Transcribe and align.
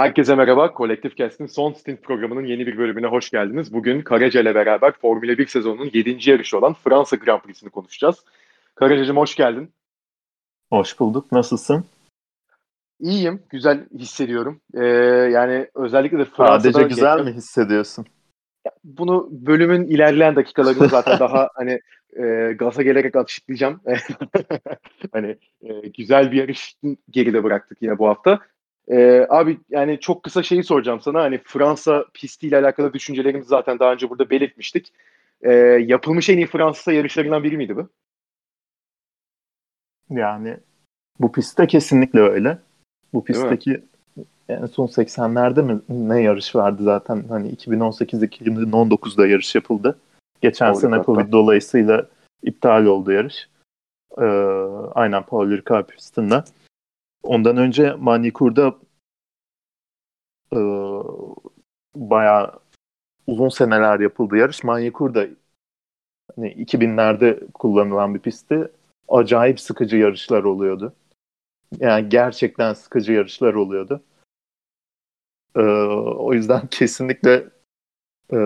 Herkese 0.00 0.34
merhaba. 0.34 0.72
Kolektif 0.72 1.16
Cast'in 1.16 1.46
son 1.46 1.72
stint 1.72 2.02
programının 2.02 2.44
yeni 2.44 2.66
bir 2.66 2.78
bölümüne 2.78 3.06
hoş 3.06 3.30
geldiniz. 3.30 3.72
Bugün 3.72 4.02
Karaca 4.02 4.40
ile 4.40 4.54
beraber 4.54 4.92
Formula 4.92 5.38
1 5.38 5.46
sezonunun 5.46 5.90
7. 5.92 6.30
yarışı 6.30 6.58
olan 6.58 6.74
Fransa 6.74 7.16
Grand 7.16 7.40
Prix'sini 7.40 7.70
konuşacağız. 7.70 8.24
Karaca'cığım 8.74 9.16
hoş 9.16 9.36
geldin. 9.36 9.72
Hoş 10.70 11.00
bulduk. 11.00 11.32
Nasılsın? 11.32 11.84
İyiyim. 13.00 13.42
Güzel 13.50 13.88
hissediyorum. 13.98 14.60
Ee, 14.74 14.84
yani 15.32 15.66
özellikle 15.74 16.18
de 16.18 16.24
Fransa'da... 16.24 16.72
Sadece 16.72 16.88
güzel 16.88 17.18
geçen... 17.18 17.32
mi 17.32 17.36
hissediyorsun? 17.36 18.06
Bunu 18.84 19.28
bölümün 19.30 19.84
ilerleyen 19.84 20.36
dakikalarında 20.36 20.88
zaten 20.88 21.18
daha 21.20 21.48
hani 21.54 21.80
e, 22.16 22.52
gaza 22.58 22.82
gelerek 22.82 23.16
açıklayacağım. 23.16 23.80
hani 25.12 25.36
e, 25.62 25.88
güzel 25.88 26.32
bir 26.32 26.36
yarış 26.36 26.74
geride 27.10 27.44
bıraktık 27.44 27.78
yine 27.82 27.98
bu 27.98 28.08
hafta. 28.08 28.40
Ee, 28.88 29.26
abi 29.28 29.58
yani 29.70 30.00
çok 30.00 30.22
kısa 30.22 30.42
şeyi 30.42 30.64
soracağım 30.64 31.00
sana. 31.00 31.22
Hani 31.22 31.40
Fransa 31.44 32.04
pistiyle 32.14 32.56
alakalı 32.58 32.92
düşüncelerimizi 32.92 33.48
zaten 33.48 33.78
daha 33.78 33.92
önce 33.92 34.10
burada 34.10 34.30
belirtmiştik. 34.30 34.92
Ee, 35.42 35.52
yapılmış 35.86 36.28
en 36.28 36.36
iyi 36.36 36.46
Fransa 36.46 36.92
yarışlarından 36.92 37.44
biri 37.44 37.56
miydi 37.56 37.76
bu? 37.76 37.88
Yani 40.10 40.56
bu 41.20 41.32
pistte 41.32 41.66
kesinlikle 41.66 42.20
öyle. 42.20 42.58
Bu 43.12 43.24
pistteki 43.24 43.82
en 44.48 44.66
son 44.66 44.86
80'lerde 44.86 45.62
mi 45.62 45.80
ne 45.88 46.22
yarış 46.22 46.54
vardı 46.54 46.82
zaten 46.82 47.24
hani 47.28 47.54
2018-2019'da 47.54 49.26
yarış 49.26 49.54
yapıldı. 49.54 49.98
Geçen 50.40 50.72
Doğru, 50.72 50.80
sene 50.80 50.96
hatta. 50.96 51.04
Covid 51.04 51.32
dolayısıyla 51.32 52.06
iptal 52.42 52.84
oldu 52.84 53.12
yarış. 53.12 53.48
Ee, 54.18 54.24
aynen 54.94 55.22
Paul 55.22 55.50
Ricard 55.50 55.86
pistinde. 55.86 56.42
Ondan 57.22 57.56
önce 57.56 57.94
Manikur'da 57.94 58.78
e, 60.52 60.60
bayağı 61.94 62.60
uzun 63.26 63.48
seneler 63.48 64.00
yapıldı 64.00 64.36
yarış. 64.36 64.64
Manikur'da 64.64 65.26
hani 66.36 66.52
2000'lerde 66.52 67.40
kullanılan 67.54 68.14
bir 68.14 68.20
pistti. 68.20 68.70
Acayip 69.08 69.60
sıkıcı 69.60 69.96
yarışlar 69.96 70.44
oluyordu. 70.44 70.92
Yani 71.78 72.08
gerçekten 72.08 72.74
sıkıcı 72.74 73.12
yarışlar 73.12 73.54
oluyordu. 73.54 74.02
Ee, 75.56 75.60
o 75.60 76.32
yüzden 76.32 76.66
kesinlikle 76.66 77.34
e, 78.32 78.36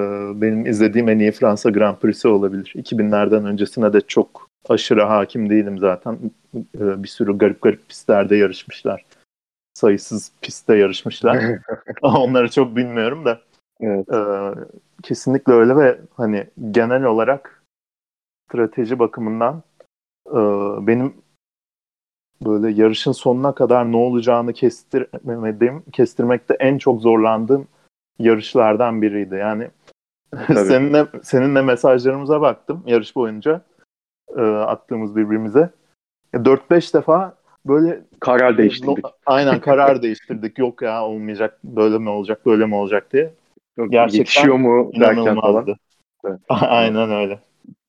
benim 0.40 0.66
izlediğim 0.66 1.08
en 1.08 1.18
iyi 1.18 1.32
Fransa 1.32 1.70
Grand 1.70 1.96
Prix'si 1.96 2.28
olabilir. 2.28 2.72
2000'lerden 2.76 3.44
öncesine 3.46 3.92
de 3.92 4.00
çok 4.00 4.50
aşırı 4.68 5.02
hakim 5.02 5.50
değilim 5.50 5.78
zaten. 5.78 6.18
Ee, 6.56 7.02
bir 7.02 7.08
sürü 7.08 7.38
garip 7.38 7.62
garip 7.62 7.88
pistlerde 7.88 8.36
yarışmışlar. 8.36 9.04
Sayısız 9.74 10.32
pistte 10.42 10.76
yarışmışlar. 10.76 11.44
Onları 12.02 12.50
çok 12.50 12.76
bilmiyorum 12.76 13.24
da. 13.24 13.40
Evet. 13.80 14.12
E, 14.12 14.18
kesinlikle 15.02 15.52
öyle 15.52 15.76
ve 15.76 16.00
hani 16.16 16.46
genel 16.70 17.04
olarak 17.04 17.62
strateji 18.48 18.98
bakımından 18.98 19.62
e, 20.28 20.40
benim 20.86 21.14
böyle 22.44 22.82
yarışın 22.82 23.12
sonuna 23.12 23.54
kadar 23.54 23.92
ne 23.92 23.96
olacağını 23.96 24.52
kestirmediğim, 24.52 25.82
kestirmekte 25.92 26.54
en 26.54 26.78
çok 26.78 27.00
zorlandığım 27.00 27.68
yarışlardan 28.18 29.02
biriydi. 29.02 29.34
Yani 29.34 29.70
seninle 30.48 31.06
seninle 31.22 31.62
mesajlarımıza 31.62 32.40
baktım 32.40 32.82
yarış 32.86 33.16
boyunca 33.16 33.60
e, 34.36 34.40
attığımız 34.42 35.16
birbirimize. 35.16 35.70
4-5 36.34 36.94
defa 36.94 37.34
böyle 37.66 38.00
karar 38.20 38.58
değiştirdik. 38.58 39.04
Aynen 39.26 39.60
karar 39.60 40.02
değiştirdik. 40.02 40.58
Yok 40.58 40.82
ya 40.82 41.04
olmayacak, 41.04 41.58
böyle 41.64 41.98
mi 41.98 42.08
olacak, 42.08 42.46
böyle 42.46 42.66
mi 42.66 42.74
olacak 42.74 43.12
diye. 43.12 43.30
Yok, 43.76 43.92
Gerçekten 43.92 44.18
yetişiyor 44.18 44.56
mu 44.56 44.90
derken 45.00 45.40
falan. 45.40 45.66
Evet. 46.24 46.40
aynen 46.48 47.10
öyle. 47.10 47.38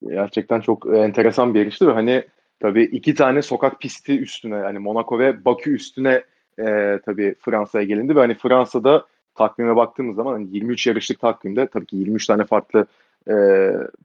Gerçekten 0.08 0.60
çok 0.60 0.86
enteresan 0.96 1.54
bir 1.54 1.58
yarıştı 1.58 1.88
ve 1.88 1.92
hani 1.92 2.24
tabii 2.60 2.82
iki 2.82 3.14
tane 3.14 3.42
sokak 3.42 3.80
pisti 3.80 4.18
üstüne 4.20 4.56
yani 4.56 4.78
Monaco 4.78 5.18
ve 5.18 5.44
Bakü 5.44 5.74
üstüne 5.74 6.22
e, 6.58 6.98
tabii 7.06 7.34
Fransa'ya 7.40 7.84
gelindi 7.84 8.16
ve 8.16 8.20
hani 8.20 8.34
Fransa'da 8.34 9.06
takvime 9.34 9.76
baktığımız 9.76 10.16
zaman 10.16 10.32
hani 10.32 10.48
23 10.50 10.86
yarışlık 10.86 11.20
takvimde 11.20 11.66
tabii 11.66 11.86
ki 11.86 11.96
23 11.96 12.26
tane 12.26 12.44
farklı 12.44 12.86
e, 13.30 13.34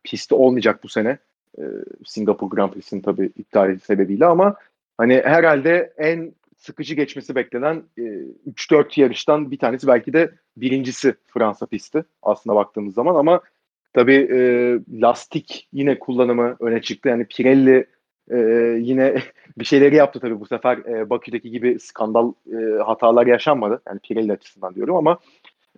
pisti 0.04 0.36
olmayacak 0.36 0.84
bu 0.84 0.90
sene 0.90 1.18
e, 1.58 1.64
Singapur 2.06 2.50
Grand 2.50 2.72
Prix'sinin 2.72 3.02
tabii 3.02 3.32
iptali 3.38 3.80
sebebiyle 3.80 4.26
ama 4.26 4.56
hani 4.98 5.22
herhalde 5.26 5.94
en 5.98 6.34
sıkıcı 6.58 6.96
geçmesi 6.96 7.36
beklenen 7.36 7.84
e, 7.98 8.02
3-4 8.02 9.02
yarıştan 9.02 9.52
bir 9.52 9.58
tanesi 9.58 9.88
belki 9.88 10.14
de 10.14 10.32
birincisi 10.58 11.16
Fransa 11.28 11.66
pisti 11.66 12.04
aslında 12.24 12.56
baktığımız 12.56 12.94
zaman 12.94 13.16
ama 13.16 13.42
tabii 13.94 14.28
e, 14.32 14.40
lastik 15.02 15.68
yine 15.74 16.00
kullanımı 16.00 16.56
öne 16.60 16.82
çıktı. 16.82 17.10
Yani 17.10 17.26
Pirelli 17.26 17.86
e, 18.32 18.38
yine 18.80 19.16
bir 19.58 19.66
şeyleri 19.66 19.96
yaptı 19.96 20.20
tabii 20.20 20.40
bu 20.40 20.46
sefer 20.46 20.78
e, 20.78 21.10
Bakü'deki 21.10 21.52
gibi 21.52 21.80
skandal 21.80 22.34
e, 22.54 22.84
hatalar 22.84 23.28
yaşanmadı. 23.28 23.82
Yani 23.88 24.00
Pirelli 24.00 24.32
açısından 24.32 24.76
diyorum 24.76 24.96
ama 24.96 25.20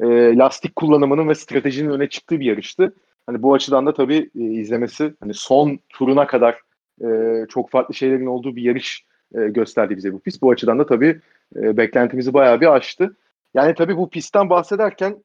e, 0.01 0.05
lastik 0.37 0.75
kullanımının 0.75 1.29
ve 1.29 1.35
stratejinin 1.35 1.89
öne 1.89 2.09
çıktığı 2.09 2.39
bir 2.39 2.45
yarıştı. 2.45 2.93
Hani 3.27 3.41
bu 3.41 3.53
açıdan 3.53 3.85
da 3.85 3.93
tabii 3.93 4.29
e, 4.39 4.43
izlemesi 4.43 5.13
hani 5.19 5.33
son 5.33 5.79
turuna 5.89 6.27
kadar 6.27 6.59
e, 7.03 7.07
çok 7.49 7.69
farklı 7.69 7.93
şeylerin 7.93 8.25
olduğu 8.25 8.55
bir 8.55 8.61
yarış 8.61 9.05
e, 9.35 9.47
gösterdi 9.47 9.97
bize 9.97 10.13
bu 10.13 10.19
pist. 10.19 10.41
Bu 10.41 10.51
açıdan 10.51 10.79
da 10.79 10.85
tabii 10.85 11.19
e, 11.55 11.77
beklentimizi 11.77 12.33
bayağı 12.33 12.61
bir 12.61 12.75
aştı. 12.75 13.15
Yani 13.53 13.75
tabii 13.75 13.97
bu 13.97 14.09
pistten 14.09 14.49
bahsederken 14.49 15.23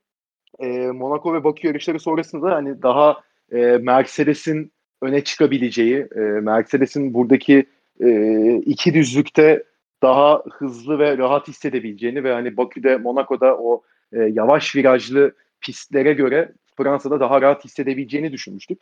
e, 0.59 0.69
Monaco 0.69 1.35
ve 1.35 1.45
Bakü 1.45 1.67
yarışları 1.67 2.01
sonrasında 2.01 2.55
hani 2.55 2.83
daha 2.83 3.21
e, 3.53 3.57
Mercedes'in 3.83 4.73
öne 5.03 5.25
çıkabileceği, 5.25 6.07
e, 6.17 6.21
Mercedes'in 6.21 7.15
buradaki 7.15 7.67
e, 8.01 8.55
iki 8.57 8.95
düzlükte 8.95 9.63
daha 10.03 10.43
hızlı 10.53 10.99
ve 10.99 11.19
rahat 11.19 11.49
hissedebileceğini 11.49 12.25
ve 12.25 12.33
hani 12.33 12.57
Bakü'de, 12.57 12.97
Monaco'da 12.97 13.57
o 13.57 13.83
e, 14.13 14.19
yavaş 14.19 14.77
virajlı 14.77 15.33
pistlere 15.61 16.13
göre 16.13 16.53
Fransa'da 16.79 17.21
daha 17.21 17.43
rahat 17.43 17.65
hissedebileceğini 17.65 18.33
düşünmüştük. 18.33 18.81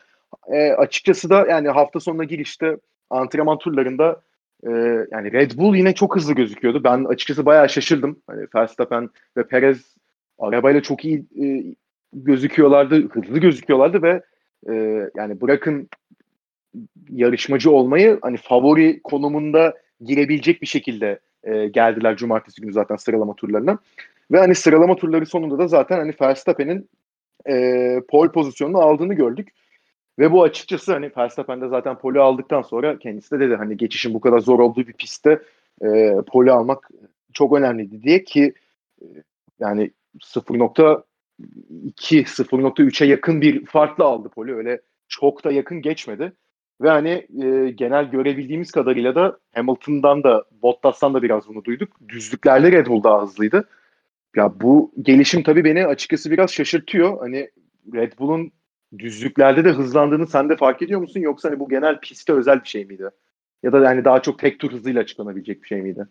E, 0.49 0.73
açıkçası 0.73 1.31
da 1.31 1.47
yani 1.47 1.69
hafta 1.69 2.01
sonuna 2.01 2.25
girişte 2.25 2.77
antrenman 3.11 3.59
turlarında 3.59 4.21
e, 4.67 4.71
yani 5.11 5.33
Red 5.33 5.51
Bull 5.59 5.77
yine 5.77 5.95
çok 5.95 6.17
hızlı 6.17 6.35
gözüküyordu. 6.35 6.85
Ben 6.85 7.05
açıkçası 7.05 7.47
bayağı 7.47 7.69
şaşırdım. 7.69 8.23
Hani 8.27 8.47
Verstappen 8.55 9.11
ve 9.37 9.47
Perez 9.47 9.95
arabayla 10.39 10.83
çok 10.83 11.05
iyi 11.05 11.25
e, 11.43 11.75
gözüküyorlardı, 12.13 13.09
hızlı 13.09 13.39
gözüküyorlardı 13.39 14.03
ve 14.03 14.23
e, 14.69 14.75
yani 15.17 15.41
bırakın 15.41 15.89
yarışmacı 17.11 17.71
olmayı 17.71 18.19
hani 18.23 18.37
favori 18.37 19.01
konumunda 19.03 19.75
girebilecek 20.01 20.63
bir 20.63 20.67
şekilde 20.67 21.19
e, 21.45 21.69
geldiler 21.69 22.17
cumartesi 22.17 22.61
günü 22.61 22.73
zaten 22.73 22.97
sıralama 22.97 23.35
turlarına. 23.35 23.79
Ve 24.31 24.39
hani 24.39 24.55
sıralama 24.55 24.97
turları 24.97 25.27
sonunda 25.27 25.59
da 25.59 25.69
zaten 25.69 25.99
hani 25.99 26.15
Verstappen'in 26.21 26.89
e, 27.49 28.01
pole 28.09 28.33
pozisyonunu 28.33 28.79
aldığını 28.79 29.15
gördük. 29.15 29.49
Ve 30.19 30.33
bu 30.33 30.43
açıkçası 30.43 30.93
hani 30.93 31.11
Verstappen 31.17 31.61
de 31.61 31.69
zaten 31.69 31.99
pole 31.99 32.21
aldıktan 32.21 32.63
sonra 32.63 32.99
kendisi 32.99 33.31
de 33.31 33.41
dedi 33.41 33.55
hani 33.55 33.77
geçişin 33.77 34.15
bu 34.15 34.21
kadar 34.21 34.39
zor 34.39 34.59
olduğu 34.59 34.87
bir 34.87 34.93
pistte 34.93 35.43
e, 35.83 36.17
pole 36.27 36.53
almak 36.53 36.91
çok 37.33 37.53
önemliydi 37.53 38.03
diye 38.03 38.25
ki 38.25 38.55
e, 39.03 39.05
yani 39.61 39.91
0.2 40.21 41.03
0.3'e 41.99 43.07
yakın 43.07 43.41
bir 43.41 43.67
farklı 43.67 44.05
aldı 44.05 44.29
pole 44.29 44.55
öyle 44.55 44.81
çok 45.09 45.45
da 45.45 45.53
yakın 45.53 45.83
geçmedi. 45.83 46.33
Ve 46.81 46.89
hani 46.91 47.27
e, 47.43 47.71
genel 47.71 48.11
görebildiğimiz 48.11 48.71
kadarıyla 48.71 49.15
da 49.15 49.39
Hamilton'dan 49.55 50.23
da 50.23 50.45
Bottas'tan 50.63 51.15
da 51.15 51.23
biraz 51.23 51.49
bunu 51.49 51.65
duyduk. 51.65 52.09
Düzlüklerde 52.09 52.73
Red 52.73 52.87
Bull 52.87 53.03
daha 53.03 53.23
hızlıydı. 53.23 53.69
Ya 54.37 54.61
bu 54.61 54.93
gelişim 55.03 55.43
tabii 55.43 55.65
beni 55.65 55.87
açıkçası 55.87 56.31
biraz 56.31 56.51
şaşırtıyor. 56.51 57.19
Hani 57.19 57.51
Red 57.95 58.13
Bull'un 58.19 58.53
düzlüklerde 58.99 59.65
de 59.65 59.71
hızlandığını 59.71 60.27
sen 60.27 60.49
de 60.49 60.57
fark 60.57 60.83
ediyor 60.83 61.01
musun? 61.01 61.21
Yoksa 61.21 61.49
hani 61.49 61.61
bu 61.61 61.69
genel 61.69 62.01
piste 62.01 62.33
özel 62.33 62.63
bir 62.63 62.69
şey 62.69 62.85
miydi? 62.85 63.11
Ya 63.63 63.73
da 63.73 63.79
yani 63.79 64.05
daha 64.05 64.23
çok 64.23 64.39
tek 64.39 64.61
tur 64.61 64.73
hızıyla 64.73 65.01
açıklanabilecek 65.01 65.63
bir 65.63 65.69
şey 65.69 65.83
miydi? 65.83 66.07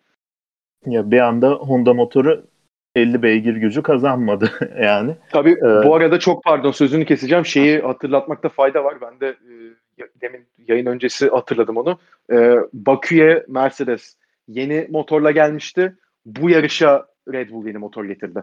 Ya 0.86 1.10
bir 1.10 1.18
anda 1.18 1.50
Honda 1.50 1.94
motoru 1.94 2.46
50 2.94 3.22
beygir 3.22 3.56
gücü 3.56 3.82
kazanmadı 3.82 4.50
yani. 4.82 5.16
Tabii 5.30 5.52
ee, 5.52 5.86
bu 5.86 5.94
arada 5.94 6.18
çok 6.18 6.44
pardon 6.44 6.70
sözünü 6.70 7.04
keseceğim. 7.04 7.46
Şeyi 7.46 7.80
hatırlatmakta 7.80 8.48
fayda 8.48 8.84
var. 8.84 9.00
Ben 9.00 9.20
de 9.20 9.28
e, 9.28 10.04
demin 10.20 10.46
yayın 10.68 10.86
öncesi 10.86 11.28
hatırladım 11.28 11.76
onu. 11.76 11.98
E, 12.32 12.56
Bakü'ye 12.72 13.44
Mercedes 13.48 14.16
yeni 14.48 14.86
motorla 14.90 15.30
gelmişti. 15.30 15.96
Bu 16.26 16.50
yarışa 16.50 17.06
Red 17.32 17.50
Bull 17.50 17.66
yeni 17.66 17.78
motor 17.78 18.04
getirdi. 18.04 18.42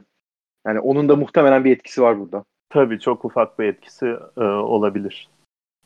Yani 0.67 0.79
onun 0.79 1.09
da 1.09 1.15
muhtemelen 1.15 1.65
bir 1.65 1.71
etkisi 1.71 2.01
var 2.01 2.19
burada. 2.19 2.43
Tabii 2.69 2.99
çok 2.99 3.25
ufak 3.25 3.59
bir 3.59 3.65
etkisi 3.65 4.17
e, 4.37 4.43
olabilir. 4.43 5.27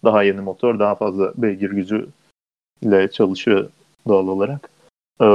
Daha 0.03 0.23
yeni 0.23 0.41
motor, 0.41 0.79
daha 0.79 0.95
fazla 0.95 1.33
beygir 1.37 1.71
gücü 1.71 2.07
ile 2.81 3.11
çalışıyor 3.11 3.69
doğal 4.07 4.27
olarak. 4.27 4.69
E, 5.21 5.27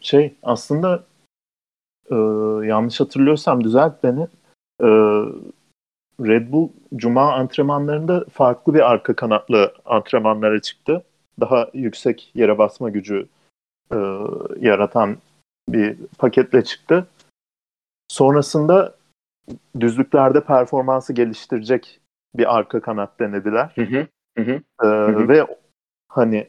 şey 0.00 0.34
aslında 0.42 1.04
e, 2.10 2.14
yanlış 2.66 3.00
hatırlıyorsam 3.00 3.64
düzelt 3.64 4.04
beni. 4.04 4.22
E, 4.80 4.88
Red 6.20 6.52
Bull 6.52 6.68
Cuma 6.96 7.32
antrenmanlarında 7.32 8.24
farklı 8.32 8.74
bir 8.74 8.90
arka 8.90 9.16
kanatlı 9.16 9.74
antrenmanlara 9.84 10.60
çıktı. 10.60 11.04
Daha 11.40 11.70
yüksek 11.74 12.30
yere 12.34 12.58
basma 12.58 12.90
gücü 12.90 13.26
e, 13.92 13.96
yaratan 14.60 15.16
bir 15.74 15.96
paketle 16.18 16.64
çıktı. 16.64 17.06
Sonrasında 18.08 18.94
düzlüklerde 19.80 20.40
performansı 20.40 21.12
geliştirecek 21.12 22.00
bir 22.34 22.56
arka 22.56 22.80
kanat 22.80 23.20
denediler. 23.20 23.72
Hı 23.74 23.82
hı. 23.82 24.06
Hı. 24.38 24.60
Ee, 24.82 24.86
hı 24.86 25.06
hı. 25.06 25.28
Ve 25.28 25.46
hani 26.08 26.48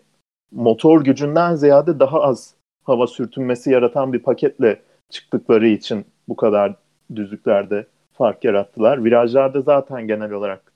motor 0.52 1.04
gücünden 1.04 1.56
ziyade 1.56 2.00
daha 2.00 2.22
az 2.22 2.54
hava 2.84 3.08
sürtünmesi 3.08 3.72
yaratan 3.72 4.14
bir 4.14 4.20
paketle 4.20 4.82
çıktıkları 5.10 5.68
için 5.68 6.06
bu 6.28 6.36
kadar 6.36 6.76
düzlüklerde 7.16 7.88
fark 8.14 8.44
yarattılar. 8.44 9.04
Virajlarda 9.04 9.62
zaten 9.62 10.08
genel 10.08 10.32
olarak 10.32 10.74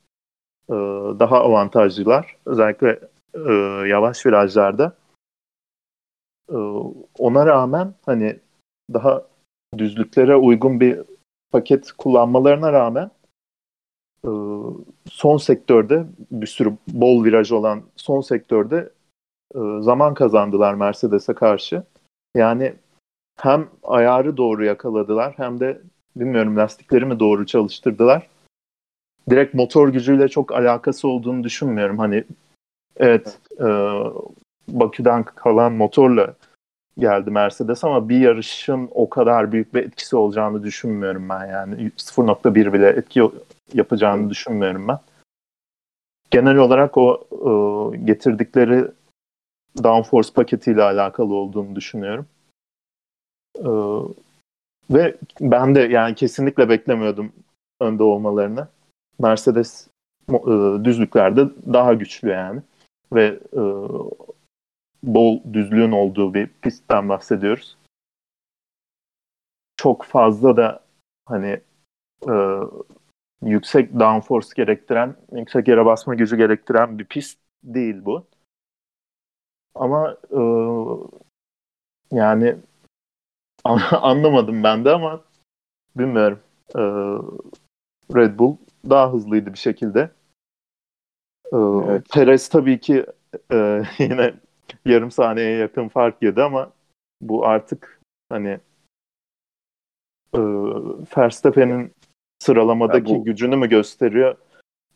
e, 0.70 0.74
daha 1.20 1.40
avantajlılar. 1.40 2.36
Özellikle 2.46 3.00
e, 3.34 3.52
yavaş 3.88 4.26
virajlarda. 4.26 4.94
E, 6.50 6.58
ona 7.18 7.46
rağmen 7.46 7.94
hani 8.06 8.40
daha 8.94 9.28
düzlüklere 9.78 10.36
uygun 10.36 10.80
bir 10.80 11.00
paket 11.52 11.92
kullanmalarına 11.92 12.74
rağmen 12.74 13.12
e, 14.26 14.32
son 15.10 15.38
sektörde 15.38 16.06
bir 16.32 16.48
sürü 16.48 16.74
bol 16.88 17.24
viraj 17.24 17.52
olan 17.52 17.82
son 17.96 18.22
sektörde 18.22 18.90
e, 19.56 19.60
zaman 19.80 20.14
kazandılar 20.14 20.74
Mercedes'e 20.74 21.34
karşı. 21.34 21.84
Yani 22.36 22.74
hem 23.42 23.70
ayarı 23.84 24.38
doğru 24.38 24.66
yakaladılar 24.66 25.34
hem 25.38 25.60
de 25.60 25.82
bilmiyorum 26.16 26.58
lastikleri 26.58 27.06
mi 27.06 27.20
doğru 27.20 27.46
çalıştırdılar. 27.46 28.28
Direkt 29.30 29.54
motor 29.54 29.90
gücüyle 29.90 30.28
çok 30.28 30.52
alakası 30.52 31.08
olduğunu 31.08 31.44
düşünmüyorum. 31.44 32.00
Hani 32.00 32.24
evet 32.98 33.40
e, 33.60 33.68
Bakü'den 34.70 35.24
kalan 35.24 35.74
motorla 35.74 36.34
geldi 36.98 37.32
Mercedes 37.32 37.84
ama 37.84 38.10
bir 38.10 38.20
yarışın 38.20 38.90
o 38.92 39.10
kadar 39.10 39.52
büyük 39.52 39.74
bir 39.74 39.84
etkisi 39.84 40.16
olacağını 40.16 40.64
düşünmüyorum 40.64 41.30
ben 41.30 41.46
yani. 41.46 41.92
0.1 41.98 42.74
bile 42.74 42.88
etki 42.88 43.32
yapacağını 43.74 44.30
düşünmüyorum 44.30 44.88
ben. 44.88 45.00
Genel 46.32 46.58
olarak 46.58 46.98
o 46.98 47.28
e, 47.32 47.98
getirdikleri 47.98 48.88
downforce 49.84 50.34
paketiyle 50.34 50.84
alakalı 50.84 51.34
olduğunu 51.34 51.76
düşünüyorum. 51.76 52.26
E, 53.58 53.70
ve 54.90 55.16
ben 55.42 55.76
de 55.76 55.80
yani 55.80 56.16
kesinlikle 56.16 56.70
beklemiyordum 56.70 57.32
önde 57.80 58.04
olmalarını. 58.04 58.68
Mercedes 59.20 59.88
e, 60.30 60.54
düzlüklerde 60.84 61.50
daha 61.74 61.94
güçlü 61.94 62.30
yani. 62.30 62.62
Ve 63.14 63.40
e, 63.54 63.62
bol 65.04 65.54
düzlüğün 65.54 65.92
olduğu 65.92 66.34
bir 66.34 66.48
pistten 66.62 67.10
bahsediyoruz. 67.10 67.78
Çok 69.78 70.04
fazla 70.04 70.58
da 70.58 70.84
hani 71.26 71.60
e, 72.30 72.34
yüksek 73.42 74.00
downforce 74.00 74.50
gerektiren, 74.56 75.16
yüksek 75.32 75.68
yere 75.68 75.86
basma 75.86 76.16
gücü 76.16 76.38
gerektiren 76.38 77.00
bir 77.00 77.06
pist 77.06 77.40
değil 77.64 78.06
bu. 78.06 78.28
Ama 79.76 80.18
e, 80.32 80.42
yani 82.12 82.56
anlamadım 83.92 84.64
ben 84.64 84.86
de 84.86 84.92
ama 84.92 85.22
bilmiyorum. 85.96 86.40
E, 86.76 86.82
Red 88.16 88.40
Bull 88.40 88.58
daha 88.90 89.14
hızlıydı 89.14 89.54
bir 89.54 89.60
şekilde. 89.60 90.00
E, 91.54 91.58
evet. 91.58 92.10
Perez 92.12 92.50
tabii 92.50 92.80
ki 92.80 93.06
e, 93.52 93.84
yine 94.00 94.34
yarım 94.86 95.12
saniyeye 95.12 95.58
yakın 95.58 95.88
fark 95.88 96.22
yedi 96.22 96.44
ama 96.44 96.72
bu 97.22 97.46
artık 97.46 98.02
hani 98.30 98.60
e, 100.34 100.40
Verstappen'in 101.18 101.92
sıralamadaki 102.40 103.16
bu, 103.16 103.24
gücünü 103.24 103.56
mü 103.56 103.70
gösteriyor? 103.70 104.36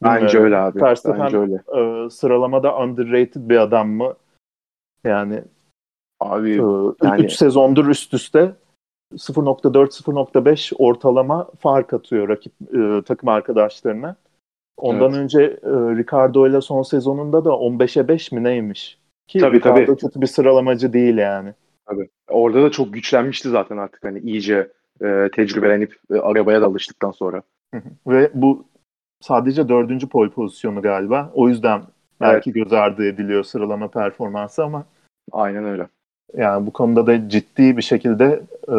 Bence 0.03 0.39
öyle 0.39 0.57
abi. 0.57 0.81
Verstappen 0.81 1.25
bence 1.25 1.37
öyle. 1.37 1.55
E, 1.55 2.09
sıralamada 2.09 2.77
underrated 2.77 3.49
bir 3.49 3.57
adam 3.57 3.89
mı? 3.89 4.13
Yani 5.03 5.43
abi 6.19 6.51
e, 6.51 6.55
yani... 7.03 7.25
3 7.25 7.33
sezondur 7.33 7.87
üst 7.87 8.13
üste 8.13 8.55
0.4 9.13 10.03
0.5 10.03 10.75
ortalama 10.77 11.49
fark 11.59 11.93
atıyor 11.93 12.29
rakip 12.29 12.53
e, 12.75 13.01
takım 13.05 13.29
arkadaşlarına. 13.29 14.15
Ondan 14.77 15.09
evet. 15.11 15.19
önce 15.19 15.41
e, 15.41 15.69
Ricardo 15.71 16.47
ile 16.47 16.61
son 16.61 16.81
sezonunda 16.81 17.45
da 17.45 17.49
15'e 17.49 18.07
5 18.07 18.31
mi 18.31 18.43
neymiş? 18.43 19.02
Ki 19.27 19.39
tabii, 19.39 19.61
tabii. 19.61 19.85
kötü 19.85 20.21
bir 20.21 20.27
sıralamacı 20.27 20.93
değil 20.93 21.17
yani. 21.17 21.53
Tabii. 21.85 22.09
Orada 22.27 22.63
da 22.63 22.71
çok 22.71 22.93
güçlenmişti 22.93 23.49
zaten 23.49 23.77
artık 23.77 24.03
hani 24.03 24.19
iyice 24.19 24.71
e, 25.01 25.29
tecrübelenip 25.35 25.95
e, 26.13 26.15
arabaya 26.15 26.61
da 26.61 26.65
alıştıktan 26.65 27.11
sonra. 27.11 27.41
Ve 28.07 28.31
bu 28.33 28.65
sadece 29.21 29.69
dördüncü 29.69 30.09
pol 30.09 30.29
pozisyonu 30.29 30.81
galiba. 30.81 31.31
O 31.33 31.49
yüzden 31.49 31.81
belki 32.21 32.49
evet. 32.49 32.63
göz 32.63 32.73
ardı 32.73 33.05
ediliyor 33.05 33.43
sıralama 33.43 33.87
performansı 33.87 34.63
ama 34.63 34.85
Aynen 35.31 35.65
öyle. 35.65 35.87
Yani 36.33 36.65
bu 36.65 36.73
konuda 36.73 37.07
da 37.07 37.29
ciddi 37.29 37.77
bir 37.77 37.81
şekilde 37.81 38.43
e, 38.69 38.77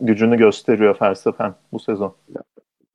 gücünü 0.00 0.36
gösteriyor 0.36 0.96
Verstappen 1.02 1.54
bu 1.72 1.78
sezon. 1.78 2.14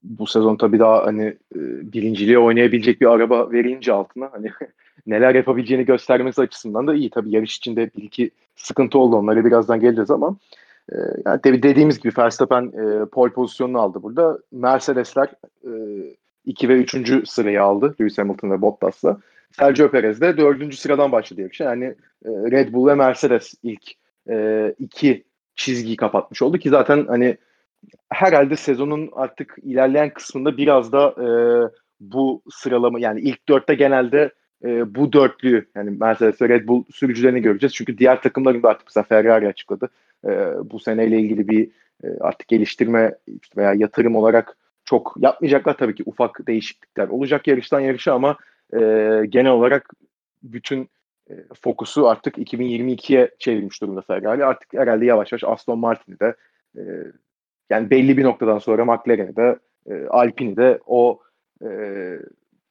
Bu 0.03 0.27
sezon 0.27 0.55
tabii 0.55 0.79
daha 0.79 1.05
hani 1.05 1.23
e, 1.55 1.59
birinciliğe 1.93 2.39
oynayabilecek 2.39 3.01
bir 3.01 3.05
araba 3.05 3.51
verince 3.51 3.93
altına 3.93 4.29
hani 4.31 4.51
neler 5.07 5.35
yapabileceğini 5.35 5.85
göstermesi 5.85 6.41
açısından 6.41 6.87
da 6.87 6.93
iyi. 6.93 7.09
Tabii 7.09 7.31
yarış 7.31 7.57
içinde 7.57 7.91
bir 7.97 8.03
iki 8.03 8.31
sıkıntı 8.55 8.99
oldu 8.99 9.15
onlara 9.15 9.45
birazdan 9.45 9.79
geleceğiz 9.79 10.11
ama 10.11 10.37
e, 10.91 10.95
yani 11.25 11.39
dediğimiz 11.43 11.99
gibi 11.99 12.13
Verstappen 12.17 12.63
e, 12.63 13.05
pole 13.05 13.33
pozisyonunu 13.33 13.79
aldı 13.79 14.03
burada. 14.03 14.39
Mercedesler 14.51 15.27
e, 15.63 16.69
ve 16.69 16.73
3. 16.73 17.29
sırayı 17.29 17.63
aldı 17.63 17.95
Lewis 18.01 18.17
Hamilton 18.17 18.51
ve 18.51 18.61
Bottas'la. 18.61 19.17
Sergio 19.51 19.91
Perez 19.91 20.21
de 20.21 20.37
dördüncü 20.37 20.77
sıradan 20.77 21.11
başladı 21.11 21.41
yarışa. 21.41 21.63
Yani 21.63 21.85
e, 22.25 22.29
Red 22.29 22.73
Bull 22.73 22.87
ve 22.87 22.95
Mercedes 22.95 23.53
ilk 23.63 23.91
e, 24.29 24.75
iki 24.79 25.23
çizgiyi 25.55 25.95
kapatmış 25.95 26.41
oldu 26.41 26.57
ki 26.57 26.69
zaten 26.69 27.05
hani 27.07 27.37
herhalde 28.09 28.55
sezonun 28.55 29.09
artık 29.13 29.55
ilerleyen 29.63 30.13
kısmında 30.13 30.57
biraz 30.57 30.91
da 30.91 31.15
e, 31.17 31.27
bu 31.99 32.41
sıralama 32.51 32.99
yani 32.99 33.21
ilk 33.21 33.49
dörtte 33.49 33.75
genelde 33.75 34.31
e, 34.63 34.95
bu 34.95 35.13
dörtlü 35.13 35.65
yani 35.75 35.89
Mercedes 35.89 36.41
ve 36.41 36.49
Red 36.49 36.67
Bull 36.67 36.83
sürücülerini 36.93 37.41
göreceğiz. 37.41 37.73
Çünkü 37.73 37.97
diğer 37.97 38.21
takımların 38.21 38.63
da 38.63 38.69
artık 38.69 38.87
mesela 38.87 39.03
Ferrari 39.03 39.47
açıkladı. 39.47 39.89
E, 40.25 40.29
bu 40.71 40.79
seneyle 40.79 41.19
ilgili 41.19 41.47
bir 41.47 41.69
e, 42.03 42.07
artık 42.19 42.47
geliştirme 42.47 43.15
veya 43.57 43.73
yatırım 43.73 44.15
olarak 44.15 44.57
çok 44.85 45.15
yapmayacaklar 45.19 45.77
tabii 45.77 45.95
ki 45.95 46.03
ufak 46.05 46.47
değişiklikler 46.47 47.07
olacak 47.07 47.47
yarıştan 47.47 47.79
yarışa 47.79 48.13
ama 48.13 48.37
e, 48.73 48.79
genel 49.29 49.51
olarak 49.51 49.93
bütün 50.43 50.89
e, 51.29 51.33
fokusu 51.61 52.07
artık 52.07 52.37
2022'ye 52.37 53.31
çevrilmiş 53.39 53.81
durumda 53.81 54.01
Ferrari. 54.01 54.45
Artık 54.45 54.73
herhalde 54.73 55.05
yavaş 55.05 55.31
yavaş 55.31 55.43
Aston 55.43 55.79
Martin'i 55.79 56.19
de 56.19 56.35
e, 56.77 56.81
yani 57.69 57.89
belli 57.89 58.17
bir 58.17 58.23
noktadan 58.23 58.59
sonra 58.59 58.85
McLaren'i 58.85 59.35
de 59.35 59.59
e, 59.89 60.07
Alpine'i 60.07 60.57
de 60.57 60.79
o 60.85 61.19
e, 61.63 61.69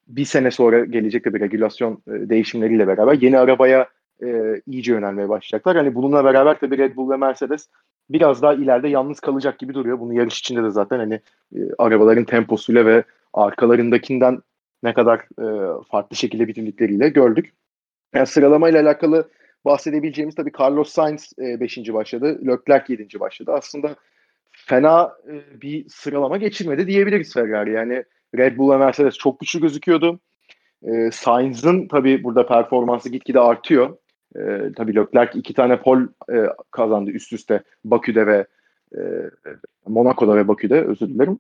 bir 0.08 0.24
sene 0.24 0.50
sonra 0.50 0.84
gelecek 0.84 1.26
bir 1.26 1.40
regülasyon 1.40 1.92
e, 1.92 2.12
değişimleriyle 2.28 2.86
beraber 2.86 3.14
yeni 3.14 3.38
arabaya 3.38 3.88
e, 4.22 4.60
iyice 4.66 4.92
yönelmeye 4.92 5.28
başlayacaklar. 5.28 5.76
Hani 5.76 5.94
bununla 5.94 6.24
beraber 6.24 6.60
tabii 6.60 6.78
Red 6.78 6.96
Bull 6.96 7.10
ve 7.10 7.16
Mercedes 7.16 7.68
biraz 8.10 8.42
daha 8.42 8.54
ileride 8.54 8.88
yalnız 8.88 9.20
kalacak 9.20 9.58
gibi 9.58 9.74
duruyor. 9.74 10.00
Bunu 10.00 10.14
yarış 10.14 10.38
içinde 10.38 10.62
de 10.62 10.70
zaten 10.70 10.98
hani 10.98 11.20
e, 11.56 11.58
arabaların 11.78 12.24
temposuyla 12.24 12.86
ve 12.86 13.04
arkalarındakinden 13.32 14.38
ne 14.82 14.94
kadar 14.94 15.18
e, 15.18 15.46
farklı 15.90 16.16
şekilde 16.16 16.48
bitirdikleriyle 16.48 17.08
gördük. 17.08 17.52
Yani 18.14 18.26
sıralamayla 18.26 18.82
alakalı 18.82 19.28
bahsedebileceğimiz 19.64 20.34
tabii 20.34 20.52
Carlos 20.60 20.90
Sainz 20.90 21.32
5. 21.38 21.78
E, 21.78 21.94
başladı, 21.94 22.40
Leclerc 22.46 22.92
7. 22.92 23.20
başladı. 23.20 23.52
Aslında 23.54 23.96
fena 24.50 25.12
e, 25.28 25.60
bir 25.62 25.88
sıralama 25.88 26.36
geçirmedi 26.36 26.86
diyebiliriz 26.86 27.34
Ferrari. 27.34 27.72
Yani 27.72 28.04
Red 28.36 28.58
Bull 28.58 28.70
ve 28.70 28.76
Mercedes 28.76 29.14
çok 29.14 29.40
güçlü 29.40 29.60
gözüküyordu. 29.60 30.20
E, 30.82 31.10
Sainz'ın 31.10 31.88
tabii 31.88 32.24
burada 32.24 32.46
performansı 32.46 33.08
gitgide 33.08 33.40
artıyor. 33.40 33.96
E, 34.36 34.72
tabii 34.76 34.96
Leclerc 34.96 35.38
iki 35.38 35.54
tane 35.54 35.80
pol 35.80 36.00
e, 36.32 36.46
kazandı 36.70 37.10
üst 37.10 37.32
üste 37.32 37.62
Bakü'de 37.84 38.26
ve 38.26 38.46
e, 38.96 39.00
Monaco'da 39.86 40.36
ve 40.36 40.48
Bakü'de 40.48 40.84
özür 40.84 41.08
dilerim. 41.08 41.38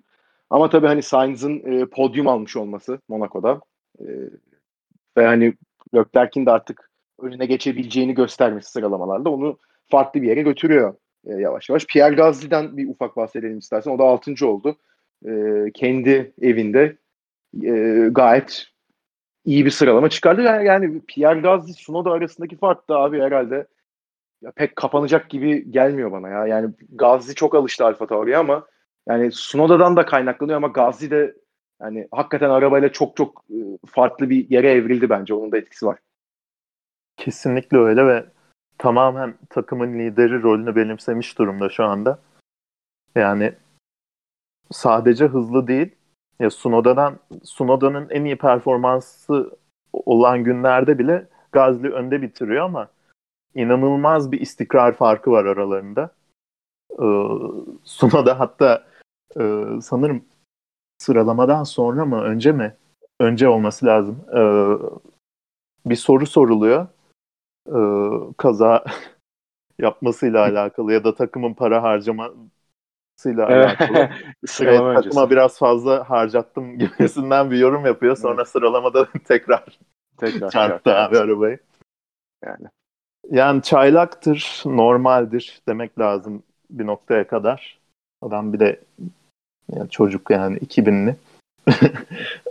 Ama 0.50 0.70
tabii 0.70 0.86
hani 0.86 1.02
Sainz'ın 1.02 1.58
e, 1.72 1.86
podyum 1.86 2.28
almış 2.28 2.56
olması 2.56 3.00
Monaco'da 3.08 3.60
e, 4.00 4.06
ve 5.16 5.26
hani 5.26 5.54
Leclerc'in 5.94 6.46
de 6.46 6.50
artık 6.50 6.90
önüne 7.20 7.46
geçebileceğini 7.46 8.14
göstermesi 8.14 8.70
sıralamalarda 8.70 9.30
onu 9.30 9.58
farklı 9.86 10.22
bir 10.22 10.28
yere 10.28 10.42
götürüyor 10.42 10.94
e, 11.26 11.34
yavaş 11.34 11.68
yavaş. 11.68 11.86
Pierre 11.86 12.14
Gasly'den 12.14 12.76
bir 12.76 12.88
ufak 12.88 13.16
bahsedelim 13.16 13.58
istersen. 13.58 13.90
O 13.90 13.98
da 13.98 14.04
6. 14.04 14.46
oldu. 14.46 14.76
E, 15.26 15.64
kendi 15.74 16.32
evinde 16.40 16.96
e, 17.62 18.08
gayet 18.10 18.66
iyi 19.44 19.64
bir 19.64 19.70
sıralama 19.70 20.10
çıkardı. 20.10 20.42
Yani, 20.42 20.66
yani 20.66 21.00
Pierre 21.00 21.40
Gasly 21.40 21.72
Sunoda 21.72 22.10
arasındaki 22.10 22.56
fark 22.56 22.88
da 22.88 22.98
abi 22.98 23.20
herhalde 23.20 23.66
ya 24.42 24.50
pek 24.50 24.76
kapanacak 24.76 25.30
gibi 25.30 25.70
gelmiyor 25.70 26.12
bana 26.12 26.28
ya. 26.28 26.46
Yani 26.46 26.70
Gasly 26.92 27.34
çok 27.34 27.54
alıştı 27.54 27.84
Alfa 27.84 28.06
Tauri'ye 28.06 28.36
ama 28.36 28.66
yani 29.08 29.32
Sunoda'dan 29.32 29.96
da 29.96 30.06
kaynaklanıyor 30.06 30.56
ama 30.56 30.68
Gasly 30.68 31.10
de 31.10 31.34
yani 31.82 32.08
hakikaten 32.10 32.50
arabayla 32.50 32.92
çok 32.92 33.16
çok 33.16 33.44
e, 33.50 33.58
farklı 33.86 34.30
bir 34.30 34.50
yere 34.50 34.70
evrildi 34.70 35.10
bence. 35.10 35.34
Onun 35.34 35.52
da 35.52 35.58
etkisi 35.58 35.86
var. 35.86 35.98
Kesinlikle 37.16 37.78
öyle 37.78 38.06
ve 38.06 38.24
tamamen 38.78 39.34
takımın 39.50 39.98
lideri 39.98 40.42
rolünü 40.42 40.76
benimsemiş 40.76 41.38
durumda 41.38 41.68
şu 41.68 41.84
anda. 41.84 42.18
Yani 43.14 43.52
sadece 44.70 45.26
hızlı 45.26 45.66
değil. 45.66 45.94
Ya 46.40 46.50
Sunoda'dan 46.50 47.18
Sunoda'nın 47.44 48.08
en 48.10 48.24
iyi 48.24 48.36
performansı 48.36 49.58
olan 49.92 50.44
günlerde 50.44 50.98
bile 50.98 51.28
Gazli 51.52 51.90
önde 51.90 52.22
bitiriyor 52.22 52.64
ama 52.64 52.88
inanılmaz 53.54 54.32
bir 54.32 54.40
istikrar 54.40 54.92
farkı 54.92 55.30
var 55.30 55.44
aralarında. 55.44 56.10
Ee, 56.92 57.04
Sunoda 57.84 58.40
hatta 58.40 58.86
e, 59.40 59.64
sanırım 59.82 60.24
sıralamadan 60.98 61.64
sonra 61.64 62.04
mı 62.04 62.22
önce 62.22 62.52
mi? 62.52 62.76
Önce 63.20 63.48
olması 63.48 63.86
lazım. 63.86 64.24
Ee, 64.36 64.72
bir 65.86 65.96
soru 65.96 66.26
soruluyor. 66.26 66.86
Ee, 67.68 68.34
kaza 68.36 68.84
yapmasıyla 69.78 70.40
alakalı 70.40 70.92
ya 70.92 71.04
da 71.04 71.14
takımın 71.14 71.54
para 71.54 71.82
harcamasıyla 73.18 73.46
alakalı. 73.46 74.10
takıma 75.02 75.30
biraz 75.30 75.58
fazla 75.58 76.10
harcattım 76.10 76.78
gibisinden 76.78 77.50
bir 77.50 77.58
yorum 77.58 77.86
yapıyor. 77.86 78.16
Sonra 78.16 78.34
evet. 78.34 78.48
sıralamada 78.48 79.08
tekrar, 79.24 79.64
tekrar 80.16 80.50
çarptı 80.50 80.94
abi 80.94 81.18
arabayı. 81.18 81.58
Yani. 82.44 82.66
Yani 83.30 83.62
çaylaktır, 83.62 84.62
normaldir 84.64 85.60
demek 85.68 85.98
lazım 85.98 86.42
bir 86.70 86.86
noktaya 86.86 87.26
kadar. 87.26 87.78
Adam 88.22 88.52
bir 88.52 88.60
de 88.60 88.80
yani 89.72 89.90
çocuk 89.90 90.30
yani 90.30 90.58
2000'li. 90.58 91.16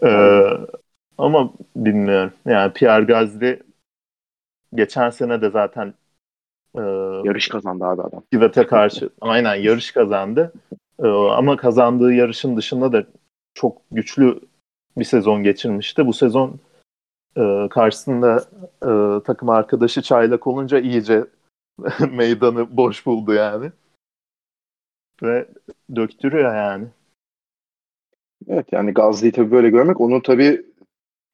ee, 0.03 0.43
ama 1.17 1.53
bilmiyorum. 1.75 2.33
Yani 2.45 2.73
Pierre 2.73 3.05
Gasly 3.05 3.59
geçen 4.73 5.09
sene 5.09 5.41
de 5.41 5.49
zaten 5.49 5.93
e, 6.75 6.81
yarış 7.23 7.47
kazandı 7.47 7.85
abi 7.85 8.01
adam. 8.01 8.23
Kivet'e 8.31 8.67
karşı 8.67 9.09
aynen 9.21 9.55
yarış 9.55 9.91
kazandı. 9.91 10.53
E, 10.99 11.07
ama 11.07 11.57
kazandığı 11.57 12.13
yarışın 12.13 12.57
dışında 12.57 12.93
da 12.93 13.05
çok 13.53 13.81
güçlü 13.91 14.39
bir 14.97 15.03
sezon 15.03 15.43
geçirmişti. 15.43 16.05
Bu 16.07 16.13
sezon 16.13 16.59
e, 17.37 17.67
karşısında 17.69 18.45
e, 18.83 19.23
takım 19.23 19.49
arkadaşı 19.49 20.01
çaylak 20.01 20.47
olunca 20.47 20.79
iyice 20.79 21.25
meydanı 22.11 22.77
boş 22.77 23.05
buldu 23.05 23.33
yani. 23.33 23.71
Ve 25.23 25.47
döktürüyor 25.95 26.55
yani. 26.55 26.87
Evet 28.47 28.67
yani 28.71 28.93
Gazli'yi 28.93 29.31
tabii 29.31 29.51
böyle 29.51 29.69
görmek 29.69 30.01
onu 30.01 30.21
tabii 30.21 30.65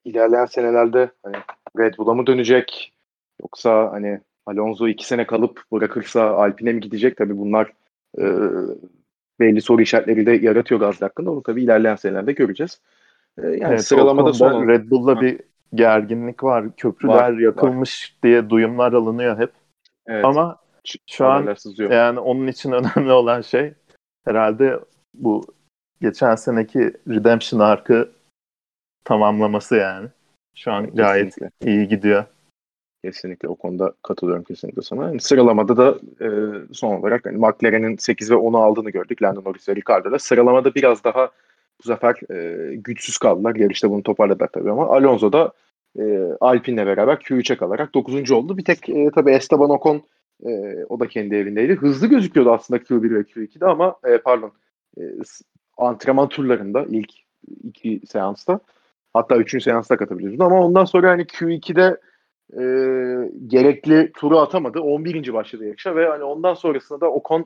ilerleyen 0.06 0.46
senelerde 0.46 1.12
hani 1.24 1.36
Red 1.78 1.98
Bull'a 1.98 2.14
mı 2.14 2.28
dönecek 2.28 2.94
yoksa 3.42 3.92
hani 3.92 4.22
Alonso 4.46 4.88
iki 4.88 5.08
sene 5.08 5.28
kalıp 5.28 5.64
bırakırsa 5.72 6.36
Alpine 6.36 6.74
mi 6.74 6.80
gidecek 6.80 7.18
tabii 7.18 7.38
bunlar 7.38 7.74
e, 8.20 8.24
belli 9.40 9.62
soru 9.62 9.82
işaretleri 9.82 10.26
de 10.26 10.32
yaratıyor 10.32 10.80
Gazli 10.80 11.06
hakkında 11.06 11.32
onu 11.32 11.44
tabii 11.44 11.64
ilerleyen 11.64 11.96
senelerde 11.96 12.32
göreceğiz. 12.32 12.82
E, 13.38 13.48
yani 13.48 13.64
evet, 13.68 13.86
sıralamada 13.86 14.34
son 14.34 14.68
Red 14.68 14.90
Bull'la 14.90 15.22
bir 15.22 15.40
gerginlik 15.74 16.44
var. 16.44 16.76
Köprüler 16.78 17.14
var, 17.14 17.40
yakılmış 17.40 18.14
var. 18.14 18.20
diye 18.24 18.50
duyumlar 18.50 18.94
alınıyor 18.94 19.40
hep. 19.40 19.52
Evet. 20.08 20.26
Ama 20.26 20.58
şu 21.10 21.26
an 21.26 21.56
yani 21.90 22.20
onun 22.20 22.48
için 22.48 22.72
önemli 22.96 23.12
olan 23.12 23.42
şey 23.42 23.74
herhalde 24.26 24.80
bu 25.14 25.44
geçen 26.02 26.36
seneki 26.36 26.94
Redemption 27.10 27.60
arkı 27.60 28.12
tamamlaması 29.04 29.76
yani. 29.76 30.08
Şu 30.56 30.72
an 30.72 30.86
kesinlikle. 30.86 31.04
gayet 31.04 31.36
iyi 31.62 31.88
gidiyor. 31.88 32.26
Kesinlikle 33.04 33.48
o 33.48 33.56
konuda 33.56 33.94
katılıyorum 34.04 34.44
kesinlikle 34.44 34.82
sana. 34.82 35.04
Yani 35.04 35.20
sıralamada 35.20 35.78
da 35.78 36.00
e, 36.22 36.28
son 36.74 36.96
olarak 36.96 37.26
yani 37.26 37.38
McLaren'in 37.38 37.98
8 37.98 38.32
ve 38.32 38.36
10'u 38.36 38.58
aldığını 38.58 38.90
gördük. 38.90 39.22
Lando 39.22 39.44
Norris 39.44 39.70
ve 39.70 39.76
Ricardo'da. 39.76 40.20
Sıralamada 40.20 40.76
biraz 40.76 41.04
daha 41.04 41.32
bu 41.84 41.88
sefer 41.88 42.16
e, 42.32 42.76
güçsüz 42.76 43.18
kaldılar. 43.18 43.56
Yarışta 43.56 43.90
bunu 43.90 44.04
toparladılar 44.04 44.48
tabii 44.54 44.72
ama 44.72 44.88
Alonso 44.88 45.34
da 45.34 45.52
e, 46.00 46.04
Alpine'le 46.40 46.86
beraber 46.86 47.16
Q3'e 47.16 47.58
kalarak 47.58 47.94
9. 47.94 48.32
oldu. 48.32 48.58
Bir 48.58 48.66
tek 48.66 48.90
e, 48.90 49.12
tabii 49.16 49.32
Esteban 49.32 49.70
Ocon 49.70 50.04
e, 50.46 50.84
o 50.90 51.00
da 51.00 51.08
kendi 51.08 51.36
evindeydi. 51.36 51.76
Hızlı 51.76 52.08
gözüküyordu 52.08 52.52
aslında 52.52 52.84
Q1 52.84 53.16
ve 53.16 53.20
Q2'de 53.20 53.66
ama 53.66 53.96
e, 54.06 54.18
pardon 54.18 54.52
e, 54.98 55.02
antrenman 55.78 56.30
turlarında 56.30 56.86
ilk 56.90 57.12
iki 57.64 58.02
seansta 58.08 58.60
hatta 59.14 59.38
üçüncü 59.38 59.64
seansta 59.64 59.98
katabiliyordu 59.98 60.44
ama 60.44 60.66
ondan 60.66 60.86
sonra 60.86 61.10
hani 61.10 61.24
Q2'de 61.24 61.98
e, 62.60 62.64
gerekli 63.48 64.12
turu 64.12 64.40
atamadı. 64.40 64.82
11. 64.82 65.34
başladı 65.34 65.66
yarışa 65.66 65.96
ve 65.96 66.08
hani 66.08 66.24
ondan 66.24 66.54
sonrasında 66.54 67.02
da 67.02 67.12
Ocon 67.12 67.46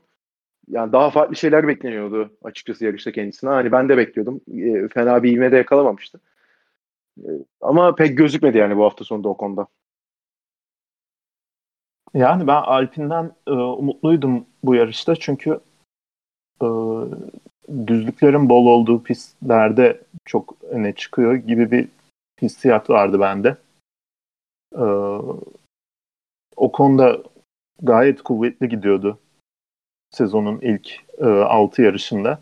yani 0.68 0.92
daha 0.92 1.10
farklı 1.10 1.36
şeyler 1.36 1.68
bekleniyordu 1.68 2.32
açıkçası 2.44 2.86
yarışta 2.86 3.12
kendisine. 3.12 3.50
Hani 3.50 3.72
ben 3.72 3.90
de 3.90 3.98
bekliyordum. 3.98 4.42
E, 4.58 4.88
fena 4.88 5.24
bir 5.24 5.32
ivme 5.32 5.52
de 5.52 5.58
yakalamamıştı. 5.58 6.20
E, 7.18 7.30
ama 7.62 7.96
pek 7.96 8.18
gözükmedi 8.18 8.58
yani 8.58 8.78
bu 8.78 8.84
hafta 8.84 9.06
sonunda 9.06 9.30
o 9.30 9.38
konuda. 9.38 9.68
Yani 12.14 12.48
ben 12.48 12.62
Alpin'den 12.62 13.32
e, 13.48 13.52
umutluydum 13.52 14.46
bu 14.64 14.76
yarışta 14.76 15.16
çünkü 15.16 15.60
e, 16.62 16.68
düzlüklerin 17.88 18.50
bol 18.50 18.66
olduğu 18.66 19.04
pistlerde 19.04 20.02
çok 20.26 20.56
öne 20.70 20.94
çıkıyor 20.94 21.36
gibi 21.36 21.72
bir 21.72 21.88
hissiyat 22.42 22.90
vardı 22.90 23.20
bende. 23.20 23.58
E, 24.78 24.86
o 26.56 26.72
konuda 26.72 27.18
gayet 27.82 28.22
kuvvetli 28.22 28.70
gidiyordu 28.70 29.20
sezonun 30.12 30.60
ilk 30.62 30.92
e, 31.18 31.26
6 31.26 31.82
yarışında. 31.82 32.40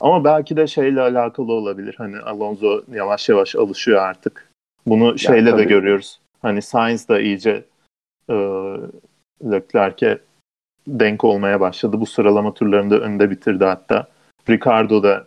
Ama 0.00 0.24
belki 0.24 0.56
de 0.56 0.66
şeyle 0.66 1.00
alakalı 1.00 1.52
olabilir. 1.52 1.94
Hani 1.98 2.18
Alonso 2.18 2.82
yavaş 2.92 3.28
yavaş 3.28 3.56
alışıyor 3.56 4.02
artık. 4.02 4.50
Bunu 4.86 5.18
şeyle 5.18 5.50
yani, 5.50 5.58
de 5.58 5.64
görüyoruz. 5.64 6.20
Hani 6.42 6.62
Sainz 6.62 7.08
da 7.08 7.20
iyice 7.20 7.64
e, 8.30 8.34
Leclerc'e 9.44 10.18
denk 10.86 11.24
olmaya 11.24 11.60
başladı. 11.60 12.00
Bu 12.00 12.06
sıralama 12.06 12.54
turlarında 12.54 13.00
önde 13.00 13.30
bitirdi 13.30 13.64
hatta. 13.64 14.08
Ricardo 14.48 15.02
da 15.02 15.26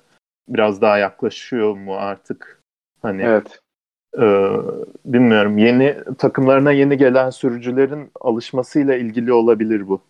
biraz 0.50 0.82
daha 0.82 0.98
yaklaşıyor 0.98 1.78
mu 1.78 1.96
artık? 1.96 2.62
Hani 3.02 3.22
evet. 3.22 3.60
E, 4.18 4.24
bilmiyorum. 5.06 5.58
Yeni 5.58 5.98
takımlarına 6.18 6.72
yeni 6.72 6.98
gelen 6.98 7.30
sürücülerin 7.30 8.12
alışmasıyla 8.22 8.96
ilgili 8.96 9.34
olabilir 9.34 9.88
bu. 9.88 10.02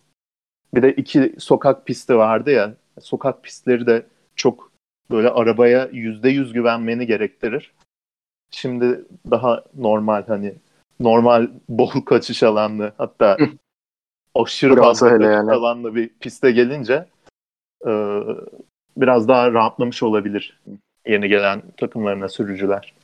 Bir 0.74 0.82
de 0.82 0.92
iki 0.92 1.34
sokak 1.38 1.86
pisti 1.86 2.16
vardı 2.16 2.50
ya. 2.50 2.74
Sokak 3.00 3.42
pistleri 3.42 3.86
de 3.86 4.06
çok 4.36 4.70
böyle 5.10 5.30
arabaya 5.30 5.88
yüzde 5.92 6.28
yüz 6.28 6.52
güvenmeni 6.52 7.06
gerektirir. 7.06 7.72
Şimdi 8.50 9.04
daha 9.30 9.64
normal 9.74 10.24
hani 10.26 10.54
normal 11.00 11.48
bol 11.68 11.90
kaçış 12.06 12.42
alanlı 12.42 12.92
hatta 12.98 13.36
aşırı 14.34 14.76
fazla 14.76 15.08
kaçış 15.08 15.26
yani. 15.26 15.52
alanlı 15.52 15.94
bir 15.94 16.08
piste 16.08 16.50
gelince 16.50 17.06
e, 17.86 18.20
biraz 18.96 19.28
daha 19.28 19.52
rahatlamış 19.52 20.02
olabilir 20.02 20.60
yeni 21.06 21.28
gelen 21.28 21.62
takımlarına 21.76 22.28
sürücüler. 22.28 22.94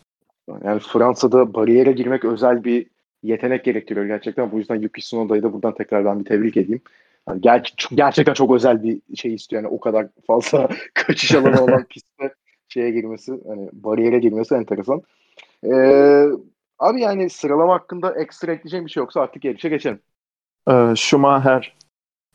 Yani 0.64 0.80
Fransa'da 0.80 1.54
bariyere 1.54 1.92
girmek 1.92 2.24
özel 2.24 2.64
bir 2.64 2.86
yetenek 3.22 3.64
gerektiriyor 3.64 4.06
gerçekten. 4.06 4.52
Bu 4.52 4.58
yüzden 4.58 4.74
Yuki 4.80 5.00
Tsunoda'yı 5.00 5.42
da 5.42 5.52
buradan 5.52 5.74
tekrar 5.74 6.04
ben 6.04 6.20
bir 6.20 6.24
tebrik 6.24 6.56
edeyim. 6.56 6.80
Yani 7.28 7.40
ger- 7.40 7.94
gerçekten 7.94 8.34
çok 8.34 8.54
özel 8.54 8.82
bir 8.82 9.16
şey 9.16 9.34
istiyor. 9.34 9.62
Yani 9.62 9.72
o 9.72 9.80
kadar 9.80 10.06
fazla 10.26 10.68
kaçış 10.94 11.34
alanı 11.34 11.62
olan 11.64 11.84
pistte 11.90 12.34
şeye 12.68 12.90
girmesi, 12.90 13.40
hani 13.48 13.70
bariyere 13.72 14.18
girmesi 14.18 14.54
enteresan. 14.54 15.02
Ee, 15.64 16.26
abi 16.78 17.00
yani 17.00 17.30
sıralama 17.30 17.74
hakkında 17.74 18.20
ekstra 18.20 18.52
ekleyeceğim 18.52 18.86
bir 18.86 18.90
şey 18.90 19.00
yoksa 19.00 19.20
artık 19.20 19.44
yarışa 19.44 19.68
geçelim. 19.68 20.00
Ee, 20.68 20.92
Schumacher 20.96 21.76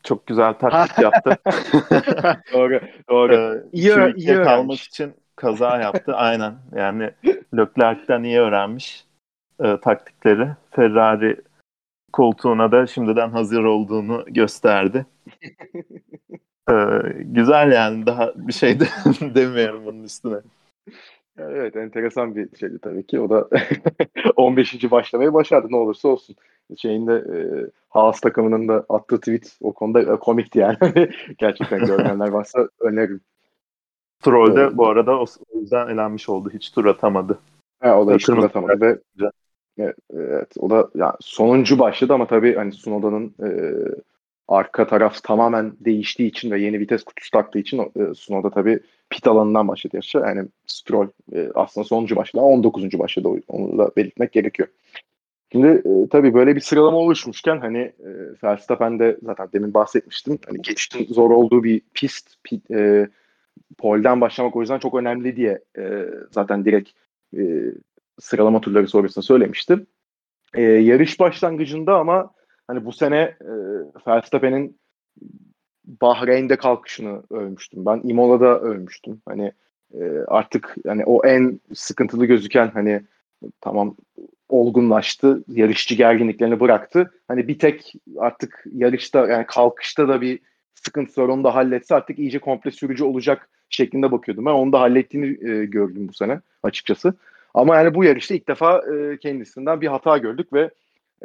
çok 0.04 0.26
güzel 0.26 0.54
taktik 0.54 0.98
yaptı. 0.98 1.36
doğru, 2.52 2.80
doğru. 3.10 3.34
Ee, 3.34 3.62
iyi, 3.72 4.14
iyi 4.16 4.42
kalmak 4.42 4.80
için 4.80 5.14
kaza 5.36 5.78
yaptı. 5.78 6.14
Aynen. 6.14 6.54
Yani 6.76 7.10
Leclerc'ten 7.56 8.22
iyi 8.22 8.38
öğrenmiş 8.38 9.04
e, 9.60 9.80
taktikleri. 9.80 10.48
Ferrari 10.70 11.36
koltuğuna 12.12 12.72
da 12.72 12.86
şimdiden 12.86 13.30
hazır 13.30 13.64
olduğunu 13.64 14.24
gösterdi. 14.28 15.06
ee, 16.70 16.74
güzel 17.18 17.72
yani 17.72 18.06
daha 18.06 18.32
bir 18.36 18.52
şey 18.52 18.80
de 18.80 18.84
demiyorum 19.34 19.86
bunun 19.86 20.02
üstüne. 20.02 20.36
Evet 21.38 21.76
enteresan 21.76 22.36
bir 22.36 22.56
şeydi 22.56 22.78
tabii 22.78 23.06
ki. 23.06 23.20
O 23.20 23.30
da 23.30 23.48
15. 24.36 24.90
başlamayı 24.90 25.32
başardı 25.32 25.66
ne 25.70 25.76
olursa 25.76 26.08
olsun. 26.08 26.36
Şeyinde 26.76 27.14
e, 27.14 27.36
Haas 27.88 28.20
takımının 28.20 28.68
da 28.68 28.86
attığı 28.88 29.20
tweet 29.20 29.58
o 29.60 29.72
konuda 29.72 30.00
e, 30.14 30.16
komikti 30.16 30.58
yani. 30.58 30.76
Gerçekten 31.38 31.86
görmeyenler 31.86 32.28
varsa 32.28 32.68
öneririm. 32.80 33.20
Stroll 34.22 34.56
de 34.56 34.76
bu 34.76 34.88
arada 34.88 35.20
o 35.20 35.26
yüzden 35.54 35.88
elenmiş 35.88 36.28
oldu. 36.28 36.50
Hiç 36.54 36.70
tur 36.70 36.84
atamadı. 36.84 37.38
He, 37.82 37.92
o 37.92 38.06
da 38.06 38.14
hiç 38.14 38.26
tur 38.26 38.38
atamadı 38.38 38.80
ve 38.80 38.98
evet, 39.78 39.96
evet, 40.14 40.54
o 40.58 40.70
da 40.70 40.88
yani 40.94 41.12
sonuncu 41.20 41.78
başladı 41.78 42.14
ama 42.14 42.26
tabii 42.26 42.54
hani 42.54 42.72
Sunoda'nın 42.72 43.34
e, 43.42 43.48
arka 44.48 44.86
taraf 44.86 45.22
tamamen 45.22 45.72
değiştiği 45.80 46.28
için 46.28 46.50
ve 46.50 46.60
yeni 46.60 46.80
vites 46.80 47.04
kutusu 47.04 47.30
taktığı 47.30 47.58
için 47.58 47.78
e, 47.80 48.14
Sunoda 48.14 48.50
tabii 48.50 48.80
pit 49.10 49.26
alanından 49.26 49.68
başladı 49.68 49.96
yarışa. 49.96 50.18
Yani 50.18 50.48
Stroll 50.66 51.08
e, 51.34 51.50
aslında 51.54 51.84
sonuncu 51.84 52.16
başladı 52.16 52.44
19. 52.44 52.98
başladı 52.98 53.28
onu 53.48 53.78
da 53.78 53.90
belirtmek 53.96 54.32
gerekiyor. 54.32 54.68
Şimdi 55.52 55.66
e, 55.66 56.08
tabii 56.08 56.34
böyle 56.34 56.56
bir 56.56 56.60
sıralama 56.60 56.96
oluşmuşken 56.96 57.58
hani 57.58 57.78
e, 57.78 58.10
Verstappen 58.44 58.98
de 58.98 59.18
zaten 59.22 59.48
demin 59.52 59.74
bahsetmiştim. 59.74 60.38
Hani 60.46 60.62
geçişin 60.62 61.06
zor 61.14 61.30
olduğu 61.30 61.64
bir 61.64 61.80
pist, 61.94 62.44
pit, 62.44 62.70
e, 62.70 63.08
polden 63.78 64.20
başlamak 64.20 64.56
o 64.56 64.60
yüzden 64.60 64.78
çok 64.78 64.94
önemli 64.94 65.36
diye 65.36 65.60
e, 65.78 66.04
zaten 66.30 66.64
direkt 66.64 66.90
e, 67.36 67.42
sıralama 68.20 68.60
turları 68.60 68.88
sonrasında 68.88 69.22
söylemiştim. 69.22 69.86
E, 70.54 70.62
yarış 70.62 71.20
başlangıcında 71.20 71.98
ama 71.98 72.30
hani 72.66 72.84
bu 72.84 72.92
sene 72.92 73.16
e, 73.40 73.52
Verstappen'in 74.06 74.78
Bahreyn'de 75.84 76.56
kalkışını 76.56 77.22
övmüştüm. 77.30 77.86
Ben 77.86 78.00
Imola'da 78.04 78.60
övmüştüm. 78.60 79.22
Hani 79.28 79.52
e, 79.94 80.04
artık 80.28 80.76
hani 80.86 81.04
o 81.04 81.26
en 81.26 81.60
sıkıntılı 81.74 82.26
gözüken 82.26 82.70
hani 82.74 83.02
tamam 83.60 83.96
olgunlaştı. 84.48 85.44
Yarışçı 85.48 85.94
gerginliklerini 85.94 86.60
bıraktı. 86.60 87.10
Hani 87.28 87.48
bir 87.48 87.58
tek 87.58 87.94
artık 88.18 88.64
yarışta 88.72 89.26
yani 89.26 89.46
kalkışta 89.46 90.08
da 90.08 90.20
bir 90.20 90.40
sıkıntı 90.74 91.22
var 91.22 91.28
onu 91.28 91.44
da 91.44 91.54
halletse 91.54 91.94
artık 91.94 92.18
iyice 92.18 92.38
komple 92.38 92.70
sürücü 92.70 93.04
olacak 93.04 93.48
şeklinde 93.70 94.12
bakıyordum. 94.12 94.46
Ben 94.46 94.50
onu 94.50 94.72
da 94.72 94.80
hallettiğini 94.80 95.50
e, 95.50 95.64
gördüm 95.64 96.08
bu 96.08 96.12
sene 96.12 96.40
açıkçası. 96.62 97.14
Ama 97.54 97.76
yani 97.76 97.94
bu 97.94 98.04
yarışta 98.04 98.34
ilk 98.34 98.48
defa 98.48 98.78
e, 98.78 99.18
kendisinden 99.18 99.80
bir 99.80 99.86
hata 99.86 100.18
gördük 100.18 100.52
ve 100.52 100.70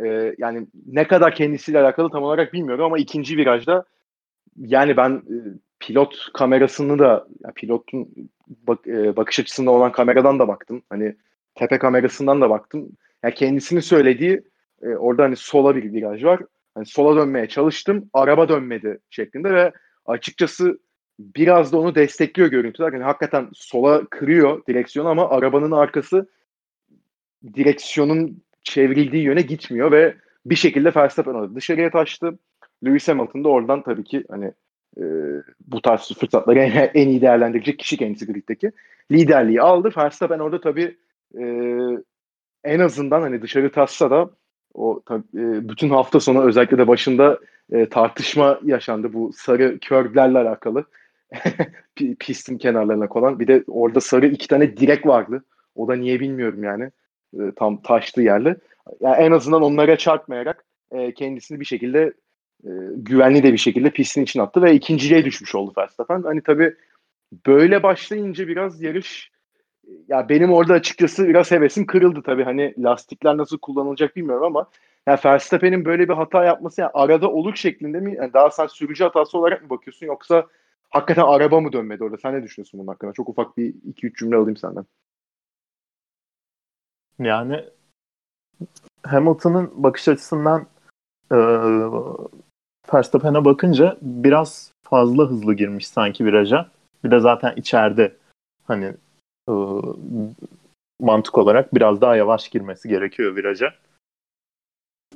e, 0.03 0.35
yani 0.37 0.67
ne 0.85 1.07
kadar 1.07 1.35
kendisiyle 1.35 1.79
alakalı 1.79 2.09
tam 2.09 2.23
olarak 2.23 2.53
bilmiyorum 2.53 2.85
ama 2.85 2.97
ikinci 2.97 3.37
virajda 3.37 3.85
yani 4.57 4.97
ben 4.97 5.11
e, 5.11 5.35
pilot 5.79 6.15
kamerasını 6.33 6.99
da 6.99 7.27
yani 7.43 7.53
pilotun 7.53 8.09
bak, 8.47 8.87
e, 8.87 9.15
bakış 9.15 9.39
açısında 9.39 9.71
olan 9.71 9.91
kameradan 9.91 10.39
da 10.39 10.47
baktım. 10.47 10.81
Hani 10.89 11.15
tepe 11.55 11.77
kamerasından 11.77 12.41
da 12.41 12.49
baktım. 12.49 12.89
Yani 13.23 13.33
kendisinin 13.33 13.79
söylediği 13.79 14.41
e, 14.81 14.87
orada 14.87 15.23
hani 15.23 15.35
sola 15.35 15.75
bir 15.75 15.93
viraj 15.93 16.23
var. 16.23 16.39
Hani 16.77 16.85
sola 16.85 17.15
dönmeye 17.15 17.47
çalıştım. 17.47 18.09
Araba 18.13 18.49
dönmedi 18.49 18.99
şeklinde 19.09 19.53
ve 19.53 19.71
açıkçası 20.05 20.79
biraz 21.19 21.73
da 21.73 21.79
onu 21.79 21.95
destekliyor 21.95 22.49
görüntüler. 22.49 22.93
Yani 22.93 23.03
hakikaten 23.03 23.49
sola 23.53 24.05
kırıyor 24.05 24.65
direksiyonu 24.67 25.09
ama 25.09 25.29
arabanın 25.29 25.71
arkası 25.71 26.29
direksiyonun 27.53 28.43
çevrildiği 28.63 29.23
yöne 29.23 29.41
gitmiyor 29.41 29.91
ve 29.91 30.15
bir 30.45 30.55
şekilde 30.55 30.95
Verstappen 30.95 31.33
orada 31.33 31.55
dışarıya 31.55 31.91
taştı. 31.91 32.39
Lewis 32.85 33.07
Hamilton 33.07 33.43
da 33.43 33.49
oradan 33.49 33.83
tabii 33.83 34.03
ki 34.03 34.23
hani 34.29 34.45
e, 34.97 35.03
bu 35.67 35.81
tarz 35.81 36.13
fırsatları 36.19 36.59
en, 36.59 36.91
en 36.93 37.07
iyi 37.07 37.21
değerlendirecek 37.21 37.79
kişi 37.79 37.97
kendisi 37.97 38.25
griddeki. 38.25 38.71
Liderliği 39.11 39.61
aldı. 39.61 39.91
Verstappen 39.97 40.39
orada 40.39 40.61
tabii 40.61 40.97
e, 41.39 41.43
en 42.63 42.79
azından 42.79 43.21
hani 43.21 43.41
dışarı 43.41 43.71
taşsa 43.71 44.11
da 44.11 44.29
o 44.77 45.01
e, 45.11 45.69
bütün 45.69 45.89
hafta 45.89 46.19
sonu 46.19 46.43
özellikle 46.43 46.77
de 46.77 46.87
başında 46.87 47.39
e, 47.71 47.89
tartışma 47.89 48.59
yaşandı 48.63 49.13
bu 49.13 49.31
sarı 49.33 49.79
körblerle 49.79 50.37
alakalı. 50.37 50.85
Pistin 52.19 52.57
kenarlarına 52.57 53.07
konan. 53.07 53.39
Bir 53.39 53.47
de 53.47 53.63
orada 53.67 54.01
sarı 54.01 54.27
iki 54.27 54.47
tane 54.47 54.77
direk 54.77 55.05
vardı. 55.05 55.43
O 55.75 55.87
da 55.87 55.95
niye 55.95 56.19
bilmiyorum 56.19 56.63
yani. 56.63 56.91
E, 57.33 57.51
tam 57.55 57.81
taşlı 57.81 58.21
yerli. 58.21 58.55
Yani 59.01 59.15
en 59.15 59.31
azından 59.31 59.61
onlara 59.61 59.97
çarpmayarak 59.97 60.65
kendisini 61.15 61.59
bir 61.59 61.65
şekilde 61.65 62.13
güvenli 62.95 63.43
de 63.43 63.53
bir 63.53 63.57
şekilde 63.57 63.89
pistin 63.89 64.23
için 64.23 64.39
attı 64.39 64.61
ve 64.61 64.73
ikinciliğe 64.73 65.25
düşmüş 65.25 65.55
oldu 65.55 65.73
Verstappen. 65.77 66.21
Hani 66.23 66.41
tabii 66.41 66.75
böyle 67.47 67.83
başlayınca 67.83 68.47
biraz 68.47 68.81
yarış 68.81 69.31
ya 70.07 70.29
benim 70.29 70.53
orada 70.53 70.73
açıkçası 70.73 71.27
biraz 71.27 71.51
hevesim 71.51 71.85
kırıldı 71.85 72.21
tabii. 72.25 72.43
Hani 72.43 72.73
lastikler 72.77 73.37
nasıl 73.37 73.57
kullanılacak 73.57 74.15
bilmiyorum 74.15 74.43
ama 74.43 74.69
yani 75.07 75.19
Verstappen'in 75.25 75.85
böyle 75.85 76.09
bir 76.09 76.13
hata 76.13 76.45
yapması 76.45 76.81
yani 76.81 76.91
arada 76.93 77.31
olur 77.31 77.55
şeklinde 77.55 77.99
mi? 77.99 78.15
Yani 78.15 78.33
daha 78.33 78.49
sen 78.49 78.67
sürücü 78.67 79.03
hatası 79.03 79.37
olarak 79.37 79.63
mı 79.63 79.69
bakıyorsun 79.69 80.05
yoksa 80.05 80.47
hakikaten 80.89 81.23
araba 81.23 81.59
mı 81.59 81.73
dönmedi 81.73 82.03
orada? 82.03 82.17
Sen 82.17 82.33
ne 82.33 82.43
düşünüyorsun 82.43 82.79
bunun 82.79 82.87
hakkında? 82.87 83.13
Çok 83.13 83.29
ufak 83.29 83.57
bir 83.57 83.73
2-3 83.73 84.19
cümle 84.19 84.35
alayım 84.35 84.57
senden. 84.57 84.85
Yani 87.19 87.65
Hamilton'ın 89.03 89.83
bakış 89.83 90.07
açısından 90.07 90.67
e, 91.31 91.37
Verstappen'e 92.93 93.45
bakınca 93.45 93.97
biraz 94.01 94.71
fazla 94.83 95.23
hızlı 95.23 95.53
girmiş 95.53 95.87
sanki 95.87 96.25
viraja. 96.25 96.69
Bir 97.03 97.11
de 97.11 97.19
zaten 97.19 97.53
içeride 97.55 98.15
hani 98.67 98.93
e, 99.49 99.53
mantık 100.99 101.37
olarak 101.37 101.75
biraz 101.75 102.01
daha 102.01 102.15
yavaş 102.15 102.49
girmesi 102.49 102.89
gerekiyor 102.89 103.35
viraja. 103.35 103.73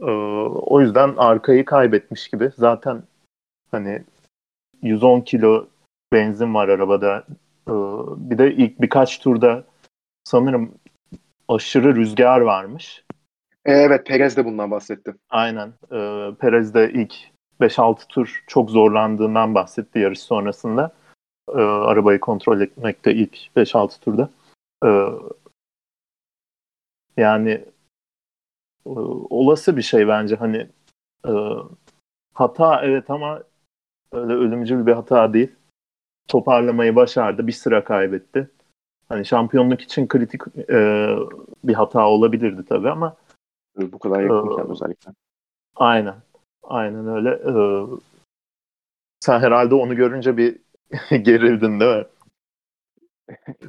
E, 0.01 0.11
o 0.51 0.81
yüzden 0.81 1.13
arkayı 1.17 1.65
kaybetmiş 1.65 2.27
gibi. 2.27 2.51
Zaten 2.57 3.03
hani 3.71 4.03
110 4.81 5.21
kilo 5.21 5.67
benzin 6.13 6.53
var 6.53 6.69
arabada. 6.69 7.23
E, 7.67 7.73
bir 8.29 8.37
de 8.37 8.53
ilk 8.53 8.81
birkaç 8.81 9.19
turda 9.19 9.63
sanırım 10.23 10.71
aşırı 11.47 11.95
rüzgar 11.95 12.41
varmış. 12.41 13.03
Evet 13.65 14.05
Perez 14.07 14.37
de 14.37 14.45
bundan 14.45 14.71
bahsetti. 14.71 15.15
Aynen. 15.29 15.73
E, 15.91 16.29
Perez 16.39 16.73
de 16.73 16.91
ilk 16.93 17.13
5-6 17.61 18.07
tur 18.07 18.43
çok 18.47 18.69
zorlandığından 18.69 19.55
bahsetti 19.55 19.99
yarış 19.99 20.19
sonrasında. 20.19 20.91
E, 21.49 21.61
arabayı 21.61 22.19
kontrol 22.19 22.61
etmekte 22.61 23.13
ilk 23.13 23.37
5-6 23.55 23.99
turda. 23.99 24.29
E, 24.85 24.89
yani 27.17 27.65
e, 28.85 28.89
olası 29.29 29.77
bir 29.77 29.81
şey 29.81 30.07
bence 30.07 30.35
hani 30.35 30.67
e, 31.27 31.31
hata 32.33 32.81
evet 32.85 33.09
ama 33.09 33.43
öyle 34.11 34.33
ölümcül 34.33 34.85
bir 34.85 34.93
hata 34.93 35.33
değil. 35.33 35.51
Toparlamayı 36.27 36.95
başardı. 36.95 37.47
Bir 37.47 37.51
sıra 37.51 37.83
kaybetti. 37.83 38.49
Hani 39.09 39.25
şampiyonluk 39.25 39.81
için 39.81 40.07
kritik 40.07 40.41
e, 40.69 41.07
bir 41.63 41.73
hata 41.73 42.07
olabilirdi 42.07 42.65
tabii 42.65 42.89
ama 42.89 43.15
bu 43.77 43.99
kadar 43.99 44.21
yakınken 44.21 44.65
ee, 44.65 44.71
özellikle. 44.71 45.11
Aynen. 45.75 46.15
Aynen 46.63 47.07
öyle. 47.07 47.29
Ee, 47.29 47.85
sen 49.19 49.39
herhalde 49.39 49.75
onu 49.75 49.95
görünce 49.95 50.37
bir 50.37 50.59
gerildin 51.21 51.79
değil 51.79 51.97
mi? 51.97 52.05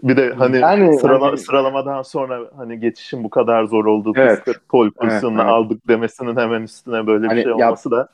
Bir 0.03 0.17
de 0.17 0.33
hani 0.33 0.59
yani, 0.59 0.99
sırala, 0.99 1.27
hani... 1.27 1.39
sıralamadan 1.39 2.03
sonra 2.03 2.51
hani 2.57 2.81
geçişin 2.81 3.25
bu 3.25 3.31
kadar 3.31 3.65
zor 3.65 3.85
olduğu 3.85 4.13
evet. 4.17 4.43
pol 4.69 4.91
pozisyonunu 4.91 5.41
evet, 5.41 5.51
evet. 5.51 5.53
aldık 5.53 5.89
demesinin 5.89 6.37
hemen 6.37 6.63
üstüne 6.63 7.07
böyle 7.07 7.27
hani, 7.27 7.37
bir 7.37 7.43
şey 7.43 7.53
olması 7.53 7.89
ya, 7.89 7.97
da 7.97 8.09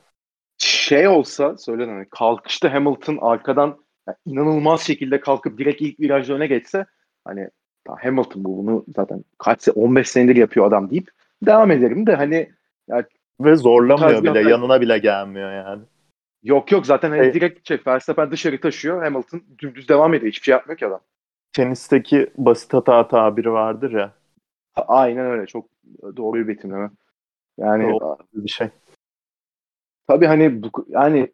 şey 0.58 1.08
olsa 1.08 1.56
söyle 1.56 1.86
hani 1.86 2.06
kalkışta 2.10 2.74
Hamilton 2.74 3.18
arkadan 3.20 3.78
yani 4.08 4.16
inanılmaz 4.26 4.80
şekilde 4.80 5.20
kalkıp 5.20 5.58
direkt 5.58 5.82
ilk 5.82 6.00
virajda 6.00 6.34
öne 6.34 6.46
geçse 6.46 6.86
hani 7.24 7.48
Hamilton 7.88 8.44
bu 8.44 8.58
bunu 8.58 8.84
zaten 8.96 9.24
kaç 9.38 9.68
15 9.74 10.08
senedir 10.08 10.36
yapıyor 10.36 10.66
adam 10.66 10.90
deyip 10.90 11.10
devam 11.46 11.70
ederim 11.70 12.06
de 12.06 12.14
hani 12.14 12.50
yani 12.88 13.04
ve 13.40 13.56
zorlamıyor 13.56 14.22
bile 14.22 14.28
hatta... 14.28 14.50
yanına 14.50 14.80
bile 14.80 14.98
gelmiyor 14.98 15.52
yani. 15.52 15.82
Yok 16.42 16.72
yok 16.72 16.86
zaten 16.86 17.10
hani 17.10 17.26
e, 17.26 17.34
direkt 17.34 17.56
gidecek. 17.56 17.86
Verstappen 17.86 18.30
dışarı 18.30 18.60
taşıyor. 18.60 19.02
Hamilton 19.02 19.42
dümdüz 19.58 19.88
devam 19.88 20.14
ediyor. 20.14 20.32
Hiçbir 20.32 20.44
şey 20.44 20.52
yapmıyor 20.52 20.78
ki 20.78 20.86
adam. 20.86 21.00
Tenisteki 21.52 22.30
basit 22.36 22.74
hata 22.74 23.08
tabiri 23.08 23.52
vardır 23.52 23.92
ya. 23.92 24.12
Aynen 24.76 25.26
öyle. 25.26 25.46
Çok 25.46 25.66
doğru 26.16 26.38
bir 26.38 26.48
betimleme. 26.48 26.90
Yani 27.58 27.94
o, 27.94 28.18
bir 28.34 28.48
şey. 28.48 28.68
Tabii 30.08 30.26
hani 30.26 30.62
bu 30.62 30.86
yani 30.88 31.32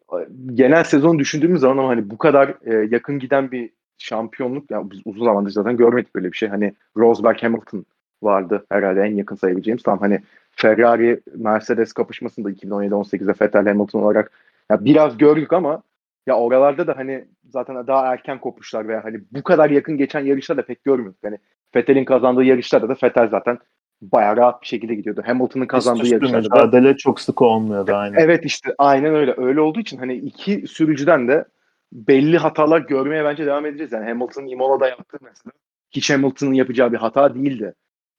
genel 0.53 0.83
sezon 0.83 1.19
düşündüğümüz 1.19 1.61
zaman 1.61 1.77
ama 1.77 1.89
hani 1.89 2.09
bu 2.09 2.17
kadar 2.17 2.55
e, 2.65 2.87
yakın 2.91 3.19
giden 3.19 3.51
bir 3.51 3.69
şampiyonluk 3.97 4.71
yani 4.71 4.91
biz 4.91 5.01
uzun 5.05 5.25
zamandır 5.25 5.51
zaten 5.51 5.77
görmedik 5.77 6.15
böyle 6.15 6.31
bir 6.31 6.37
şey. 6.37 6.49
Hani 6.49 6.73
Rosberg 6.97 7.43
Hamilton 7.43 7.85
vardı 8.23 8.65
herhalde 8.69 9.01
en 9.01 9.15
yakın 9.15 9.35
sayabileceğimiz. 9.35 9.83
Tamam 9.83 9.99
hani 9.99 10.21
Ferrari 10.51 11.21
Mercedes 11.35 11.93
kapışmasında 11.93 12.51
2017-18'de 12.51 13.33
Vettel 13.41 13.67
Hamilton 13.67 14.01
olarak 14.01 14.31
ya 14.71 14.85
biraz 14.85 15.17
gördük 15.17 15.53
ama 15.53 15.83
ya 16.27 16.37
oralarda 16.37 16.87
da 16.87 16.97
hani 16.97 17.25
zaten 17.49 17.87
daha 17.87 18.13
erken 18.13 18.39
kopuşlar 18.39 18.87
veya 18.87 19.03
hani 19.03 19.19
bu 19.31 19.43
kadar 19.43 19.69
yakın 19.69 19.97
geçen 19.97 20.25
yarışlar 20.25 20.57
da 20.57 20.65
pek 20.65 20.83
görmüyorduk. 20.83 21.23
Hani 21.23 21.37
Vettel'in 21.75 22.05
kazandığı 22.05 22.43
yarışlarda 22.43 22.89
da 22.89 22.95
Vettel 23.03 23.29
zaten 23.29 23.59
bayağı 24.01 24.37
rahat 24.37 24.61
bir 24.61 24.67
şekilde 24.67 24.95
gidiyordu. 24.95 25.21
Hamilton'ın 25.25 25.65
kazandığı 25.65 26.07
yarışlarda 26.07 26.37
mücadele 26.37 26.97
çok 26.97 27.19
sık 27.19 27.41
olmuyordu 27.41 27.93
aynen. 27.93 28.17
Evet 28.19 28.45
işte 28.45 28.75
aynen 28.77 29.15
öyle. 29.15 29.33
Öyle 29.37 29.61
olduğu 29.61 29.79
için 29.79 29.97
hani 29.97 30.13
iki 30.13 30.67
sürücüden 30.67 31.27
de 31.27 31.45
belli 31.93 32.37
hatalar 32.37 32.81
görmeye 32.81 33.23
bence 33.25 33.45
devam 33.45 33.65
edeceğiz. 33.65 33.91
Yani 33.91 34.05
Hamilton'ın 34.05 34.47
Imola'da 34.47 34.87
yaptığı 34.87 35.17
mesela 35.21 35.51
hiç 35.91 36.09
Hamilton'ın 36.09 36.53
yapacağı 36.53 36.91
bir 36.91 36.97
hata 36.97 37.35
değildi. 37.35 37.73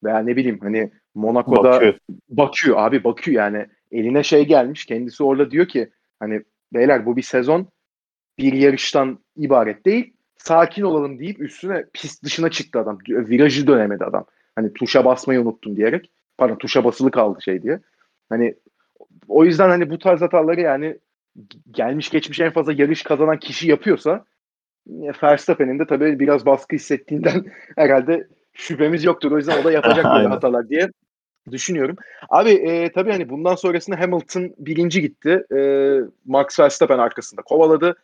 Veya 0.05 0.19
ne 0.19 0.37
bileyim 0.37 0.59
hani 0.63 0.91
Monaco'da 1.15 1.73
Bakü. 1.73 1.99
Bakü 2.29 2.75
abi 2.75 3.05
Bakü 3.05 3.33
yani 3.33 3.67
eline 3.93 4.23
şey 4.23 4.47
gelmiş 4.47 4.87
kendisi 4.87 5.25
orada 5.25 5.51
diyor 5.51 5.67
ki 5.67 5.91
hani 6.21 6.43
beyler 6.73 7.07
bu 7.07 7.17
bir 7.17 7.23
sezon 7.23 7.69
bir 8.39 8.53
yarıştan 8.53 9.19
ibaret 9.37 9.87
değil 9.87 10.17
sakin 10.37 10.83
olalım 10.83 11.19
deyip 11.19 11.41
üstüne 11.41 11.85
pist 11.93 12.25
dışına 12.25 12.51
çıktı 12.51 12.79
adam. 12.79 12.99
Virajı 13.09 13.67
dönemedi 13.67 14.05
adam. 14.05 14.25
Hani 14.55 14.73
tuşa 14.73 15.05
basmayı 15.05 15.41
unuttum 15.41 15.77
diyerek. 15.77 16.11
Pardon 16.39 16.57
tuşa 16.57 16.85
basılı 16.85 17.11
kaldı 17.11 17.43
şey 17.43 17.63
diye. 17.63 17.81
Hani 18.29 18.55
o 19.29 19.45
yüzden 19.45 19.69
hani 19.69 19.91
bu 19.91 19.99
tarz 19.99 20.21
hataları 20.21 20.61
yani 20.61 20.99
gelmiş 21.71 22.11
geçmiş 22.11 22.41
en 22.41 22.53
fazla 22.53 22.73
yarış 22.73 23.03
kazanan 23.03 23.39
kişi 23.39 23.69
yapıyorsa 23.69 24.25
Verstappen'in 25.23 25.79
de 25.79 25.87
tabii 25.87 26.21
biraz 26.21 26.47
baskı 26.47 26.77
hissettiğinden 26.77 27.45
herhalde 27.77 28.29
şüphemiz 28.53 29.05
yoktur. 29.05 29.33
O 29.33 29.37
yüzden 29.37 29.61
o 29.61 29.65
da 29.65 29.73
yapacak 29.73 30.05
böyle 30.05 30.29
hatalar 30.35 30.69
diye 30.69 30.89
düşünüyorum. 31.51 31.97
Abi 32.29 32.51
e, 32.51 32.93
tabii 32.93 33.11
hani 33.11 33.29
bundan 33.29 33.55
sonrasında 33.55 34.01
Hamilton 34.01 34.55
birinci 34.59 35.01
gitti. 35.01 35.45
E, 35.57 35.61
Max 36.27 36.61
Verstappen 36.61 36.99
arkasında 36.99 37.43
kovaladı. 37.43 37.97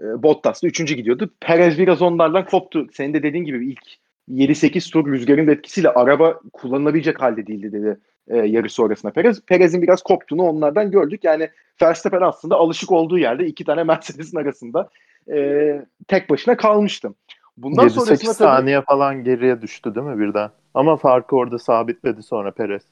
E, 0.00 0.22
Bottas 0.22 0.62
da 0.62 0.66
üçüncü 0.66 0.94
gidiyordu. 0.94 1.30
Perez 1.40 1.78
biraz 1.78 2.02
onlardan 2.02 2.44
koptu. 2.44 2.86
Senin 2.92 3.14
de 3.14 3.22
dediğin 3.22 3.44
gibi 3.44 3.70
ilk 3.70 3.82
7-8 4.28 4.92
tur 4.92 5.12
rüzgarın 5.12 5.48
etkisiyle 5.48 5.90
araba 5.90 6.40
kullanılabilecek 6.52 7.22
halde 7.22 7.46
değildi 7.46 7.72
dedi 7.72 7.98
e, 8.28 8.36
yarış 8.36 8.72
sonrasında 8.72 9.12
Perez. 9.12 9.40
Perez'in 9.46 9.82
biraz 9.82 10.02
koptuğunu 10.02 10.42
onlardan 10.42 10.90
gördük. 10.90 11.24
Yani 11.24 11.50
Verstappen 11.82 12.20
aslında 12.20 12.56
alışık 12.56 12.92
olduğu 12.92 13.18
yerde 13.18 13.46
iki 13.46 13.64
tane 13.64 13.84
Mercedes'in 13.84 14.36
arasında 14.38 14.88
e, 15.32 15.70
tek 16.08 16.30
başına 16.30 16.56
kalmıştım. 16.56 17.14
Bundan 17.56 17.88
7-8 17.88 18.34
saniye 18.34 18.76
tabii, 18.76 18.86
falan 18.86 19.24
geriye 19.24 19.62
düştü 19.62 19.94
değil 19.94 20.06
mi 20.06 20.18
birden? 20.18 20.50
Ama 20.76 20.96
farkı 20.96 21.36
orada 21.36 21.58
sabitledi 21.58 22.22
sonra 22.22 22.50
Perez. 22.50 22.82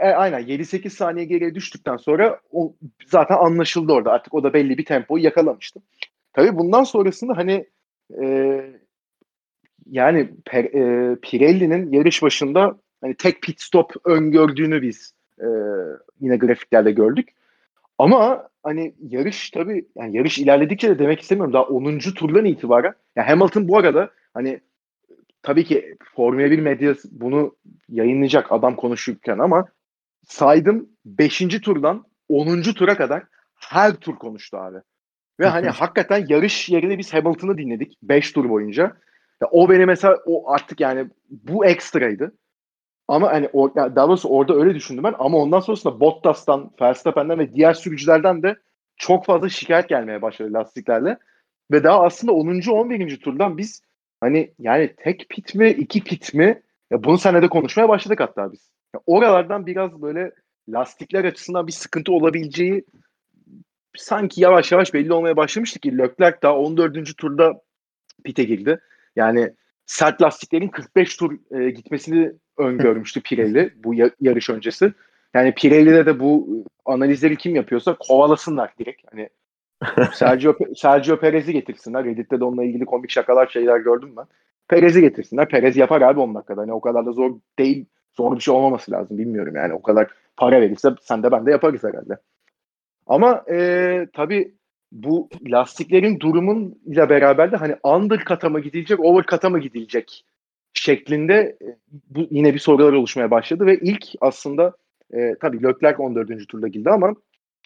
E, 0.00 0.08
aynen 0.08 0.40
7-8 0.40 0.90
saniye 0.90 1.24
geriye 1.24 1.54
düştükten 1.54 1.96
sonra 1.96 2.40
o 2.52 2.74
zaten 3.06 3.36
anlaşıldı 3.36 3.92
orada. 3.92 4.12
Artık 4.12 4.34
o 4.34 4.42
da 4.42 4.52
belli 4.52 4.78
bir 4.78 4.84
tempoyu 4.84 5.24
yakalamıştı. 5.24 5.80
Tabii 6.32 6.58
bundan 6.58 6.84
sonrasında 6.84 7.36
hani 7.36 7.66
e, 8.22 8.26
yani 9.90 10.30
e, 10.54 10.60
Pirelli'nin 11.22 11.92
yarış 11.92 12.22
başında 12.22 12.78
hani 13.00 13.14
tek 13.14 13.42
pit 13.42 13.60
stop 13.60 13.92
öngördüğünü 14.04 14.82
biz 14.82 15.14
e, 15.40 15.46
yine 16.20 16.36
grafiklerde 16.36 16.92
gördük. 16.92 17.28
Ama 17.98 18.48
hani 18.62 18.94
yarış 19.08 19.50
tabii 19.50 19.86
yani 19.96 20.16
yarış 20.16 20.38
ilerledikçe 20.38 20.88
de 20.90 20.98
demek 20.98 21.20
istemiyorum 21.20 21.52
daha 21.52 21.62
10. 21.62 21.98
turdan 21.98 22.44
itibaren 22.44 22.94
yani 23.16 23.28
Hamilton 23.28 23.68
bu 23.68 23.78
arada 23.78 24.10
hani 24.34 24.60
tabii 25.42 25.64
ki 25.64 25.96
Formula 26.14 26.50
1 26.50 26.58
medyası 26.58 27.08
bunu 27.12 27.56
yayınlayacak 27.88 28.52
adam 28.52 28.76
konuşurken 28.76 29.38
ama 29.38 29.66
saydım 30.26 30.88
5. 31.04 31.38
turdan 31.38 32.04
10. 32.28 32.62
tura 32.62 32.96
kadar 32.96 33.22
her 33.54 33.92
tur 33.92 34.16
konuştu 34.16 34.56
abi. 34.56 34.78
Ve 35.40 35.46
hani 35.46 35.68
hakikaten 35.68 36.26
yarış 36.28 36.68
yerine 36.68 36.98
biz 36.98 37.14
Hamilton'ı 37.14 37.58
dinledik 37.58 37.98
5 38.02 38.32
tur 38.32 38.48
boyunca. 38.48 38.82
Ya 39.42 39.48
o 39.50 39.68
beni 39.68 39.86
mesela 39.86 40.18
o 40.26 40.52
artık 40.52 40.80
yani 40.80 41.10
bu 41.30 41.66
ekstraydı. 41.66 42.32
Ama 43.08 43.32
hani 43.32 43.48
o, 43.52 43.74
daha 43.74 44.08
doğrusu 44.08 44.28
orada 44.28 44.54
öyle 44.54 44.74
düşündüm 44.74 45.04
ben 45.04 45.14
ama 45.18 45.38
ondan 45.38 45.60
sonrasında 45.60 46.00
Bottas'tan, 46.00 46.70
Verstappen'den 46.80 47.38
ve 47.38 47.52
diğer 47.52 47.74
sürücülerden 47.74 48.42
de 48.42 48.56
çok 48.96 49.26
fazla 49.26 49.48
şikayet 49.48 49.88
gelmeye 49.88 50.22
başladı 50.22 50.52
lastiklerle. 50.52 51.18
Ve 51.70 51.84
daha 51.84 52.02
aslında 52.04 52.32
10. 52.32 52.60
11. 52.70 53.20
turdan 53.20 53.58
biz 53.58 53.82
hani 54.22 54.52
yani 54.58 54.94
tek 54.96 55.28
pit 55.28 55.54
mi 55.54 55.70
iki 55.70 56.04
pit 56.04 56.34
mi 56.34 56.62
ya 56.90 57.04
bunu 57.04 57.18
senede 57.18 57.48
konuşmaya 57.48 57.88
başladık 57.88 58.20
hatta 58.20 58.52
biz. 58.52 58.70
Ya 58.94 59.00
oralardan 59.06 59.66
biraz 59.66 60.02
böyle 60.02 60.32
lastikler 60.68 61.24
açısından 61.24 61.66
bir 61.66 61.72
sıkıntı 61.72 62.12
olabileceği 62.12 62.84
sanki 63.96 64.40
yavaş 64.40 64.72
yavaş 64.72 64.94
belli 64.94 65.12
olmaya 65.12 65.36
başlamıştı 65.36 65.80
ki 65.80 65.98
Leclerc 65.98 66.38
daha 66.42 66.56
14. 66.56 67.16
turda 67.16 67.60
pite 68.24 68.44
girdi. 68.44 68.80
Yani 69.16 69.52
sert 69.86 70.22
lastiklerin 70.22 70.68
45 70.68 71.16
tur 71.16 71.38
e, 71.50 71.70
gitmesini 71.70 72.32
öngörmüştü 72.58 73.20
Pirelli 73.24 73.72
bu 73.76 73.94
yarış 74.20 74.50
öncesi. 74.50 74.92
Yani 75.34 75.54
Pirelli'de 75.54 76.06
de 76.06 76.20
bu 76.20 76.64
analizleri 76.84 77.36
kim 77.36 77.56
yapıyorsa 77.56 77.96
kovalasınlar 78.00 78.70
direkt. 78.78 79.02
Hani 79.12 79.28
Sergio, 80.14 80.56
Sergio 80.76 81.20
Perez'i 81.20 81.52
getirsinler. 81.52 82.04
Reddit'te 82.04 82.40
de 82.40 82.44
onunla 82.44 82.64
ilgili 82.64 82.84
komik 82.84 83.10
şakalar 83.10 83.46
şeyler 83.46 83.78
gördüm 83.78 84.14
ben. 84.16 84.26
Perez'i 84.68 85.00
getirsinler. 85.00 85.48
Perez 85.48 85.76
yapar 85.76 86.00
abi 86.00 86.20
10 86.20 86.34
dakikada. 86.34 86.60
Hani 86.60 86.72
o 86.72 86.80
kadar 86.80 87.06
da 87.06 87.12
zor 87.12 87.34
değil. 87.58 87.86
Zor 88.16 88.36
bir 88.36 88.40
şey 88.40 88.54
olmaması 88.54 88.92
lazım. 88.92 89.18
Bilmiyorum 89.18 89.56
yani. 89.56 89.74
O 89.74 89.82
kadar 89.82 90.10
para 90.36 90.60
verirse 90.60 90.88
sen 91.02 91.22
de 91.22 91.32
ben 91.32 91.46
de 91.46 91.50
yaparız 91.50 91.84
herhalde. 91.84 92.16
Ama 93.06 93.44
e, 93.50 94.06
tabii 94.12 94.54
bu 94.92 95.28
lastiklerin 95.46 96.20
durumun 96.20 96.80
ile 96.86 97.08
beraber 97.08 97.52
de 97.52 97.56
hani 97.56 97.76
undercut'a 97.82 98.48
mı 98.48 98.60
gidilecek, 98.60 99.00
overcut'a 99.00 99.50
mı 99.50 99.58
gidilecek 99.58 100.24
şeklinde 100.74 101.34
e, 101.34 101.76
bu 102.10 102.26
yine 102.30 102.54
bir 102.54 102.58
sorular 102.58 102.92
oluşmaya 102.92 103.30
başladı 103.30 103.66
ve 103.66 103.78
ilk 103.78 104.04
aslında 104.20 104.72
e, 105.14 105.34
tabii 105.40 105.62
Leclerc 105.62 106.02
14. 106.02 106.48
turda 106.48 106.68
girdi 106.68 106.90
ama 106.90 107.14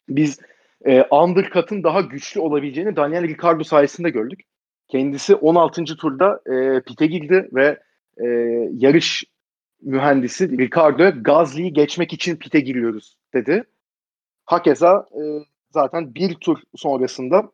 biz 0.08 0.40
e, 0.84 1.02
undercut'ın 1.02 1.82
daha 1.82 2.00
güçlü 2.00 2.40
olabileceğini 2.40 2.96
Daniel 2.96 3.22
Ricciardo 3.22 3.64
sayesinde 3.64 4.10
gördük. 4.10 4.40
Kendisi 4.88 5.34
16. 5.34 5.84
turda 5.84 6.40
e, 6.46 6.80
pite 6.80 7.06
girdi 7.06 7.48
ve 7.52 7.80
e, 8.16 8.26
yarış 8.72 9.24
mühendisi 9.82 10.58
Ricardo'ya 10.58 11.10
Gazli'yi 11.10 11.72
geçmek 11.72 12.12
için 12.12 12.36
pite 12.36 12.60
giriyoruz 12.60 13.16
dedi. 13.34 13.64
Hakeza 14.44 15.08
e, 15.12 15.20
zaten 15.70 16.14
bir 16.14 16.34
tur 16.34 16.58
sonrasında 16.76 17.50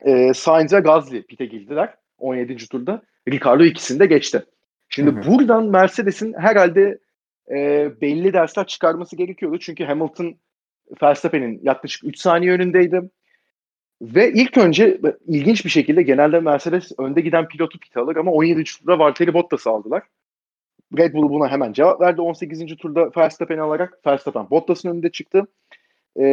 e, 0.00 0.34
Sainz 0.34 0.72
ve 0.72 0.80
Gazli 0.80 1.26
pite 1.26 1.46
girdiler 1.46 1.94
17. 2.18 2.68
turda. 2.68 3.02
Ricardo 3.28 3.64
ikisini 3.64 4.00
de 4.00 4.06
geçti. 4.06 4.44
Şimdi 4.88 5.10
hı 5.10 5.20
hı. 5.20 5.26
buradan 5.26 5.66
Mercedes'in 5.66 6.32
herhalde 6.32 6.98
e, 7.50 7.90
belli 8.00 8.32
dersler 8.32 8.66
çıkarması 8.66 9.16
gerekiyordu. 9.16 9.58
Çünkü 9.58 9.84
Hamilton 9.84 10.36
Verstappen'in 11.02 11.60
yaklaşık 11.62 12.04
3 12.04 12.18
saniye 12.18 12.52
önündeydi. 12.52 13.02
Ve 14.02 14.32
ilk 14.32 14.58
önce 14.58 15.00
ilginç 15.26 15.64
bir 15.64 15.70
şekilde 15.70 16.02
genelde 16.02 16.40
Mercedes 16.40 16.92
önde 16.98 17.20
giden 17.20 17.48
pilotu 17.48 17.78
pit 17.78 17.96
alır 17.96 18.16
ama 18.16 18.32
17. 18.32 18.64
turda 18.64 18.98
Valtteri 18.98 19.34
Bottas'ı 19.34 19.70
aldılar. 19.70 20.02
Red 20.98 21.14
Bull 21.14 21.30
buna 21.30 21.48
hemen 21.48 21.72
cevap 21.72 22.00
verdi 22.00 22.20
18. 22.20 22.76
turda 22.76 23.10
Verstappen'i 23.16 23.60
alarak. 23.60 24.06
Verstappen 24.06 24.50
Bottas'ın 24.50 24.88
önünde 24.88 25.10
çıktı. 25.10 25.46
Ee, 26.16 26.24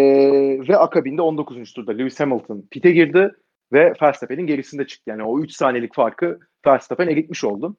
ve 0.70 0.78
akabinde 0.78 1.22
19. 1.22 1.74
turda 1.74 1.92
Lewis 1.92 2.20
Hamilton 2.20 2.68
pite 2.72 2.92
girdi 2.92 3.32
ve 3.74 3.94
Verstappen'in 4.02 4.48
gerisinde 4.48 4.88
çıktı. 4.88 5.10
Yani 5.10 5.24
o 5.24 5.40
3 5.40 5.52
saniyelik 5.52 5.96
farkı 5.96 6.40
Verstappen 6.68 7.08
eritmiş 7.08 7.44
oldu. 7.44 7.76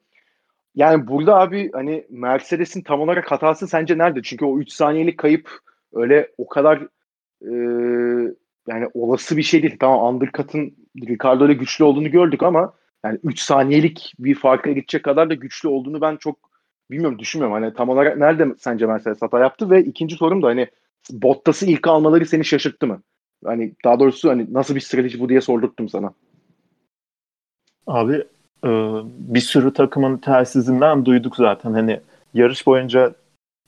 Yani 0.75 1.07
burada 1.07 1.39
abi 1.39 1.71
hani 1.71 2.05
Mercedes'in 2.09 2.81
tam 2.81 3.01
olarak 3.01 3.31
hatası 3.31 3.67
sence 3.67 3.97
nerede? 3.97 4.21
Çünkü 4.23 4.45
o 4.45 4.59
3 4.59 4.71
saniyelik 4.71 5.17
kayıp 5.17 5.49
öyle 5.95 6.31
o 6.37 6.47
kadar 6.47 6.77
e, 7.41 7.53
yani 8.67 8.87
olası 8.93 9.37
bir 9.37 9.43
şey 9.43 9.61
değil. 9.63 9.77
Tamam 9.79 10.15
undercut'ın 10.15 10.73
Ricardo 11.07 11.45
ile 11.45 11.53
güçlü 11.53 11.83
olduğunu 11.83 12.11
gördük 12.11 12.43
ama 12.43 12.73
yani 13.05 13.19
3 13.23 13.39
saniyelik 13.39 14.13
bir 14.19 14.35
farka 14.35 14.71
gidecek 14.71 15.03
kadar 15.03 15.29
da 15.29 15.33
güçlü 15.33 15.69
olduğunu 15.69 16.01
ben 16.01 16.15
çok 16.15 16.37
bilmiyorum 16.91 17.19
düşünmüyorum. 17.19 17.63
Hani 17.63 17.73
tam 17.73 17.89
olarak 17.89 18.17
nerede 18.17 18.47
sence 18.57 18.85
Mercedes 18.85 19.21
hata 19.21 19.39
yaptı 19.39 19.69
ve 19.69 19.83
ikinci 19.83 20.15
sorum 20.15 20.41
da 20.41 20.47
hani 20.47 20.67
Bottas'ı 21.11 21.65
ilk 21.65 21.87
almaları 21.87 22.25
seni 22.25 22.45
şaşırttı 22.45 22.87
mı? 22.87 23.01
Hani 23.45 23.73
daha 23.85 23.99
doğrusu 23.99 24.29
hani 24.29 24.53
nasıl 24.53 24.75
bir 24.75 24.79
strateji 24.79 25.19
bu 25.19 25.29
diye 25.29 25.41
sordurttum 25.41 25.89
sana. 25.89 26.13
Abi 27.87 28.23
e, 28.63 28.69
bir 29.05 29.39
sürü 29.39 29.73
takımın 29.73 30.17
telsizinden 30.17 31.05
duyduk 31.05 31.35
zaten. 31.35 31.73
Hani 31.73 31.99
yarış 32.33 32.67
boyunca 32.67 33.13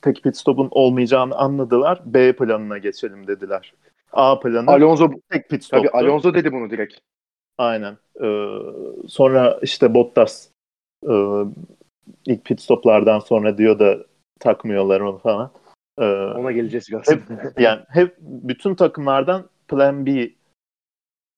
tek 0.02 0.22
pit 0.22 0.36
stop'un 0.36 0.68
olmayacağını 0.70 1.34
anladılar. 1.34 2.02
B 2.04 2.36
planına 2.36 2.78
geçelim 2.78 3.26
dediler. 3.26 3.74
A 4.12 4.40
planı 4.40 4.70
Alonso 4.70 5.10
tek 5.30 5.48
pit 5.48 5.64
stop. 5.64 5.78
Tabii 5.78 5.90
Alonso 5.90 6.34
dedi 6.34 6.52
bunu 6.52 6.70
direkt. 6.70 6.94
Aynen. 7.58 7.98
Ee, 8.22 8.58
sonra 9.08 9.58
işte 9.62 9.94
Bottas 9.94 10.48
e, 11.08 11.14
ilk 12.26 12.44
pit 12.44 12.60
stoplardan 12.60 13.18
sonra 13.18 13.58
diyor 13.58 13.78
da 13.78 13.98
takmıyorlar 14.40 15.00
onu 15.00 15.18
falan. 15.18 15.50
Ee, 15.98 16.04
Ona 16.14 16.52
geleceğiz 16.52 16.88
biraz. 16.90 17.08
Hep, 17.08 17.22
yani 17.58 17.82
hep 17.88 18.16
bütün 18.20 18.74
takımlardan 18.74 19.48
Plan 19.68 20.06
B 20.06 20.30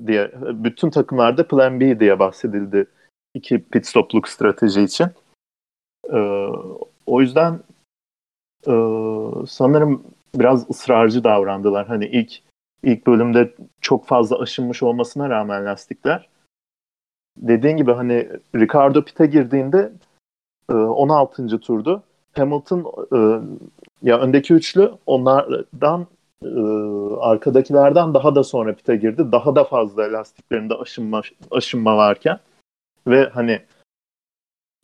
diye 0.06 0.30
bütün 0.40 0.90
takımlarda 0.90 1.48
Plan 1.48 1.80
B 1.80 2.00
diye 2.00 2.18
bahsedildi 2.18 2.86
iki 3.34 3.64
pit 3.64 3.86
stopluk 3.86 4.28
strateji 4.28 4.82
için. 4.82 5.06
Ee, 6.12 6.46
o 7.06 7.20
yüzden 7.20 7.60
e, 8.66 8.74
sanırım 9.46 10.02
biraz 10.34 10.70
ısrarcı 10.70 11.24
davrandılar. 11.24 11.86
Hani 11.86 12.06
ilk 12.06 12.42
ilk 12.82 13.06
bölümde 13.06 13.54
çok 13.80 14.06
fazla 14.06 14.38
aşınmış 14.38 14.82
olmasına 14.82 15.30
rağmen 15.30 15.66
lastikler 15.66 16.28
dediğin 17.36 17.76
gibi 17.76 17.92
hani 17.92 18.28
Ricardo 18.56 19.04
pite 19.04 19.26
girdiğinde 19.26 19.92
16. 20.68 21.44
E, 21.44 21.58
turdu. 21.58 22.02
Hamilton 22.32 22.84
e, 23.12 23.18
ya 24.02 24.20
öndeki 24.20 24.54
üçlü 24.54 24.92
onlardan 25.06 26.06
e, 26.44 26.50
arkadakilerden 27.20 28.14
daha 28.14 28.34
da 28.34 28.44
sonra 28.44 28.74
pite 28.74 28.96
girdi. 28.96 29.32
Daha 29.32 29.56
da 29.56 29.64
fazla 29.64 30.12
lastiklerinde 30.12 30.74
aşınma 30.74 31.22
aşınma 31.50 31.96
varken 31.96 32.38
ve 33.06 33.28
hani 33.28 33.60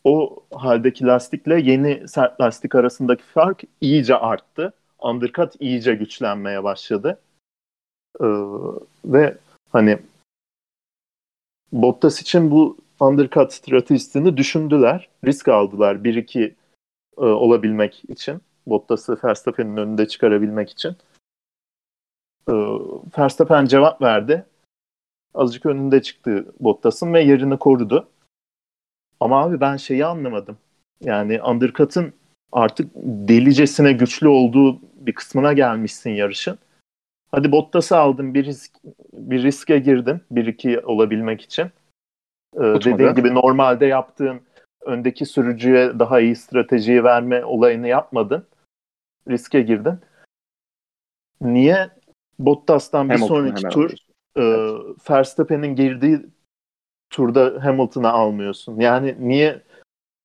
o 0.07 0.37
haldeki 0.55 1.07
lastikle 1.07 1.61
yeni 1.61 2.09
sert 2.09 2.41
lastik 2.41 2.75
arasındaki 2.75 3.23
fark 3.23 3.63
iyice 3.81 4.17
arttı. 4.17 4.73
Undercut 4.99 5.53
iyice 5.61 5.95
güçlenmeye 5.95 6.65
başladı. 6.65 7.21
Ee, 8.21 8.27
ve 9.05 9.37
hani 9.73 9.99
Bottas 11.73 12.23
için 12.23 12.51
bu 12.51 12.77
undercut 13.01 13.53
stratejisini 13.53 14.37
düşündüler. 14.37 15.09
Risk 15.25 15.49
aldılar 15.49 15.97
1-2 15.97 16.55
e, 17.19 17.21
olabilmek 17.21 18.03
için. 18.09 18.41
Bottas'ı 18.67 19.19
Verstappen'in 19.25 19.77
önünde 19.77 20.09
çıkarabilmek 20.09 20.71
için. 20.71 20.97
E, 22.49 22.53
Verstappen 23.19 23.67
cevap 23.67 24.03
verdi. 24.03 24.47
Azıcık 25.35 25.67
önünde 25.67 26.03
çıktı 26.03 26.47
Bottas'ın 26.61 27.15
ve 27.15 27.23
yerini 27.23 27.59
korudu. 27.59 28.09
Ama 29.21 29.43
abi 29.43 29.61
ben 29.61 29.77
şeyi 29.77 30.07
anlamadım. 30.07 30.59
Yani 31.01 31.43
undercut'ın 31.43 32.13
artık 32.53 32.91
delicesine 33.05 33.93
güçlü 33.93 34.29
olduğu 34.29 34.81
bir 34.83 35.13
kısmına 35.13 35.53
gelmişsin 35.53 36.11
yarışın. 36.11 36.59
Hadi 37.31 37.53
Bottas'ı 37.53 37.97
aldın 37.97 38.35
bir 38.35 38.45
risk 38.45 38.73
bir 39.13 39.43
riske 39.43 39.79
girdin 39.79 40.21
1-2 40.33 40.81
olabilmek 40.81 41.43
için. 41.43 41.71
Ee, 42.57 42.61
dediğin 42.61 43.15
gibi 43.15 43.35
normalde 43.35 43.87
yaptığın 43.87 44.41
öndeki 44.81 45.27
sürücüye 45.27 45.99
daha 45.99 46.21
iyi 46.21 46.37
stratejiyi 46.37 47.05
verme 47.05 47.45
olayını 47.45 47.89
yapmadın. 47.89 48.47
Riske 49.29 49.63
girdin. 49.63 49.99
Niye 51.41 51.91
Bottas'tan 52.39 53.09
bir 53.09 53.15
Hamilton 53.15 53.35
sonraki 53.35 53.69
tur 53.69 53.91
e, 54.37 54.45
Verstappen'in 55.11 55.77
girdiği 55.77 56.27
turda 57.11 57.65
Hamilton'ı 57.65 58.11
almıyorsun? 58.11 58.81
Yani 58.81 59.17
niye 59.19 59.63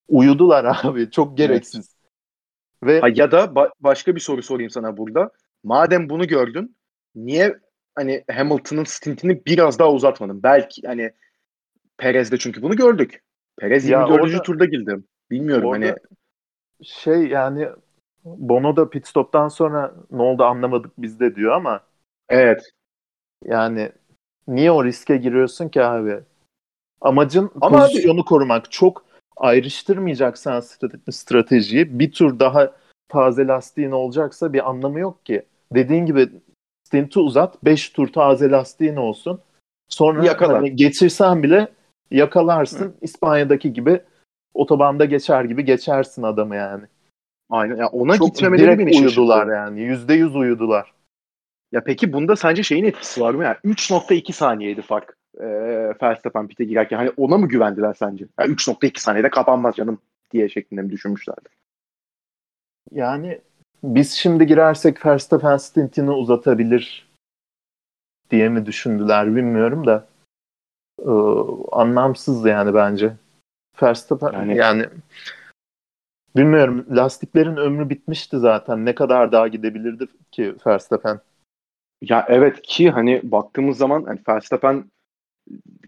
uyudular 0.07 0.65
abi? 0.83 1.11
Çok 1.11 1.37
gereksiz. 1.37 1.75
Evet. 1.75 2.01
Ve 2.83 2.99
ha, 2.99 3.07
ya 3.15 3.31
da 3.31 3.43
ba- 3.43 3.71
başka 3.79 4.15
bir 4.15 4.19
soru 4.19 4.43
sorayım 4.43 4.69
sana 4.69 4.97
burada. 4.97 5.31
Madem 5.63 6.09
bunu 6.09 6.27
gördün, 6.27 6.75
niye 7.15 7.59
hani 7.95 8.23
Hamilton'ın 8.31 8.83
stintini 8.83 9.45
biraz 9.45 9.79
daha 9.79 9.91
uzatmadın? 9.91 10.43
Belki 10.43 10.87
hani 10.87 11.11
Perez'de 11.97 12.37
çünkü 12.37 12.61
bunu 12.61 12.75
gördük. 12.75 13.23
Perez 13.59 13.89
ya 13.89 13.99
24. 13.99 14.21
Orada, 14.21 14.41
turda 14.41 14.65
girdi. 14.65 14.97
Bilmiyorum 15.31 15.69
hani 15.69 15.95
şey 16.83 17.27
yani 17.27 17.69
Bono 18.25 18.75
da 18.75 18.89
pit 18.89 19.07
stop'tan 19.07 19.47
sonra 19.47 19.95
ne 20.11 20.21
oldu 20.21 20.43
anlamadık 20.43 20.91
biz 20.97 21.19
de 21.19 21.35
diyor 21.35 21.51
ama 21.51 21.81
Evet. 22.29 22.71
Yani 23.45 23.91
niye 24.47 24.71
o 24.71 24.85
riske 24.85 25.17
giriyorsun 25.17 25.69
ki 25.69 25.83
abi? 25.83 26.19
Amacın 27.01 27.51
ama 27.61 27.79
pozisyonu 27.79 28.19
abi, 28.19 28.25
korumak. 28.25 28.71
Çok 28.71 29.05
ayrıştırmayacaksan 29.37 30.63
stratejiyi 31.11 31.99
bir 31.99 32.11
tur 32.11 32.39
daha 32.39 32.71
taze 33.09 33.47
lastiğin 33.47 33.91
olacaksa 33.91 34.53
bir 34.53 34.69
anlamı 34.69 34.99
yok 34.99 35.25
ki. 35.25 35.41
Dediğin 35.73 36.05
gibi 36.05 36.29
stinti 36.87 37.19
uzat 37.19 37.65
5 37.65 37.89
tur 37.89 38.07
taze 38.07 38.51
lastiğin 38.51 38.95
olsun. 38.95 39.39
Sonra 39.89 40.25
Yakala. 40.25 40.53
hani 40.53 40.75
geçirsen 40.75 41.43
bile 41.43 41.67
yakalarsın. 42.11 42.85
Hı. 42.85 42.93
İspanya'daki 43.01 43.73
gibi 43.73 44.01
otobanda 44.53 45.05
geçer 45.05 45.43
gibi 45.43 45.65
geçersin 45.65 46.23
adamı 46.23 46.55
yani. 46.55 46.83
Aynen. 47.49 47.75
Ya 47.75 47.87
ona 47.87 48.17
Çok 48.17 48.27
gitmemeleri 48.27 48.79
beni 48.79 48.99
uyudular 48.99 49.47
yani. 49.55 49.81
Yüzde 49.81 50.13
yüz 50.13 50.35
uyudular. 50.35 50.93
Ya 51.71 51.83
peki 51.83 52.13
bunda 52.13 52.35
sence 52.35 52.63
şeyin 52.63 52.83
etkisi 52.83 53.21
var 53.21 53.33
mı? 53.33 53.43
Yani 53.43 53.57
3.2 53.65 54.33
saniyeydi 54.33 54.81
fark 54.81 55.17
e, 55.39 55.47
Verstappen 56.01 56.47
pite 56.47 56.63
girerken. 56.63 56.97
Hani 56.97 57.11
ona 57.17 57.37
mı 57.37 57.47
güvendiler 57.47 57.93
sence? 57.93 58.25
Yani 58.39 58.53
3.2 58.53 58.99
saniyede 58.99 59.29
kapanmaz 59.29 59.75
canım 59.75 59.99
diye 60.31 60.49
şeklinde 60.49 60.81
mi 60.81 60.89
düşünmüşlerdi? 60.89 61.49
Yani 62.91 63.41
biz 63.83 64.11
şimdi 64.11 64.47
girersek 64.47 65.05
Verstappen 65.05 65.57
stintini 65.57 66.11
uzatabilir 66.11 67.11
diye 68.31 68.49
mi 68.49 68.65
düşündüler 68.65 69.35
bilmiyorum 69.35 69.87
da 69.87 70.07
e, 70.99 71.11
anlamsız 71.71 72.45
yani 72.45 72.73
bence. 72.73 73.13
Verstappen 73.81 74.33
yani, 74.33 74.57
yani 74.57 74.85
bilmiyorum 76.35 76.85
lastiklerin 76.89 77.57
ömrü 77.57 77.89
bitmişti 77.89 78.39
zaten. 78.39 78.85
Ne 78.85 78.95
kadar 78.95 79.31
daha 79.31 79.47
gidebilirdi 79.47 80.07
ki 80.31 80.55
Verstappen? 80.67 81.19
Ya 82.01 82.25
evet 82.29 82.61
ki 82.61 82.89
hani 82.89 83.21
baktığımız 83.23 83.77
zaman 83.77 84.03
hani 84.03 84.19
Verstappen 84.27 84.85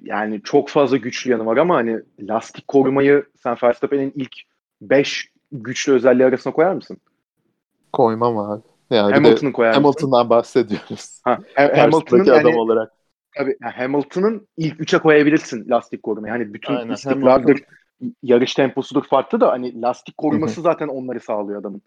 yani 0.03 0.41
çok 0.43 0.69
fazla 0.69 0.97
güçlü 0.97 1.31
yanı 1.31 1.45
var 1.45 1.57
ama 1.57 1.75
hani 1.75 1.99
lastik 2.19 2.67
korumayı 2.67 3.25
sen 3.43 3.57
Verstappen'in 3.63 4.13
ilk 4.15 4.35
5 4.81 5.29
güçlü 5.51 5.93
özelliği 5.93 6.27
arasına 6.27 6.53
koyar 6.53 6.73
mısın? 6.73 6.97
Koymam 7.93 8.37
abi. 8.37 8.61
Yani 8.89 9.13
Hamilton'ı 9.13 9.53
koyar 9.53 9.69
mısın? 9.69 9.83
Hamilton'dan 9.83 10.29
bahsediyoruz. 10.29 11.21
Ha, 11.23 11.37
Hamilton'ın 11.55 12.21
adam 12.21 12.45
yani, 12.45 12.59
olarak. 12.59 12.91
Tabii 13.37 13.57
yani 13.61 13.73
Hamilton'ın 13.73 14.47
ilk 14.57 14.79
3'e 14.79 14.99
koyabilirsin 14.99 15.69
lastik 15.69 16.03
korumayı. 16.03 16.33
Yani 16.33 16.53
bütün 16.53 16.75
Aynen, 16.75 16.95
Hamilton. 17.03 17.55
yarış 18.23 18.53
temposudur 18.53 19.03
farklı 19.03 19.41
da 19.41 19.51
hani 19.51 19.81
lastik 19.81 20.17
koruması 20.17 20.55
Hı-hı. 20.55 20.63
zaten 20.63 20.87
onları 20.87 21.19
sağlıyor 21.19 21.59
adamın. 21.59 21.81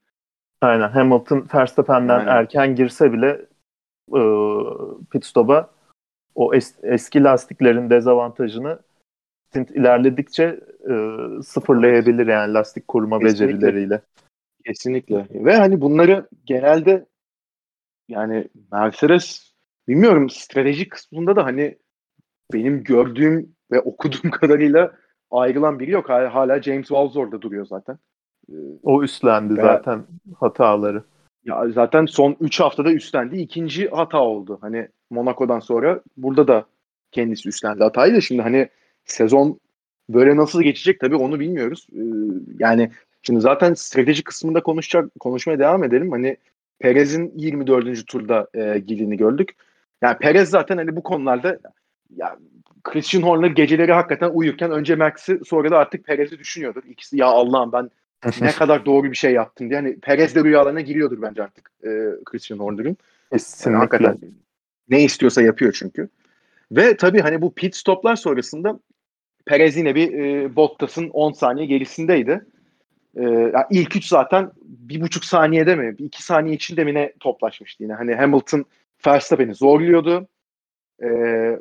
Aynen 0.60 0.88
Hamilton 0.88 1.46
Verstappen'den 1.54 2.18
Aynen. 2.18 2.30
erken 2.30 2.74
girse 2.74 3.12
bile 3.12 3.46
e, 4.16 4.20
pit 5.10 5.24
stop'a 5.24 5.70
o 6.36 6.54
es, 6.54 6.74
eski 6.82 7.24
lastiklerin 7.24 7.90
dezavantajını 7.90 8.78
stint 9.48 9.70
ilerledikçe 9.70 10.60
e, 10.90 10.94
sıfırlayabilir 11.42 12.26
yani 12.26 12.54
lastik 12.54 12.88
koruma 12.88 13.18
Kesinlikle. 13.18 13.56
becerileriyle. 13.56 14.00
Kesinlikle. 14.66 15.26
Ve 15.30 15.56
hani 15.56 15.80
bunları 15.80 16.28
genelde 16.44 17.06
yani 18.08 18.48
Mercedes 18.72 19.52
bilmiyorum 19.88 20.30
strateji 20.30 20.88
kısmında 20.88 21.36
da 21.36 21.44
hani 21.44 21.78
benim 22.52 22.84
gördüğüm 22.84 23.56
ve 23.72 23.80
okuduğum 23.80 24.30
kadarıyla 24.40 24.92
ayrılan 25.30 25.78
biri 25.78 25.90
yok. 25.90 26.08
Hala 26.08 26.62
James 26.62 26.88
Walls 26.88 27.16
orada 27.16 27.42
duruyor 27.42 27.66
zaten. 27.66 27.98
O 28.82 29.02
üstlendi 29.02 29.56
Veya, 29.56 29.66
zaten 29.66 30.04
hataları. 30.40 31.02
Ya 31.46 31.68
zaten 31.68 32.06
son 32.06 32.36
3 32.40 32.60
haftada 32.60 32.92
üstlendi. 32.92 33.36
İkinci 33.36 33.88
hata 33.88 34.18
oldu. 34.18 34.58
Hani 34.60 34.88
Monaco'dan 35.10 35.60
sonra 35.60 36.00
burada 36.16 36.48
da 36.48 36.66
kendisi 37.12 37.48
üstlendi 37.48 37.82
hatayı 37.82 38.14
da 38.14 38.20
şimdi 38.20 38.42
hani 38.42 38.68
sezon 39.04 39.60
böyle 40.08 40.36
nasıl 40.36 40.62
geçecek 40.62 41.00
tabii 41.00 41.16
onu 41.16 41.40
bilmiyoruz. 41.40 41.86
Ee, 41.92 41.98
yani 42.58 42.90
şimdi 43.22 43.40
zaten 43.40 43.74
strateji 43.74 44.24
kısmında 44.24 44.62
konuşacak 44.62 45.10
konuşmaya 45.20 45.58
devam 45.58 45.84
edelim. 45.84 46.12
Hani 46.12 46.36
Perez'in 46.78 47.32
24. 47.36 48.06
turda 48.06 48.48
e, 48.54 48.78
gilini 48.78 49.16
gördük. 49.16 49.50
Yani 50.02 50.18
Perez 50.18 50.50
zaten 50.50 50.76
hani 50.76 50.96
bu 50.96 51.02
konularda 51.02 51.58
ya 52.16 52.38
Christian 52.84 53.22
Horner 53.22 53.50
geceleri 53.50 53.92
hakikaten 53.92 54.30
uyurken 54.30 54.70
önce 54.70 54.96
Max'i 54.96 55.40
sonra 55.46 55.70
da 55.70 55.78
artık 55.78 56.04
Perez'i 56.04 56.38
düşünüyordur. 56.38 56.82
İkisi 56.88 57.16
ya 57.16 57.26
Allah'ım 57.26 57.72
ben 57.72 57.90
ne 58.40 58.52
kadar 58.58 58.86
doğru 58.86 59.10
bir 59.10 59.16
şey 59.16 59.32
yaptın 59.32 59.70
diye. 59.70 59.76
Yani 59.76 60.00
Perez 60.00 60.34
de 60.34 60.44
rüyalarına 60.44 60.80
giriyordur 60.80 61.22
bence 61.22 61.42
artık 61.42 61.70
e, 61.84 61.90
Christian 62.24 62.58
Horner'ın. 62.58 62.96
Yani 63.66 63.76
hakikaten 63.76 64.18
ne 64.88 65.04
istiyorsa 65.04 65.42
yapıyor 65.42 65.72
çünkü. 65.78 66.08
Ve 66.72 66.96
tabii 66.96 67.20
hani 67.20 67.42
bu 67.42 67.54
pit 67.54 67.76
stoplar 67.76 68.16
sonrasında 68.16 68.80
Perez 69.46 69.76
yine 69.76 69.94
bir 69.94 70.12
e, 70.12 70.56
Bottas'ın 70.56 71.08
10 71.08 71.32
saniye 71.32 71.66
gerisindeydi. 71.66 72.44
E, 73.16 73.22
yani 73.22 73.64
ilk 73.70 73.96
3 73.96 74.06
zaten 74.06 74.50
bir 74.62 75.00
buçuk 75.00 75.24
saniyede 75.24 75.74
mi, 75.74 75.94
iki 75.98 76.22
saniye 76.22 76.54
içinde 76.54 76.84
mi 76.84 76.94
ne 76.94 77.12
toplaşmıştı 77.20 77.82
yine. 77.82 77.92
Hani 77.92 78.14
Hamilton 78.14 78.64
Verstappen'i 79.06 79.54
zorluyordu. 79.54 80.28
E, 81.02 81.08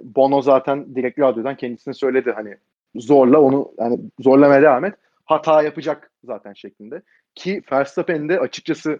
Bono 0.03 0.41
zaten 0.41 0.95
direkt 0.95 1.19
radyodan 1.19 1.57
kendisine 1.57 1.93
söyledi 1.93 2.31
hani 2.31 2.57
zorla 2.95 3.39
onu 3.41 3.71
yani 3.79 3.99
zorlamaya 4.19 4.61
devam 4.61 4.85
et 4.85 4.93
hata 5.25 5.61
yapacak 5.61 6.11
zaten 6.23 6.53
şeklinde. 6.53 7.01
Ki 7.35 7.61
Verstappen'de 7.71 8.39
açıkçası 8.39 8.99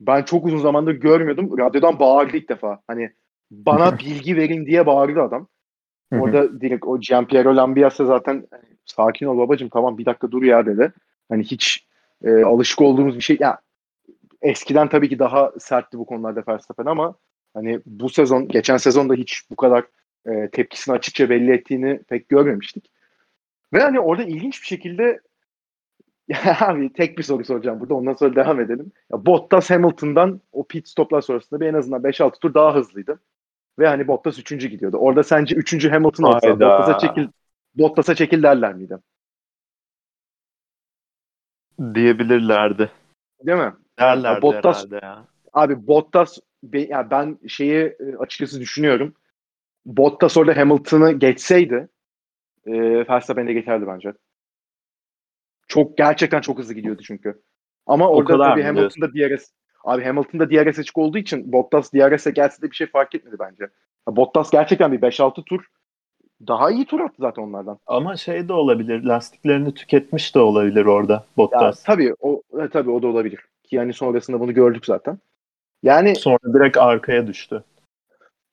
ben 0.00 0.22
çok 0.22 0.46
uzun 0.46 0.58
zamandır 0.58 0.92
görmüyordum. 0.92 1.58
Radyodan 1.58 2.00
bağırdı 2.00 2.36
ilk 2.36 2.48
defa. 2.48 2.80
Hani 2.86 3.10
bana 3.50 3.98
bilgi 3.98 4.36
verin 4.36 4.66
diye 4.66 4.86
bağırdı 4.86 5.22
adam. 5.22 5.48
Orada 6.12 6.60
direkt 6.60 6.86
o 6.86 7.00
Gianpiero 7.00 7.56
Lambiase 7.56 8.04
zaten 8.04 8.46
hani, 8.50 8.62
sakin 8.84 9.26
ol 9.26 9.38
babacım 9.38 9.68
tamam 9.68 9.98
bir 9.98 10.06
dakika 10.06 10.30
dur 10.30 10.42
ya 10.42 10.66
dedi. 10.66 10.92
Hani 11.28 11.44
hiç 11.44 11.86
e, 12.24 12.30
alışık 12.30 12.80
olduğumuz 12.80 13.16
bir 13.16 13.20
şey. 13.20 13.36
Ya 13.40 13.58
eskiden 14.42 14.88
tabii 14.88 15.08
ki 15.08 15.18
daha 15.18 15.52
sertti 15.58 15.98
bu 15.98 16.06
konularda 16.06 16.42
Verstappen 16.48 16.86
ama 16.86 17.14
hani 17.54 17.80
bu 17.86 18.08
sezon 18.08 18.48
geçen 18.48 18.76
sezonda 18.76 19.14
hiç 19.14 19.42
bu 19.50 19.56
kadar 19.56 19.84
e, 20.26 20.48
tepkisini 20.48 20.94
açıkça 20.94 21.30
belli 21.30 21.52
ettiğini 21.52 22.00
pek 22.08 22.28
görmemiştik. 22.28 22.90
Ve 23.72 23.80
hani 23.80 24.00
orada 24.00 24.22
ilginç 24.22 24.62
bir 24.62 24.66
şekilde 24.66 25.20
abi 26.60 26.92
tek 26.92 27.18
bir 27.18 27.22
soru 27.22 27.44
soracağım 27.44 27.80
burada 27.80 27.94
ondan 27.94 28.12
sonra 28.12 28.36
devam 28.36 28.60
edelim. 28.60 28.92
Ya 29.12 29.26
Bottas 29.26 29.70
Hamilton'dan 29.70 30.40
o 30.52 30.66
pit 30.66 30.88
stoplar 30.88 31.20
sonrasında 31.20 31.60
bir 31.60 31.66
en 31.66 31.74
azından 31.74 32.02
5-6 32.02 32.38
tur 32.38 32.54
daha 32.54 32.74
hızlıydı. 32.74 33.20
Ve 33.78 33.88
hani 33.88 34.08
Bottas 34.08 34.38
3. 34.38 34.50
gidiyordu. 34.50 34.96
Orada 34.96 35.22
sence 35.22 35.56
3. 35.56 35.90
Hamilton 35.90 36.24
olsa 36.24 36.60
Bottas'a 36.60 36.98
çekil 36.98 37.28
Bottas'a 37.74 38.14
çekil 38.14 38.42
derler 38.42 38.74
miydi? 38.74 38.98
Diyebilirlerdi. 41.94 42.90
Değil 43.46 43.58
mi? 43.58 43.72
Derlerdi 43.98 44.42
Bottas, 44.42 44.84
herhalde 44.84 45.06
ya. 45.06 45.24
Abi 45.52 45.86
Bottas 45.86 46.38
ya 46.72 47.10
ben 47.10 47.38
şeyi 47.48 47.84
e, 47.84 48.16
açıkçası 48.18 48.60
düşünüyorum. 48.60 49.14
Bottas 49.86 50.36
orada 50.36 50.56
Hamilton'ı 50.56 51.12
geçseydi 51.12 51.88
e, 52.66 52.72
Verstappen 53.08 53.48
de 53.48 53.52
geçerdi 53.52 53.86
bence. 53.86 54.12
Çok 55.72 55.96
gerçekten 55.96 56.40
çok 56.40 56.58
hızlı 56.58 56.74
gidiyordu 56.74 57.02
çünkü. 57.06 57.42
Ama 57.86 58.08
orada 58.08 58.38
tabii 58.38 58.62
Hamilton'da 58.62 59.12
DRS 59.12 59.44
Abi 59.84 60.04
Hamilton'da 60.04 60.50
DRS 60.50 60.78
açık 60.78 60.98
olduğu 60.98 61.18
için 61.18 61.52
Bottas 61.52 61.92
DRS'e 61.92 62.30
gelse 62.30 62.62
de 62.62 62.70
bir 62.70 62.76
şey 62.76 62.86
fark 62.86 63.14
etmedi 63.14 63.36
bence. 63.38 63.68
Bottas 64.08 64.50
gerçekten 64.50 64.92
bir 64.92 65.00
5-6 65.00 65.44
tur 65.44 65.64
daha 66.46 66.70
iyi 66.70 66.86
tur 66.86 67.00
attı 67.00 67.16
zaten 67.18 67.42
onlardan. 67.42 67.78
Ama 67.86 68.16
şey 68.16 68.48
de 68.48 68.52
olabilir. 68.52 69.04
Lastiklerini 69.04 69.74
tüketmiş 69.74 70.34
de 70.34 70.38
olabilir 70.38 70.84
orada 70.84 71.12
Ya, 71.12 71.24
Bottas. 71.36 71.82
tabii 71.82 72.14
o 72.20 72.42
e, 72.62 72.68
tabii 72.68 72.90
o 72.90 73.02
da 73.02 73.06
olabilir. 73.06 73.40
Ki 73.62 73.76
yani 73.76 73.92
sonrasında 73.92 74.40
bunu 74.40 74.54
gördük 74.54 74.86
zaten. 74.86 75.18
Yani 75.82 76.16
Sonra 76.16 76.54
direkt 76.54 76.76
arkaya 76.76 77.26
düştü. 77.26 77.64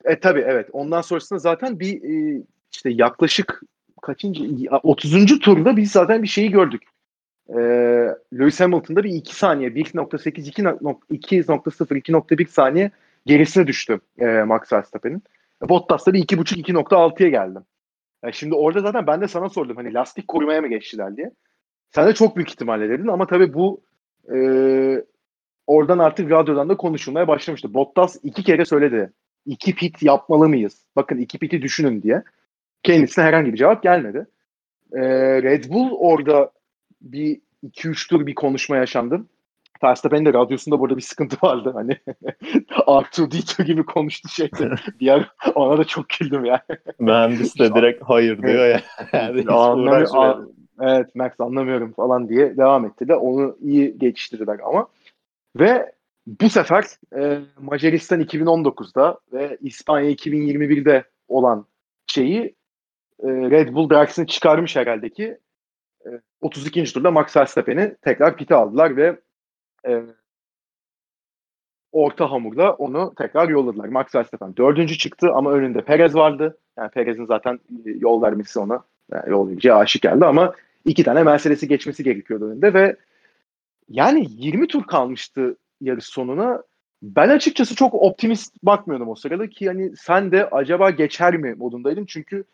E 0.04 0.20
tabii 0.20 0.44
evet. 0.46 0.68
Ondan 0.72 1.00
sonrasında 1.00 1.38
zaten 1.38 1.80
bir 1.80 2.02
e, 2.02 2.42
işte 2.72 2.90
yaklaşık 2.90 3.62
kaçıncı 4.02 4.44
30. 4.82 5.38
turda 5.38 5.76
biz 5.76 5.92
zaten 5.92 6.22
bir 6.22 6.28
şeyi 6.28 6.50
gördük. 6.50 6.82
E, 7.50 7.60
Lewis 8.38 8.60
Hamilton'da 8.60 9.04
bir 9.04 9.10
2 9.10 9.36
saniye 9.36 9.68
1.8 9.70 10.50
2.0 11.10 11.94
2.1 11.94 12.46
saniye 12.46 12.90
gerisine 13.26 13.66
düştü 13.66 14.00
e, 14.18 14.26
Max 14.26 14.72
Verstappen'in. 14.72 15.22
Bottas'ta 15.68 16.12
bir 16.12 16.22
2.5 16.22 16.60
2.6'ya 16.60 17.28
geldim. 17.28 17.62
Yani 18.24 18.34
şimdi 18.34 18.54
orada 18.54 18.80
zaten 18.80 19.06
ben 19.06 19.20
de 19.20 19.28
sana 19.28 19.48
sordum 19.48 19.76
hani 19.76 19.94
lastik 19.94 20.28
korumaya 20.28 20.60
mı 20.60 20.68
geçtiler 20.68 21.16
diye. 21.16 21.30
Sen 21.90 22.06
de 22.06 22.14
çok 22.14 22.36
büyük 22.36 22.50
ihtimalle 22.50 22.88
dedin 22.88 23.06
ama 23.06 23.26
tabii 23.26 23.54
bu 23.54 23.80
e, 24.34 24.38
oradan 25.66 25.98
artık 25.98 26.30
radyodan 26.30 26.68
da 26.68 26.76
konuşulmaya 26.76 27.28
başlamıştı. 27.28 27.74
Bottas 27.74 28.16
iki 28.22 28.42
kere 28.42 28.64
söyledi 28.64 29.12
iki 29.46 29.74
pit 29.74 30.02
yapmalı 30.02 30.48
mıyız? 30.48 30.86
Bakın 30.96 31.18
iki 31.18 31.38
piti 31.38 31.62
düşünün 31.62 32.02
diye. 32.02 32.22
Kendisine 32.82 33.24
herhangi 33.24 33.52
bir 33.52 33.58
cevap 33.58 33.82
gelmedi. 33.82 34.26
Ee, 34.92 35.00
Red 35.42 35.64
Bull 35.68 35.90
orada 35.98 36.50
bir 37.00 37.40
2-3 37.64 38.08
tur 38.08 38.26
bir 38.26 38.34
konuşma 38.34 38.76
yaşandı. 38.76 39.24
Verstappen'in 39.82 40.24
de 40.24 40.32
radyosunda 40.32 40.80
burada 40.80 40.96
bir 40.96 41.02
sıkıntı 41.02 41.36
vardı. 41.42 41.70
Hani 41.74 41.92
R2-D2 42.70 43.62
gibi 43.64 43.84
konuştu 43.84 44.28
şeyde. 44.28 44.74
Diğer 45.00 45.30
ona 45.54 45.78
da 45.78 45.84
çok 45.84 46.08
güldüm 46.08 46.44
yani. 46.44 46.60
Mühendis 46.98 47.58
de 47.58 47.74
direkt 47.74 48.02
hayır 48.04 48.42
diyor 48.42 48.66
ya. 48.66 48.80
Yani 49.12 49.44
Anlamıyor- 49.48 50.48
evet 50.80 51.14
Max 51.14 51.32
anlamıyorum 51.38 51.92
falan 51.92 52.28
diye 52.28 52.56
devam 52.56 52.84
ettiler. 52.84 53.14
Onu 53.14 53.56
iyi 53.60 53.98
geçiştirdiler 53.98 54.58
ama. 54.64 54.88
Ve 55.56 55.92
bu 56.26 56.48
sefer 56.48 56.84
e, 57.18 57.38
Macaristan 57.60 58.20
2019'da 58.20 59.18
ve 59.32 59.58
İspanya 59.60 60.10
2021'de 60.10 61.04
olan 61.28 61.66
şeyi 62.06 62.54
e, 63.22 63.28
Red 63.28 63.74
Bull 63.74 63.90
dersini 63.90 64.26
çıkarmış 64.26 64.76
herhalde 64.76 65.08
ki 65.08 65.38
32. 66.40 66.84
turda 66.84 67.10
Max 67.10 67.36
Verstappen'i 67.36 67.96
tekrar 68.02 68.36
pite 68.36 68.54
aldılar 68.54 68.96
ve 68.96 69.20
e, 69.88 70.02
orta 71.92 72.30
hamurda 72.30 72.74
onu 72.74 73.14
tekrar 73.18 73.48
yolladılar. 73.48 73.88
Max 73.88 74.14
Verstappen 74.14 74.56
dördüncü 74.56 74.98
çıktı 74.98 75.28
ama 75.34 75.52
önünde 75.52 75.80
Perez 75.84 76.14
vardı. 76.14 76.58
Yani 76.76 76.90
Perez'in 76.90 77.26
zaten 77.26 77.60
yol 77.84 78.22
vermesi 78.22 78.58
ona 78.58 78.84
yani 79.12 79.30
yol 79.30 79.48
vereceği 79.48 80.00
geldi 80.02 80.24
ama 80.24 80.54
iki 80.84 81.04
tane 81.04 81.22
Mercedes'i 81.22 81.68
geçmesi 81.68 82.04
gerekiyordu 82.04 82.50
önünde 82.50 82.74
ve 82.74 82.96
yani 83.88 84.26
20 84.30 84.66
tur 84.66 84.84
kalmıştı 84.84 85.56
yarış 85.80 86.04
sonuna. 86.04 86.62
Ben 87.02 87.28
açıkçası 87.28 87.74
çok 87.74 87.94
optimist 87.94 88.54
bakmıyordum 88.62 89.08
o 89.08 89.14
sırada 89.14 89.48
ki 89.48 89.66
hani 89.66 89.96
sen 89.96 90.32
de 90.32 90.50
acaba 90.50 90.90
geçer 90.90 91.36
mi 91.36 91.54
modundaydım 91.54 92.06
çünkü 92.06 92.44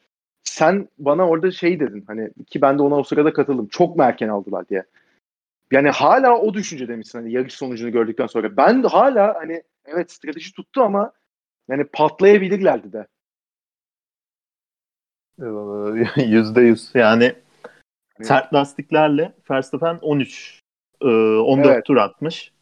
sen 0.48 0.88
bana 0.98 1.28
orada 1.28 1.50
şey 1.50 1.80
dedin 1.80 2.04
hani 2.06 2.30
ki 2.46 2.62
ben 2.62 2.78
de 2.78 2.82
ona 2.82 2.94
o 2.94 3.04
sırada 3.04 3.32
katıldım. 3.32 3.68
Çok 3.68 3.96
mu 3.96 4.02
erken 4.02 4.28
aldılar 4.28 4.68
diye. 4.68 4.84
Yani 5.72 5.90
hala 5.90 6.38
o 6.38 6.54
düşünce 6.54 6.96
misin 6.96 7.18
hani 7.18 7.32
yarış 7.32 7.54
sonucunu 7.54 7.92
gördükten 7.92 8.26
sonra. 8.26 8.56
Ben 8.56 8.82
de 8.82 8.88
hala 8.88 9.34
hani 9.34 9.62
evet 9.84 10.12
strateji 10.12 10.52
tuttu 10.52 10.82
ama 10.82 11.12
yani 11.68 11.84
patlayabilirlerdi 11.84 12.92
de. 12.92 13.06
Yüzde 16.26 16.60
yüz. 16.60 16.90
Yani 16.94 17.34
sert 18.22 18.54
lastiklerle 18.54 19.32
Verstappen 19.50 19.98
13 20.02 20.60
e, 21.00 21.06
14 21.06 21.66
Evet. 21.66 21.84
tur 21.84 21.96
atmış. 21.96 22.52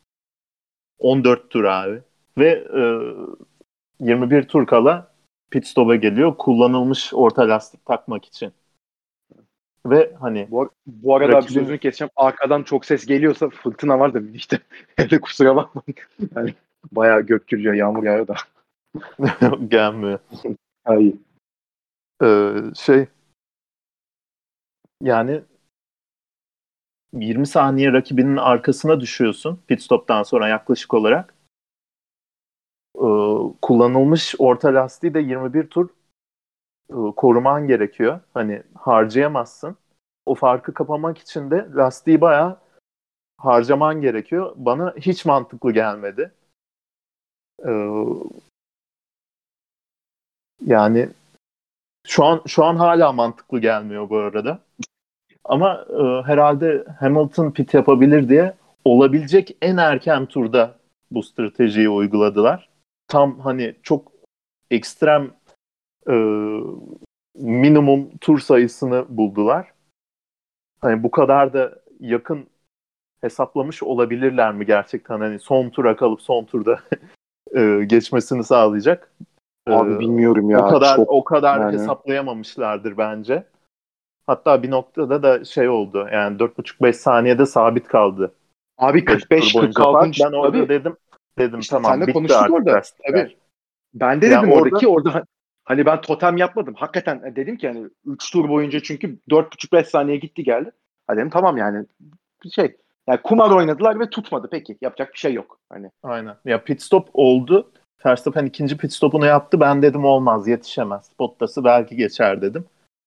14 0.98 1.50
tur 1.50 1.64
abi. 1.64 2.02
Ve 2.38 2.66
e, 2.76 2.82
21 4.00 4.48
tur 4.48 4.66
kala 4.66 5.13
pit 5.50 5.66
stop'a 5.66 5.96
geliyor 5.96 6.34
kullanılmış 6.38 7.14
orta 7.14 7.48
lastik 7.48 7.86
takmak 7.86 8.24
için. 8.24 8.52
Ve 9.86 10.12
hani 10.20 10.46
Bu, 10.50 10.70
bu 10.86 11.16
arada 11.16 11.32
Rakibin- 11.32 11.48
bir 11.48 11.52
sözünü 11.52 11.78
keseceğim. 11.78 12.10
Arkadan 12.16 12.62
çok 12.62 12.84
ses 12.84 13.06
geliyorsa 13.06 13.48
fırtına 13.48 13.98
var 14.00 14.14
da 14.14 14.20
işte. 14.34 14.58
Hele 14.96 15.20
kusura 15.20 15.56
bakmayın. 15.56 15.96
Yani 16.36 16.54
bayağı 16.92 17.20
gök 17.20 17.48
gürlüyor, 17.48 17.74
yağmur 17.74 18.04
yağıyor 18.04 18.28
da. 18.28 18.34
gelmiyor. 19.68 20.18
Hayır. 20.84 21.14
Ee, 22.22 22.54
şey 22.76 23.06
yani 25.02 25.42
20 27.12 27.46
saniye 27.46 27.92
rakibinin 27.92 28.36
arkasına 28.36 29.00
düşüyorsun 29.00 29.60
pit 29.66 29.82
stop'tan 29.82 30.22
sonra 30.22 30.48
yaklaşık 30.48 30.94
olarak. 30.94 31.33
Ee, 32.96 33.06
kullanılmış 33.62 34.34
orta 34.38 34.74
lastiği 34.74 35.14
de 35.14 35.20
21 35.20 35.66
tur 35.66 35.88
e, 36.90 36.96
koruman 37.16 37.66
gerekiyor. 37.66 38.20
Hani 38.34 38.62
harcayamazsın. 38.74 39.76
O 40.26 40.34
farkı 40.34 40.74
kapamak 40.74 41.18
için 41.18 41.50
de 41.50 41.68
lastiği 41.74 42.20
bayağı 42.20 42.56
harcaman 43.38 44.00
gerekiyor. 44.00 44.52
Bana 44.56 44.94
hiç 44.96 45.24
mantıklı 45.24 45.72
gelmedi. 45.72 46.32
Ee, 47.66 48.04
yani 50.66 51.08
şu 52.06 52.24
an 52.24 52.42
şu 52.46 52.64
an 52.64 52.76
hala 52.76 53.12
mantıklı 53.12 53.60
gelmiyor 53.60 54.10
bu 54.10 54.18
arada. 54.18 54.58
Ama 55.44 55.86
e, 55.90 56.22
herhalde 56.26 56.84
Hamilton 57.00 57.50
pit 57.50 57.74
yapabilir 57.74 58.28
diye 58.28 58.54
olabilecek 58.84 59.56
en 59.62 59.76
erken 59.76 60.26
turda 60.26 60.74
bu 61.10 61.22
stratejiyi 61.22 61.88
uyguladılar. 61.88 62.73
Tam 63.14 63.38
hani 63.40 63.74
çok 63.82 64.12
ekstrem 64.70 65.30
e, 66.08 66.14
minimum 67.34 68.16
tur 68.16 68.38
sayısını 68.38 69.04
buldular. 69.08 69.72
Hani 70.80 71.02
bu 71.02 71.10
kadar 71.10 71.52
da 71.52 71.78
yakın 72.00 72.46
hesaplamış 73.20 73.82
olabilirler 73.82 74.52
mi 74.52 74.66
gerçekten 74.66 75.20
hani 75.20 75.38
son 75.38 75.70
tura 75.70 75.96
kalıp 75.96 76.22
son 76.22 76.44
turda 76.44 76.80
e, 77.56 77.84
geçmesini 77.84 78.44
sağlayacak. 78.44 79.12
Abi 79.66 79.94
Ee, 79.94 79.98
bilmiyorum 79.98 80.50
ya. 80.50 80.66
o 80.66 80.68
kadar 80.68 80.96
çok, 80.96 81.10
o 81.10 81.24
kadar 81.24 81.60
yani. 81.60 81.72
hesaplayamamışlardır 81.72 82.98
bence. 82.98 83.44
Hatta 84.26 84.62
bir 84.62 84.70
noktada 84.70 85.22
da 85.22 85.44
şey 85.44 85.68
oldu. 85.68 86.08
Yani 86.12 86.36
4,5-5 86.36 86.92
saniyede 86.92 87.46
sabit 87.46 87.88
kaldı. 87.88 88.34
Abi 88.78 88.98
Beş 88.98 89.04
tur 89.04 89.20
45 89.20 89.54
boyunca 89.54 89.72
46 89.72 89.92
fark. 89.92 90.16
Ben 90.24 90.36
orada 90.36 90.58
tabii. 90.58 90.68
dedim 90.68 90.96
dedim 91.38 91.58
İşte 91.60 91.76
tamam 91.76 91.92
senle 91.92 92.02
bitti 92.06 92.12
konuştuk 92.12 92.40
artık 92.42 92.54
orada. 92.54 92.72
lastikler. 92.72 93.12
Tabii. 93.12 93.36
Ben 93.94 94.20
de 94.22 94.26
Ya 94.26 94.38
dedim 94.38 94.52
orada- 94.52 94.62
oradaki 94.62 94.88
orada 94.88 95.24
hani 95.64 95.86
ben 95.86 96.00
totem 96.00 96.36
yapmadım. 96.36 96.74
Hakikaten 96.74 97.22
e, 97.26 97.36
dedim 97.36 97.56
ki 97.56 97.68
hani 97.68 97.86
3 98.06 98.30
tur 98.32 98.48
boyunca 98.48 98.80
çünkü 98.80 99.18
4,5-5 99.30 99.84
saniye 99.84 100.16
gitti 100.16 100.44
geldi. 100.44 100.70
Ha 101.06 101.16
dedim 101.16 101.30
tamam 101.30 101.56
yani 101.56 101.86
bir 102.44 102.50
şey. 102.50 102.76
Yani 103.08 103.20
kumar 103.22 103.50
oynadılar 103.50 104.00
ve 104.00 104.10
tutmadı. 104.10 104.48
Peki 104.50 104.78
yapacak 104.80 105.12
bir 105.12 105.18
şey 105.18 105.34
yok. 105.34 105.58
Hani 105.72 105.90
Aynen. 106.02 106.36
Ya 106.44 106.64
pit 106.64 106.82
stop 106.82 107.08
oldu. 107.12 107.70
Verstappen 108.06 108.46
ikinci 108.46 108.76
pit 108.76 108.92
stopunu 108.92 109.26
yaptı. 109.26 109.60
Ben 109.60 109.82
dedim 109.82 110.04
olmaz 110.04 110.48
yetişemez. 110.48 111.10
Bottas'ı 111.18 111.64
belki 111.64 111.96
geçer 111.96 112.42
dedim. 112.42 112.64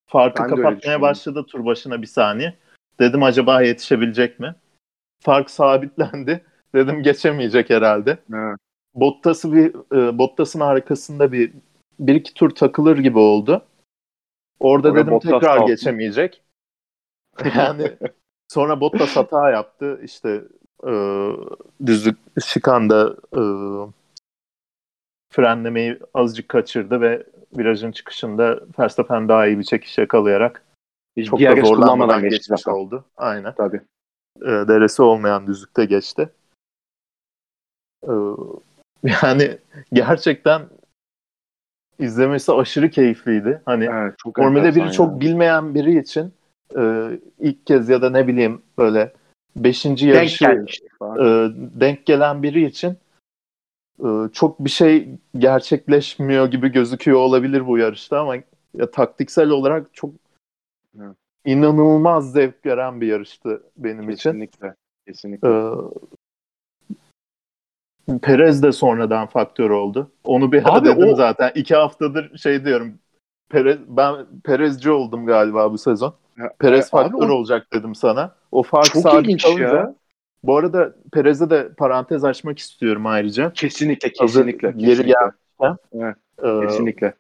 Farkı 0.09 0.43
Ben 0.43 0.49
kapatmaya 0.49 1.01
başladı 1.01 1.45
tur 1.47 1.65
başına 1.65 2.01
bir 2.01 2.07
saniye. 2.07 2.53
Dedim 2.99 3.23
acaba 3.23 3.61
yetişebilecek 3.61 4.39
mi? 4.39 4.55
Fark 5.23 5.49
sabitlendi. 5.49 6.43
Dedim 6.77 7.03
geçemeyecek 7.03 7.69
herhalde. 7.69 8.17
Evet. 8.33 8.57
Bottas'ı 8.95 9.53
bir 9.53 9.95
e, 9.97 10.17
Bottas'ın 10.17 10.59
arkasında 10.59 11.31
bir 11.31 11.53
bir 11.99 12.15
iki 12.15 12.33
tur 12.33 12.49
takılır 12.49 12.97
gibi 12.97 13.19
oldu. 13.19 13.65
Orada 14.59 14.87
Orada 14.87 14.99
dedim 15.01 15.13
Bottas 15.13 15.31
tekrar 15.31 15.57
kaldı. 15.57 15.71
geçemeyecek. 15.71 16.43
Yani 17.57 17.91
sonra 18.47 18.81
Bottas 18.81 19.15
hata 19.15 19.49
yaptı. 19.51 19.99
İşte 20.03 20.43
e, 20.87 20.91
düzlük 21.85 22.17
şikanda 22.45 23.15
e, 23.33 23.41
frenlemeyi 25.33 25.99
azıcık 26.13 26.49
kaçırdı 26.49 27.01
ve 27.01 27.23
virajın 27.57 27.91
çıkışında 27.91 28.59
Verstappen 28.79 29.29
daha 29.29 29.47
iyi 29.47 29.59
bir 29.59 29.63
çekiş 29.63 29.97
yakalayarak 29.97 30.63
Hiç 31.17 31.27
çok 31.27 31.39
da 31.39 31.55
zorlanmadan 31.55 32.21
geçmiş 32.21 32.61
zaten. 32.61 32.71
oldu. 32.77 33.05
Aynen. 33.17 33.53
Tabii. 33.57 33.81
E, 34.41 34.47
deresi 34.47 35.01
olmayan 35.01 35.47
düzlükte 35.47 35.85
geçti. 35.85 36.29
E, 38.07 38.13
yani 39.23 39.57
gerçekten 39.93 40.61
izlemesi 41.99 42.51
aşırı 42.53 42.89
keyifliydi. 42.89 43.61
Hani 43.65 43.85
Evet, 43.85 44.15
çok 44.23 44.35
Formula 44.35 44.59
1'i 44.59 44.67
enteresan 44.67 44.91
çok 44.91 45.21
bilmeyen 45.21 45.75
biri 45.75 45.99
için 45.99 46.33
e, 46.77 47.09
ilk 47.39 47.65
kez 47.65 47.89
ya 47.89 48.01
da 48.01 48.09
ne 48.09 48.27
bileyim 48.27 48.61
böyle 48.77 49.13
beşinci 49.55 50.07
denk 50.07 50.15
yarışı 50.15 50.45
gelmişti 50.45 50.87
falan. 50.99 51.17
e, 51.17 51.51
denk 51.79 52.05
gelen 52.05 52.43
biri 52.43 52.65
için 52.65 52.97
e, 53.99 54.07
çok 54.33 54.59
bir 54.59 54.69
şey 54.69 55.09
gerçekleşmiyor 55.37 56.51
gibi 56.51 56.69
gözüküyor 56.71 57.19
olabilir 57.19 57.67
bu 57.67 57.77
yarışta 57.77 58.19
ama 58.19 58.35
ya, 58.73 58.91
taktiksel 58.91 59.49
olarak 59.49 59.93
çok 59.93 60.11
Evet. 60.99 61.15
inanılmaz 61.45 62.31
zevk 62.31 62.65
veren 62.65 63.01
bir 63.01 63.07
yarıştı 63.07 63.63
benim 63.77 64.09
için. 64.09 64.31
Kesinlikle. 64.31 64.75
Kesinlikle. 65.07 65.47
Perez 68.21 68.63
de 68.63 68.71
sonradan 68.71 69.27
faktör 69.27 69.69
oldu. 69.69 70.11
Onu 70.23 70.51
bir 70.51 70.69
ara 70.71 70.85
dedim 70.85 71.09
o- 71.09 71.15
zaten. 71.15 71.51
İki 71.55 71.75
haftadır 71.75 72.37
şey 72.37 72.65
diyorum. 72.65 72.93
Perez, 73.49 73.77
ben 73.87 74.25
Perezci 74.43 74.91
oldum 74.91 75.25
galiba 75.25 75.71
bu 75.71 75.77
sezon. 75.77 76.15
Ya, 76.37 76.53
Perez 76.59 76.85
e, 76.85 76.89
faktör 76.89 77.29
o 77.29 77.33
olacak 77.33 77.67
dedim 77.73 77.95
sana. 77.95 78.35
O 78.51 78.63
fark 78.63 78.85
çok 78.85 79.01
sabit 79.01 79.43
kalınca. 79.43 79.63
ya. 79.63 79.95
Bu 80.43 80.57
arada 80.57 80.95
Perez'e 81.13 81.49
de 81.49 81.73
parantez 81.73 82.23
açmak 82.23 82.59
istiyorum 82.59 83.05
ayrıca. 83.05 83.53
Kesinlikle, 83.53 84.11
Hazır 84.19 84.45
kesinlikle. 84.45 84.71
geri 84.71 84.87
kesinlikle. 84.97 86.15
Ee, 86.43 86.61
Kesinlikle. 86.67 87.13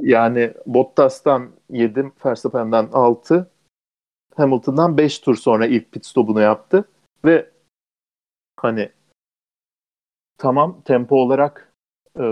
yani 0.00 0.52
Bottas'tan 0.66 1.50
7, 1.70 2.12
Verstappen'den 2.26 2.88
6, 2.92 3.50
Hamilton'dan 4.36 4.98
5 4.98 5.18
tur 5.18 5.36
sonra 5.36 5.66
ilk 5.66 5.92
pit 5.92 6.06
stopunu 6.06 6.40
yaptı 6.40 6.84
ve 7.24 7.50
hani 8.56 8.88
tamam 10.38 10.82
tempo 10.84 11.16
olarak 11.16 11.72
e, 12.18 12.24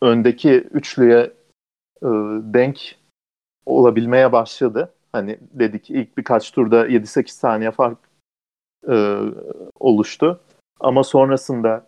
öndeki 0.00 0.50
üçlüye 0.50 1.20
e, 2.02 2.08
denk 2.40 2.96
olabilmeye 3.66 4.32
başladı. 4.32 4.92
Hani 5.12 5.38
dedik 5.40 5.90
ilk 5.90 6.18
birkaç 6.18 6.50
turda 6.50 6.88
7-8 6.88 7.28
saniye 7.28 7.70
fark 7.70 7.98
e, 8.88 9.18
oluştu. 9.80 10.40
Ama 10.80 11.04
sonrasında 11.04 11.86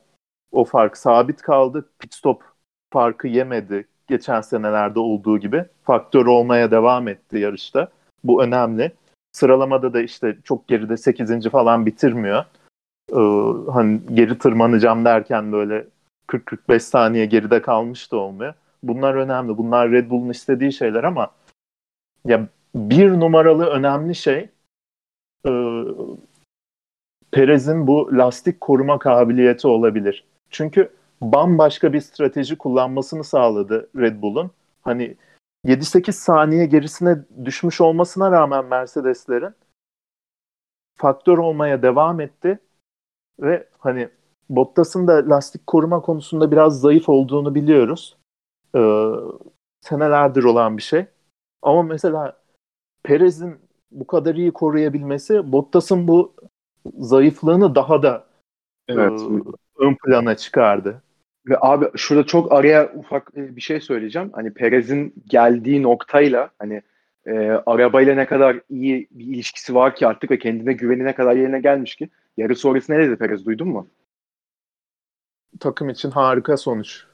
o 0.53 0.65
fark 0.65 0.97
sabit 0.97 1.43
kaldı. 1.43 1.89
Pit 1.99 2.15
stop 2.15 2.43
farkı 2.93 3.29
yemedi. 3.29 3.89
Geçen 4.09 4.41
senelerde 4.41 4.99
olduğu 4.99 5.39
gibi. 5.39 5.65
Faktör 5.83 6.27
olmaya 6.27 6.71
devam 6.71 7.09
etti 7.09 7.39
yarışta. 7.39 7.89
Bu 8.25 8.43
önemli. 8.43 8.93
Sıralamada 9.33 9.93
da 9.93 10.01
işte 10.01 10.39
çok 10.45 10.69
geride 10.69 10.97
8. 10.97 11.49
falan 11.51 11.87
bitirmiyor. 11.87 12.45
Ee, 13.13 13.73
hani 13.73 14.01
geri 14.15 14.39
tırmanacağım 14.39 15.05
derken 15.05 15.53
böyle 15.53 15.87
40-45 16.29 16.81
saniye 16.81 17.27
geride 17.27 17.63
kalmış 17.63 18.13
da 18.13 18.17
olmuyor. 18.17 18.55
Bunlar 18.83 19.15
önemli. 19.15 19.59
Bunlar 19.59 19.91
Red 19.91 20.11
Bull'un 20.11 20.31
istediği 20.31 20.73
şeyler 20.73 21.05
ama 21.05 21.31
ya 22.25 22.49
bir 22.75 23.11
numaralı 23.11 23.67
önemli 23.67 24.15
şey 24.15 24.49
e, 25.47 25.83
Perez'in 27.31 27.87
bu 27.87 28.11
lastik 28.13 28.61
koruma 28.61 28.99
kabiliyeti 28.99 29.69
olabilir. 29.69 30.25
Çünkü 30.51 30.91
bambaşka 31.21 31.93
bir 31.93 32.01
strateji 32.01 32.59
kullanmasını 32.59 33.25
sağladı 33.25 33.89
Red 33.97 34.23
Bull'un. 34.23 34.51
Hani 34.83 35.17
7-8 35.67 36.13
saniye 36.13 36.67
gerisine 36.67 37.19
düşmüş 37.45 37.81
olmasına 37.81 38.31
rağmen 38.31 38.65
Mercedeslerin 38.65 39.55
faktör 40.97 41.39
olmaya 41.39 41.83
devam 41.83 42.21
etti 42.21 42.59
ve 43.41 43.67
hani 43.79 44.09
Bottas'ın 44.51 45.09
da 45.09 45.31
lastik 45.31 45.67
koruma 45.67 46.01
konusunda 46.01 46.51
biraz 46.51 46.81
zayıf 46.81 47.09
olduğunu 47.09 47.55
biliyoruz. 47.55 48.17
Ee, 48.77 49.11
senelerdir 49.81 50.45
olan 50.45 50.77
bir 50.77 50.83
şey. 50.83 51.07
Ama 51.63 51.83
mesela 51.83 52.37
Perez'in 53.03 53.57
bu 53.91 54.07
kadar 54.07 54.35
iyi 54.35 54.53
koruyabilmesi 54.53 55.53
Bottas'ın 55.53 56.09
bu 56.09 56.35
zayıflığını 56.99 57.75
daha 57.75 58.03
da 58.03 58.27
Evet. 58.89 59.21
e, 59.21 59.25
ön 59.79 59.97
plana 60.05 60.37
çıkardı. 60.37 61.03
Ve 61.49 61.57
abi 61.61 61.87
şurada 61.97 62.27
çok 62.27 62.53
araya 62.53 62.93
ufak 62.95 63.33
e, 63.37 63.57
bir 63.57 63.61
şey 63.61 63.81
söyleyeceğim. 63.81 64.31
Hani 64.33 64.55
Perez'in 64.55 65.15
geldiği 65.27 65.83
noktayla 65.83 66.51
hani 66.59 66.83
e, 67.27 67.49
arabayla 67.67 68.15
ne 68.15 68.27
kadar 68.27 68.61
iyi 68.71 69.09
bir 69.11 69.25
ilişkisi 69.25 69.75
var 69.75 69.95
ki 69.95 70.07
artık 70.07 70.31
ve 70.31 70.39
kendine 70.39 70.73
güveni 70.73 71.05
ne 71.05 71.15
kadar 71.15 71.37
yerine 71.37 71.61
gelmiş 71.61 71.97
ki. 71.97 72.09
Yarı 72.39 72.57
sonrası 72.57 72.93
ne 72.93 72.99
dedi 72.99 73.17
Perez 73.17 73.47
duydun 73.47 73.69
mu? 73.69 73.89
Takım 75.61 75.89
için 75.89 76.11
harika 76.11 76.57
sonuç 76.57 77.05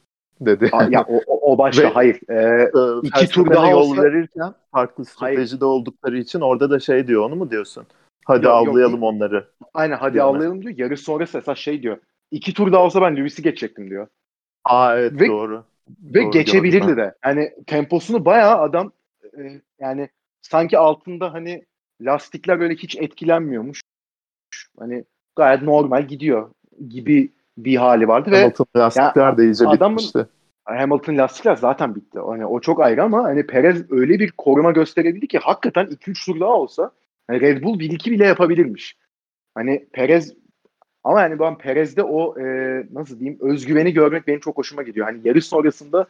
dedi. 0.41 0.69
Aa, 0.73 0.85
ya 0.91 1.05
o, 1.09 1.17
o, 1.27 1.53
o 1.53 1.59
başka 1.59 1.83
Ve- 1.83 1.93
hayır. 1.93 2.21
E, 2.31 2.35
Ee, 2.35 3.01
iki 3.03 3.29
tur 3.29 3.51
daha 3.51 3.71
yol 3.71 3.91
olsa- 3.91 4.03
verirken 4.03 4.55
farklı 4.73 5.05
Hayır. 5.17 5.37
stratejide 5.37 5.65
oldukları 5.65 6.19
için 6.19 6.41
orada 6.41 6.71
da 6.71 6.81
şey 6.81 7.07
diyor 7.07 7.23
onu 7.23 7.37
mu 7.37 7.51
diyorsun? 7.51 7.87
Hadi 8.25 8.47
Yok, 8.47 8.67
yok. 8.67 8.69
avlayalım 8.69 9.03
onları. 9.03 9.49
aynen 9.75 9.97
hadi 9.97 10.15
Diyor 10.15 10.27
avlayalım 10.27 10.63
diyor. 10.63 10.75
Yarı 10.79 10.97
sonrası 10.97 11.39
esas 11.39 11.59
şey 11.59 11.83
diyor. 11.83 11.99
İki 12.31 12.55
tur 12.55 12.73
daha 12.73 12.83
olsa 12.85 13.03
ben 13.03 13.17
Lewis'i 13.17 13.43
geçecektim 13.43 13.91
diyor. 13.91 14.07
Aa 14.65 14.97
evet 14.99 15.21
Ve- 15.21 15.29
doğru. 15.29 15.65
Ve 16.03 16.23
Doğru, 16.23 16.31
geçebilirdi 16.31 16.81
gördüm 16.87 16.97
de. 16.97 17.15
Yani 17.25 17.53
temposunu 17.67 18.25
bayağı 18.25 18.61
adam 18.61 18.93
e, 19.39 19.61
yani 19.79 20.09
sanki 20.43 20.79
altında 20.79 21.33
hani 21.33 21.65
lastikler 22.01 22.61
böyle 22.61 22.75
hiç 22.75 22.97
etkilenmiyormuş. 22.97 23.81
Hani 24.79 25.05
gayet 25.37 25.63
normal 25.63 26.03
gidiyor 26.09 26.51
gibi 26.89 27.29
bir 27.59 27.77
hali 27.77 28.09
vardı 28.09 28.31
ve 28.31 28.41
Hamilton 28.41 28.67
lastikler 28.77 29.39
de 29.39 29.45
iyice 29.45 29.67
adamın- 29.67 29.97
bitmişti. 29.97 30.27
Hamilton 30.65 31.19
lastikler 31.19 31.57
zaten 31.57 31.95
bitti. 31.95 32.19
Hani 32.19 32.47
o 32.47 32.61
çok 32.61 32.81
ayrı 32.81 33.03
ama 33.03 33.25
hani 33.25 33.47
Perez 33.47 33.93
öyle 33.93 34.19
bir 34.19 34.31
koruma 34.31 34.71
gösterebildi 34.71 35.29
ki 35.29 35.39
hakikaten 35.39 35.87
2-3 35.87 36.27
tur 36.27 36.41
daha 36.41 36.53
olsa 36.53 36.91
hani 37.27 37.41
Red 37.41 37.63
Bull 37.63 37.79
1-2 37.79 38.11
bile 38.11 38.27
yapabilirmiş. 38.27 38.97
Hani 39.55 39.87
Perez 39.93 40.35
ama 41.05 41.21
yani 41.21 41.39
ben 41.39 41.59
Perez'de 41.59 42.03
o 42.03 42.41
e, 42.41 42.45
nasıl 42.93 43.21
diyeyim 43.21 43.39
özgüveni 43.43 43.93
görmek 43.93 44.27
benim 44.27 44.41
çok 44.41 44.57
hoşuma 44.57 44.83
gidiyor. 44.83 45.07
Hani 45.07 45.21
yarış 45.25 45.47
sonrasında 45.47 46.07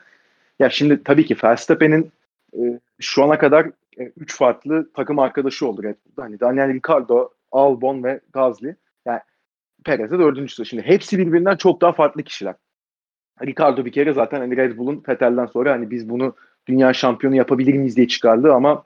ya 0.59 0.71
şimdi 0.71 1.03
tabii 1.05 1.27
ki 1.27 1.37
Verstappen'in 1.45 2.13
e, 2.59 2.81
şu 3.01 3.25
ana 3.25 3.39
kadar 3.39 3.71
3 4.17 4.37
farklı 4.37 4.89
takım 4.95 5.19
arkadaşı 5.19 5.69
oldu 5.69 5.83
Red 5.83 5.97
Bull'da. 6.07 6.23
Hani 6.23 6.41
Daniel 6.41 6.75
Ricciardo, 6.75 7.29
Albon 7.53 8.05
ve 8.05 8.21
Gasly. 8.33 8.75
Yani 9.89 9.97
Perez'de 9.99 10.19
dördüncüsü. 10.19 10.67
Şimdi 10.67 10.83
hepsi 10.83 11.19
birbirinden 11.19 11.57
çok 11.57 11.81
daha 11.81 11.93
farklı 11.93 12.23
kişiler. 12.23 12.55
Ricardo 13.43 13.85
bir 13.85 13.93
kere 13.93 14.13
zaten 14.13 14.41
hani 14.41 14.57
Red 14.57 14.77
Bull'un 14.77 15.03
Vettel'den 15.09 15.47
sonra 15.47 15.73
hani 15.73 15.91
biz 15.91 16.09
bunu 16.09 16.35
dünya 16.67 16.93
şampiyonu 16.93 17.37
yapabilir 17.37 17.75
miyiz 17.75 17.97
diye 17.97 18.09
çıkardı 18.09 18.53
ama 18.53 18.85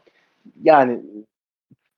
yani 0.62 1.00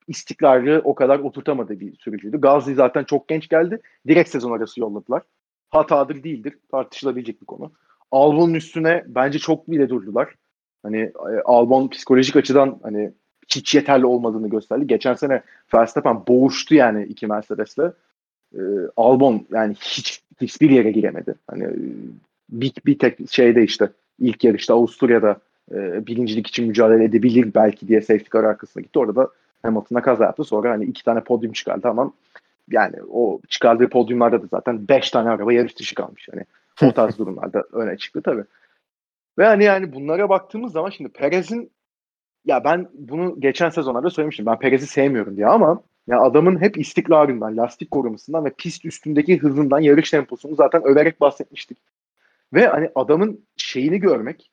istikrarı 0.09 0.80
o 0.84 0.94
kadar 0.94 1.18
oturtamadığı 1.18 1.80
bir 1.80 1.96
sürücüydü. 1.96 2.40
Gazli 2.40 2.74
zaten 2.74 3.05
çok 3.05 3.28
genç 3.28 3.48
geldi. 3.48 3.80
Direkt 4.09 4.30
sezon 4.30 4.53
arası 4.53 4.80
yolladılar. 4.80 5.22
Hatadır 5.70 6.22
değildir. 6.22 6.59
Tartışılabilecek 6.70 7.40
bir 7.40 7.46
konu. 7.46 7.72
Albon'un 8.11 8.55
üstüne 8.55 9.05
bence 9.07 9.38
çok 9.38 9.70
bile 9.70 9.88
durdular. 9.88 10.34
Hani 10.82 10.98
e, 11.01 11.40
Albon 11.44 11.88
psikolojik 11.88 12.36
açıdan 12.36 12.80
hani 12.82 13.12
hiç 13.48 13.74
yeterli 13.74 14.07
olmadığını 14.07 14.48
gösterdi. 14.48 14.86
Geçen 14.86 15.14
sene 15.14 15.42
Verstappen 15.74 16.26
boğuştu 16.28 16.74
yani 16.74 17.05
iki 17.05 17.26
Mercedes'le. 17.26 17.92
E, 18.55 18.61
Albon 18.96 19.46
yani 19.53 19.74
hiç 19.74 20.22
hiçbir 20.40 20.70
yere 20.70 20.90
giremedi. 20.90 21.34
Hani 21.51 21.64
e, 21.64 21.74
bir, 22.51 22.72
bir 22.86 22.98
tek 22.98 23.32
şeyde 23.32 23.62
işte 23.62 23.88
ilk 24.18 24.44
yarışta 24.44 24.74
Avusturya'da 24.74 25.36
e, 25.72 26.07
birincilik 26.07 26.46
için 26.46 26.66
mücadele 26.66 27.05
edebilir 27.05 27.55
belki 27.55 27.88
diye 27.88 28.01
safety 28.01 28.30
car 28.32 28.44
arkasına 28.44 28.82
gitti. 28.82 28.98
Orada 28.98 29.16
da 29.16 29.28
Hamilton'a 29.62 30.03
kaza 30.03 30.24
yaptı. 30.24 30.44
Sonra 30.44 30.70
hani 30.70 30.84
iki 30.84 31.05
tane 31.05 31.20
podyum 31.20 31.53
çıkardı 31.53 31.88
ama 31.88 32.12
yani 32.70 32.96
o 33.12 33.40
çıkardığı 33.48 33.88
podyumlarda 33.88 34.42
da 34.42 34.46
zaten 34.46 34.88
beş 34.88 35.11
tane 35.11 35.30
araba 35.30 35.53
yarış 35.53 35.78
dışı 35.78 35.94
kalmış. 35.94 36.28
Hani 36.30 36.44
o 36.90 36.92
tarz 36.94 37.18
durumlarda 37.18 37.64
öne 37.72 37.96
çıktı 37.96 38.22
tabii. 38.22 38.44
Ve 39.38 39.46
hani 39.46 39.64
yani 39.64 39.92
bunlara 39.92 40.28
baktığımız 40.28 40.72
zaman 40.72 40.90
şimdi 40.90 41.11
Perez'in 41.11 41.70
ya 42.44 42.64
ben 42.64 42.88
bunu 42.94 43.40
geçen 43.40 43.70
sezonlarda 43.70 44.11
söylemiştim. 44.11 44.46
Ben 44.46 44.59
Perez'i 44.59 44.86
sevmiyorum 44.86 45.36
diye 45.36 45.46
ama 45.46 45.82
ya 46.11 46.20
adamın 46.20 46.61
hep 46.61 46.78
istikrarından, 46.78 47.56
lastik 47.56 47.90
korumasından 47.90 48.44
ve 48.44 48.50
pist 48.58 48.84
üstündeki 48.84 49.38
hızından, 49.38 49.80
yarış 49.80 50.11
temposunu 50.11 50.54
zaten 50.54 50.82
överek 50.84 51.20
bahsetmiştik. 51.20 51.78
Ve 52.52 52.66
hani 52.66 52.90
adamın 52.94 53.44
şeyini 53.56 54.00
görmek 54.00 54.50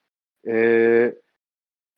e, 0.47 0.55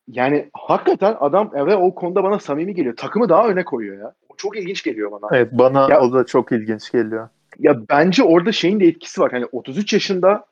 yani 0.08 0.50
hakikaten 0.52 1.16
adam 1.20 1.52
ve 1.54 1.76
o 1.76 1.94
konuda 1.94 2.24
bana 2.24 2.38
samimi 2.38 2.74
geliyor. 2.74 2.96
Takımı 2.96 3.28
daha 3.28 3.48
öne 3.48 3.64
koyuyor 3.64 3.98
ya. 3.98 4.14
O 4.28 4.36
çok 4.36 4.56
ilginç 4.56 4.82
geliyor 4.82 5.12
bana. 5.12 5.36
Evet 5.36 5.48
bana 5.52 5.90
ya, 5.90 6.00
o 6.00 6.12
da 6.12 6.26
çok 6.26 6.52
ilginç 6.52 6.92
geliyor. 6.92 7.28
Ya 7.58 7.80
bence 7.90 8.22
orada 8.22 8.52
şeyin 8.52 8.80
de 8.80 8.86
etkisi 8.86 9.20
var. 9.20 9.32
Hani 9.32 9.46
33 9.46 9.92
yaşında 9.92 10.44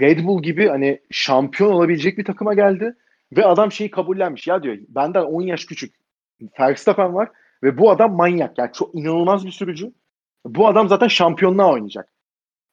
Red 0.00 0.24
Bull 0.24 0.42
gibi 0.42 0.68
hani 0.68 1.00
şampiyon 1.10 1.72
olabilecek 1.72 2.18
bir 2.18 2.24
takıma 2.24 2.54
geldi 2.54 2.94
ve 3.36 3.44
adam 3.44 3.72
şeyi 3.72 3.90
kabullenmiş. 3.90 4.46
Ya 4.46 4.62
diyor 4.62 4.76
benden 4.88 5.22
10 5.22 5.42
yaş 5.42 5.64
küçük 5.64 5.94
Verstappen 6.60 7.14
var 7.14 7.28
ve 7.62 7.78
bu 7.78 7.90
adam 7.90 8.16
manyak. 8.16 8.58
Yani 8.58 8.70
çok 8.72 8.94
inanılmaz 8.94 9.46
bir 9.46 9.50
sürücü. 9.50 9.92
Bu 10.44 10.68
adam 10.68 10.88
zaten 10.88 11.08
şampiyonluğa 11.08 11.72
oynayacak. 11.72 12.08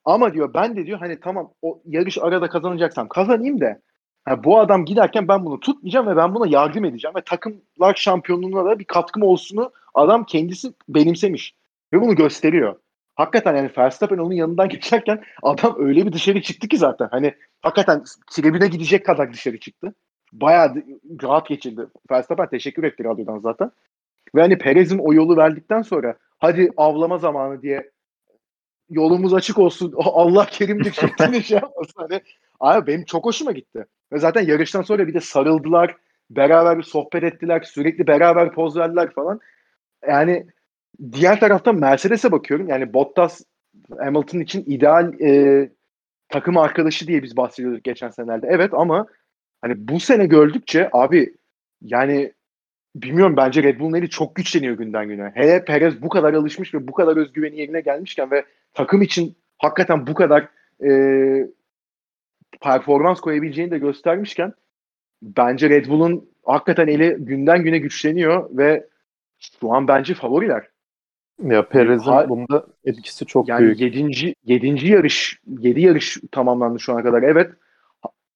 Ama 0.05 0.33
diyor 0.33 0.53
ben 0.53 0.75
de 0.75 0.85
diyor 0.85 0.99
hani 0.99 1.19
tamam 1.19 1.53
o 1.61 1.81
yarış 1.85 2.17
arada 2.17 2.49
kazanacaksam 2.49 3.07
kazanayım 3.07 3.61
da 3.61 3.79
yani 4.27 4.43
bu 4.43 4.59
adam 4.59 4.85
giderken 4.85 5.27
ben 5.27 5.45
bunu 5.45 5.59
tutmayacağım 5.59 6.07
ve 6.07 6.15
ben 6.15 6.35
buna 6.35 6.47
yardım 6.47 6.85
edeceğim 6.85 7.15
ve 7.15 7.21
takımlar 7.21 7.95
şampiyonluğuna 7.95 8.65
da 8.65 8.79
bir 8.79 8.85
katkım 8.85 9.23
olsunu 9.23 9.71
adam 9.93 10.25
kendisi 10.25 10.73
benimsemiş 10.89 11.55
ve 11.93 12.01
bunu 12.01 12.15
gösteriyor. 12.15 12.75
Hakikaten 13.15 13.55
yani 13.55 13.69
Verstappen 13.77 14.17
onun 14.17 14.33
yanından 14.33 14.69
geçerken 14.75 15.23
adam 15.43 15.75
öyle 15.77 16.05
bir 16.05 16.13
dışarı 16.13 16.41
çıktı 16.41 16.67
ki 16.67 16.77
zaten. 16.77 17.07
Hani 17.11 17.33
hakikaten 17.61 18.03
tribüne 18.31 18.67
gidecek 18.67 19.05
kadar 19.05 19.33
dışarı 19.33 19.59
çıktı. 19.59 19.93
Bayağı 20.33 20.75
rahat 21.23 21.47
geçildi. 21.47 21.87
Verstappen 22.11 22.49
teşekkür 22.49 22.83
etti 22.83 23.03
radyodan 23.03 23.39
zaten. 23.39 23.71
Ve 24.35 24.41
hani 24.41 24.57
Perez'in 24.57 24.97
o 24.97 25.13
yolu 25.13 25.37
verdikten 25.37 25.81
sonra 25.81 26.15
hadi 26.39 26.71
avlama 26.77 27.17
zamanı 27.17 27.61
diye 27.61 27.91
yolumuz 28.89 29.33
açık 29.33 29.57
olsun 29.57 29.93
Allah 29.97 30.45
kerimdir 30.45 30.91
şeklinde 30.91 31.41
şey 31.41 31.55
yapmasın. 31.55 31.93
Hani, 32.09 32.21
abi 32.59 32.87
benim 32.87 33.05
çok 33.05 33.25
hoşuma 33.25 33.51
gitti. 33.51 33.85
Ve 34.13 34.19
zaten 34.19 34.45
yarıştan 34.45 34.81
sonra 34.81 35.07
bir 35.07 35.13
de 35.13 35.19
sarıldılar. 35.19 35.95
Beraber 36.29 36.77
bir 36.77 36.83
sohbet 36.83 37.23
ettiler. 37.23 37.61
Sürekli 37.61 38.07
beraber 38.07 38.51
poz 38.51 38.77
verdiler 38.77 39.13
falan. 39.13 39.39
Yani 40.07 40.47
diğer 41.11 41.39
taraftan 41.39 41.75
Mercedes'e 41.75 42.31
bakıyorum. 42.31 42.69
Yani 42.69 42.93
Bottas 42.93 43.41
Hamilton 43.99 44.39
için 44.39 44.63
ideal 44.67 45.21
e, 45.21 45.69
takım 46.29 46.57
arkadaşı 46.57 47.07
diye 47.07 47.23
biz 47.23 47.37
bahsediyorduk 47.37 47.83
geçen 47.83 48.09
senelerde. 48.09 48.47
Evet 48.49 48.73
ama 48.73 49.07
hani 49.61 49.87
bu 49.87 49.99
sene 49.99 50.25
gördükçe 50.25 50.89
abi 50.93 51.35
yani 51.81 52.33
bilmiyorum 52.95 53.37
bence 53.37 53.63
Red 53.63 53.79
Bull'un 53.79 53.97
eli 53.97 54.09
çok 54.09 54.35
güçleniyor 54.35 54.77
günden 54.77 55.07
güne. 55.07 55.31
Hele 55.33 55.65
Perez 55.65 56.01
bu 56.01 56.09
kadar 56.09 56.33
alışmış 56.33 56.73
ve 56.73 56.87
bu 56.87 56.91
kadar 56.91 57.17
özgüveni 57.17 57.59
yerine 57.59 57.81
gelmişken 57.81 58.31
ve 58.31 58.45
takım 58.73 59.01
için 59.01 59.35
hakikaten 59.57 60.07
bu 60.07 60.13
kadar 60.13 60.47
e, 60.83 60.89
performans 62.61 63.19
koyabileceğini 63.19 63.71
de 63.71 63.77
göstermişken 63.77 64.53
bence 65.21 65.69
Red 65.69 65.85
Bull'un 65.85 66.29
hakikaten 66.45 66.87
eli 66.87 67.15
günden 67.19 67.63
güne 67.63 67.77
güçleniyor 67.77 68.57
ve 68.57 68.87
şu 69.61 69.73
an 69.73 69.87
bence 69.87 70.13
favoriler. 70.13 70.67
Ya 71.43 71.67
Perez'in 71.67 72.11
ha, 72.11 72.29
bunda 72.29 72.65
etkisi 72.85 73.25
çok 73.25 73.49
yani 73.49 73.61
büyük. 73.61 73.79
Yani 73.79 74.15
7. 74.15 74.35
7. 74.45 74.87
yarış 74.87 75.39
7 75.47 75.81
yarış 75.81 76.17
tamamlandı 76.31 76.79
şu 76.79 76.93
ana 76.93 77.03
kadar. 77.03 77.23
Evet. 77.23 77.51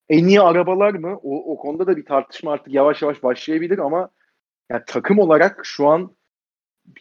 En 0.09 0.27
iyi 0.27 0.41
arabalar 0.41 0.93
mı? 0.93 1.19
O, 1.23 1.53
o 1.53 1.57
konuda 1.57 1.87
da 1.87 1.97
bir 1.97 2.05
tartışma 2.05 2.51
artık 2.51 2.73
yavaş 2.73 3.01
yavaş 3.01 3.23
başlayabilir 3.23 3.77
ama 3.77 4.09
yani 4.69 4.83
takım 4.87 5.19
olarak 5.19 5.61
şu 5.63 5.87
an 5.87 6.11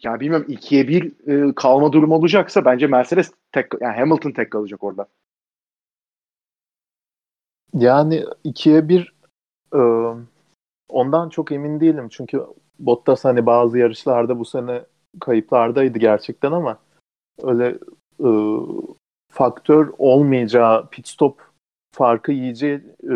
yani 0.03 0.19
bilmiyorum 0.19 0.45
ikiye 0.49 0.87
bir 0.87 1.27
e, 1.27 1.55
kalma 1.55 1.93
durumu 1.93 2.15
olacaksa 2.15 2.65
bence 2.65 2.87
Mercedes 2.87 3.31
tek 3.51 3.65
yani 3.81 3.95
Hamilton 3.95 4.31
tek 4.31 4.51
kalacak 4.51 4.83
orada. 4.83 5.07
Yani 7.73 8.25
ikiye 8.43 8.89
bir 8.89 9.13
e, 9.73 9.81
ondan 10.89 11.29
çok 11.29 11.51
emin 11.51 11.79
değilim. 11.79 12.09
Çünkü 12.09 12.45
Bottas 12.79 13.25
hani 13.25 13.45
bazı 13.45 13.77
yarışlarda 13.77 14.39
bu 14.39 14.45
sene 14.45 14.83
kayıplardaydı 15.19 15.99
gerçekten 15.99 16.51
ama 16.51 16.77
öyle 17.43 17.77
e, 18.23 18.29
faktör 19.31 19.93
olmayacağı 19.97 20.89
pit 20.89 21.07
stop 21.07 21.49
farkı 21.95 22.31
yiyeceği 22.31 22.81
e, 23.11 23.15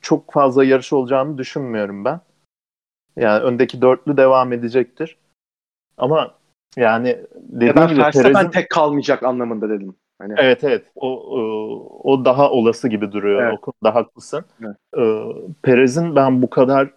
çok 0.00 0.32
fazla 0.32 0.64
yarış 0.64 0.92
olacağını 0.92 1.38
düşünmüyorum 1.38 2.04
ben. 2.04 2.20
Yani 3.16 3.42
öndeki 3.42 3.82
dörtlü 3.82 4.16
devam 4.16 4.52
edecektir. 4.52 5.16
Ama 5.98 6.34
yani 6.76 7.18
dediğim 7.34 7.76
ya 7.76 7.82
ben 7.82 7.88
gibi 7.88 8.00
Perez'in... 8.00 8.50
tek 8.50 8.70
kalmayacak 8.70 9.22
anlamında 9.22 9.68
dedim. 9.68 9.94
Hani... 10.18 10.34
Evet 10.36 10.64
evet. 10.64 10.84
O, 10.94 11.08
o, 11.08 11.40
o 12.12 12.24
daha 12.24 12.50
olası 12.50 12.88
gibi 12.88 13.12
duruyor. 13.12 13.42
Evet. 13.42 13.58
O 13.58 13.60
konuda 13.60 13.94
haklısın. 13.94 14.44
Evet. 14.64 14.76
Ee, 14.98 15.22
Perez'in 15.62 16.16
ben 16.16 16.42
bu 16.42 16.50
kadar 16.50 16.90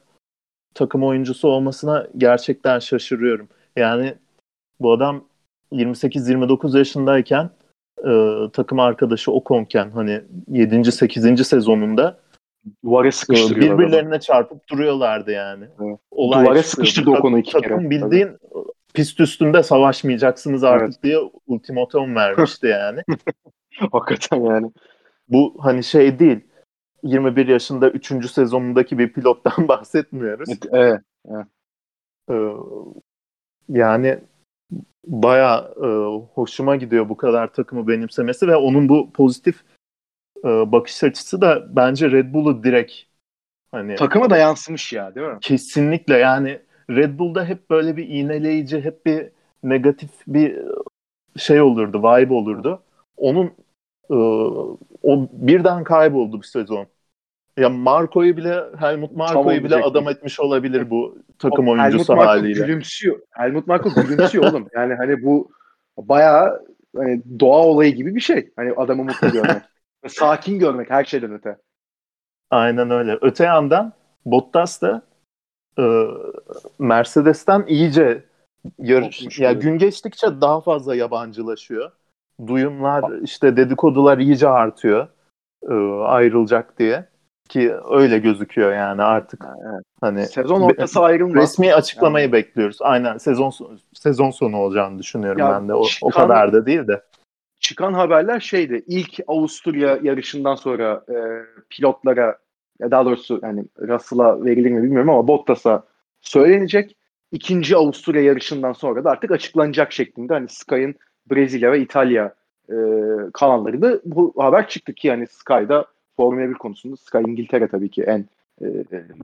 takım 0.74 1.03
oyuncusu 1.03 1.47
olmasına 1.47 2.07
gerçekten 2.17 2.80
şaşırıyorum. 2.80 3.47
Yani 3.76 4.13
bu 4.80 4.91
adam 4.91 5.24
28-29 5.72 6.78
yaşındayken 6.78 7.49
e, 8.07 8.11
takım 8.53 8.80
arkadaşı 8.80 9.32
Okonken 9.32 9.89
hani 9.89 10.22
7. 10.47 10.91
8. 10.91 11.47
sezonunda 11.47 12.17
duvara 12.86 13.11
sıkıştırıyor 13.11 13.80
birbirlerine 13.80 14.07
adamı. 14.07 14.20
çarpıp 14.20 14.70
duruyorlardı 14.70 15.32
yani. 15.32 15.65
Evet. 15.82 15.99
Olay 16.11 16.45
duvara 16.45 16.63
sıkıştırdı 16.63 17.09
o 17.09 17.20
konu 17.20 17.39
iki 17.39 17.51
takım 17.51 17.61
kere. 17.61 17.74
Takım 17.74 17.89
bildiğin 17.89 18.28
Tabii. 18.28 18.63
pist 18.93 19.20
üstünde 19.20 19.63
savaşmayacaksınız 19.63 20.63
artık 20.63 20.88
evet. 20.88 21.03
diye 21.03 21.17
ultimatum 21.47 22.15
vermişti 22.15 22.67
yani. 22.67 23.01
Hakikaten 23.91 24.41
yani. 24.41 24.72
Bu 25.30 25.55
hani 25.59 25.84
şey 25.84 26.20
değil. 26.20 26.39
21 27.03 27.47
yaşında 27.47 27.89
3. 27.89 28.32
sezonundaki 28.32 28.97
bir 28.97 29.13
pilottan 29.13 29.67
bahsetmiyoruz. 29.67 30.49
Evet. 30.72 31.01
evet. 31.30 31.47
Ee, 32.32 32.53
yani 33.70 34.20
baya 35.07 35.72
e, 35.84 35.88
hoşuma 36.34 36.76
gidiyor 36.76 37.09
bu 37.09 37.17
kadar 37.17 37.53
takımı 37.53 37.88
benimsemesi 37.88 38.47
ve 38.47 38.55
onun 38.55 38.89
bu 38.89 39.11
pozitif 39.11 39.63
e, 40.46 40.72
bakış 40.72 41.04
açısı 41.04 41.42
da 41.42 41.76
bence 41.76 42.12
Red 42.12 42.34
Bull'u 42.34 42.64
direkt 42.64 42.94
hani 43.72 43.96
takıma 43.96 44.30
da 44.30 44.38
yansımış 44.38 44.94
ya 44.94 45.16
değil 45.16 45.28
mi? 45.28 45.38
Kesinlikle 45.42 46.18
yani 46.18 46.60
Red 46.90 47.20
Bull'da 47.20 47.46
hep 47.46 47.70
böyle 47.70 47.98
bir 47.98 48.08
iğneleyici, 48.08 48.82
hep 48.82 49.06
bir 49.06 49.30
negatif 49.64 50.10
bir 50.28 50.60
şey 51.38 51.62
olurdu, 51.62 52.00
vibe 52.00 52.34
olurdu. 52.34 52.84
Onun 53.18 53.46
e, 54.10 54.16
o 55.04 55.28
birden 55.32 55.84
kayboldu 55.84 56.40
bu 56.40 56.44
sezon. 56.44 56.88
Ya 57.58 57.70
Marco'yu 57.70 58.38
bile 58.38 58.64
Helmut 58.80 59.12
Marco'yu 59.12 59.64
bile 59.64 59.76
adam 59.76 60.10
etmiş 60.10 60.40
olabilir 60.40 60.90
bu 60.90 61.18
takım 61.40 61.68
o, 61.68 61.72
oyuncusu 61.72 62.14
Helmut 62.14 62.28
haliyle. 62.28 62.60
Marco 62.60 62.66
gülümsüyor. 62.66 63.20
Helmut 63.32 63.68
Marco 63.68 63.90
gülümsüyor 63.90 64.44
oğlum. 64.44 64.68
Yani 64.76 64.94
hani 64.94 65.24
bu 65.24 65.52
bayağı 65.98 66.66
hani 66.96 67.22
doğa 67.40 67.66
olayı 67.66 67.96
gibi 67.96 68.16
bir 68.16 68.22
şey. 68.22 68.52
Hani 68.56 68.74
adamı 68.74 69.04
mutlu 69.04 69.32
görmek. 69.32 69.64
Sakin 70.08 70.60
görmek 70.60 70.89
her 70.89 71.06
şeyden 71.06 71.34
öte. 71.34 71.58
Aynen 72.52 72.89
öyle. 72.91 73.18
Öte 73.22 73.43
yandan 73.43 73.93
Bottas 74.26 74.82
da 74.82 75.02
e, 75.80 75.84
Mercedes'ten 76.80 77.66
iyice 77.68 78.24
yarış 78.80 79.39
ya 79.39 79.54
gün 79.54 79.78
geçtikçe 79.78 80.28
daha 80.41 80.62
fazla 80.62 80.95
yabancılaşıyor. 80.95 81.91
Duyumlar 82.47 83.22
işte 83.22 83.58
dedikodular 83.58 84.18
iyice 84.18 84.50
artıyor. 84.50 85.08
E, 85.70 85.74
ayrılacak 86.04 86.80
diye 86.80 87.06
ki 87.50 87.76
öyle 87.89 88.20
gözüküyor 88.20 88.74
yani 88.74 89.04
artık. 89.04 89.45
Evet. 89.45 89.84
Hani 90.02 90.26
sezon 90.26 90.62
ortası 90.62 91.00
ayrılmaz. 91.00 91.36
Resmi 91.36 91.74
açıklamayı 91.74 92.26
yani. 92.26 92.34
bekliyoruz. 92.34 92.78
Aynen 92.82 93.18
sezon 93.18 93.52
sezon 93.93 94.32
sonu 94.32 94.58
olacağını 94.58 95.00
düşünüyorum 95.00 95.39
ya, 95.39 95.52
ben 95.52 95.68
de. 95.68 95.74
O, 95.74 95.86
çıkan, 95.86 96.08
o 96.08 96.12
kadar 96.12 96.54
da 96.54 96.66
değil 96.66 96.88
de. 96.88 97.02
Çıkan 97.60 97.93
haberler 97.93 98.39
şeydi. 98.39 98.84
İlk 98.88 99.20
Avusturya 99.28 99.99
yarışından 100.03 100.55
sonra 100.55 101.03
e, 101.10 101.16
pilotlara 101.70 102.38
ya 102.80 102.91
daha 102.91 103.05
doğrusu 103.05 103.39
yani 103.43 103.66
Russell'a 103.80 104.45
verilir 104.45 104.72
mi 104.72 104.84
bilmiyorum 104.84 105.10
ama 105.10 105.28
Bottas'a 105.28 105.84
söylenecek. 106.22 106.95
İkinci 107.32 107.76
Avusturya 107.76 108.22
yarışından 108.22 108.74
sonra 108.74 109.03
da 109.03 109.10
artık 109.10 109.32
açıklanacak 109.32 109.91
şeklinde 109.91 110.34
hani 110.34 110.47
Sky'ın 110.49 110.95
Brezilya 111.32 111.72
ve 111.72 111.80
İtalya 111.80 112.34
e, 112.70 112.76
kanallarında 113.34 113.99
bu 114.05 114.34
haber 114.38 114.68
çıktı 114.68 114.93
ki 114.93 115.07
yani 115.07 115.28
Sky'da 115.28 115.86
Formula 116.16 116.49
1 116.49 116.53
konusunda 116.53 116.97
Sky 116.97 117.18
İngiltere 117.18 117.68
tabii 117.68 117.89
ki 117.89 118.03
en 118.03 118.26
e, 118.62 118.66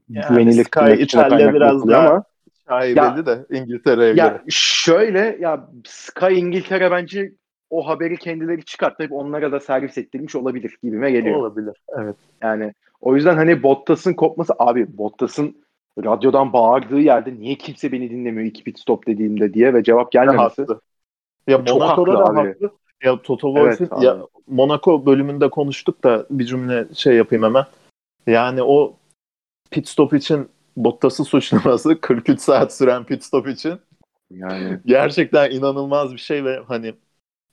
yani 0.10 0.26
güvenilir 0.30 0.64
Sky 0.64 1.04
İtalya 1.04 1.54
biraz 1.54 1.88
daha 1.88 2.10
ama 2.10 2.24
şaibeli 2.68 3.26
de 3.26 3.46
İngiltere'ye 3.50 4.14
ya 4.14 4.28
göre. 4.28 4.42
Şöyle 4.50 5.38
ya 5.40 5.70
Sky 5.86 6.40
İngiltere 6.40 6.92
bence 6.92 7.32
o 7.76 7.88
haberi 7.88 8.18
kendileri 8.18 8.66
çıkartıp 8.66 9.12
onlara 9.12 9.52
da 9.52 9.60
servis 9.60 9.98
ettirmiş 9.98 10.36
olabilir 10.36 10.78
gibime 10.84 11.12
geliyor. 11.12 11.36
Olabilir. 11.36 11.78
Evet. 11.98 12.16
Yani 12.42 12.74
o 13.02 13.16
yüzden 13.16 13.36
hani 13.36 13.64
Bottas'ın 13.64 14.14
kopması 14.14 14.54
abi 14.60 14.98
Bottas'ın 14.98 15.66
radyodan 16.04 16.54
bağırdığı 16.54 17.00
yerde 17.00 17.36
niye 17.36 17.56
kimse 17.56 17.92
beni 17.92 18.10
dinlemiyor 18.10 18.48
iki 18.48 18.64
pit 18.64 18.80
stop 18.80 19.08
dediğimde 19.08 19.54
diye 19.54 19.74
ve 19.74 19.84
cevap 19.84 20.12
gelmemesi. 20.12 20.62
Haklı. 20.62 20.82
Ya 21.48 21.66
Çok 21.66 21.82
Monaco'da 21.82 22.14
da 22.14 22.20
haklı 22.20 22.40
abi. 22.40 22.48
haklı. 22.48 22.72
Ya 23.04 23.22
Toto 23.22 23.54
Evet 23.58 23.78
Wolff'in 23.78 24.06
ya 24.06 24.18
Monaco 24.48 25.06
bölümünde 25.06 25.50
konuştuk 25.50 26.04
da 26.04 26.26
bir 26.30 26.46
cümle 26.46 26.86
şey 26.94 27.16
yapayım 27.16 27.44
hemen. 27.44 27.66
Yani 28.28 28.64
o 28.64 28.96
pit 29.72 29.88
stop 29.88 30.14
için 30.14 30.50
Bottas'ı 30.78 31.24
suçlaması 31.24 32.02
43 32.02 32.40
saat 32.40 32.74
süren 32.74 33.04
pit 33.04 33.24
stop 33.24 33.48
için 33.48 33.80
Yani 34.32 34.80
gerçekten 34.86 35.52
inanılmaz 35.52 36.14
bir 36.14 36.18
şey 36.18 36.44
ve 36.44 36.60
hani 36.68 36.94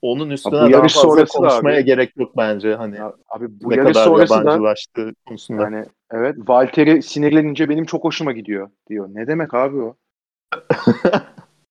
onun 0.03 0.31
üstüne 0.31 0.53
bu 0.53 0.73
daha 0.73 0.89
fazla 0.89 1.25
konuşmaya 1.25 1.77
abi. 1.79 1.85
gerek 1.85 2.17
yok 2.17 2.37
bence 2.37 2.75
hani 2.75 2.97
ya 2.97 3.15
abi 3.29 3.47
bu 3.51 3.71
ne 3.71 3.77
yarış 3.77 3.93
kadar 3.93 4.05
sonrası 4.05 4.35
da 4.35 4.39
yabancılaştığı 4.39 5.13
konusunda. 5.27 5.63
yani 5.63 5.87
evet 6.13 6.37
Valtteri 6.39 7.03
sinirlenince 7.03 7.69
benim 7.69 7.85
çok 7.85 8.05
hoşuma 8.05 8.33
gidiyor 8.33 8.71
diyor. 8.89 9.09
Ne 9.13 9.27
demek 9.27 9.55
abi 9.55 9.77
o? 9.77 9.97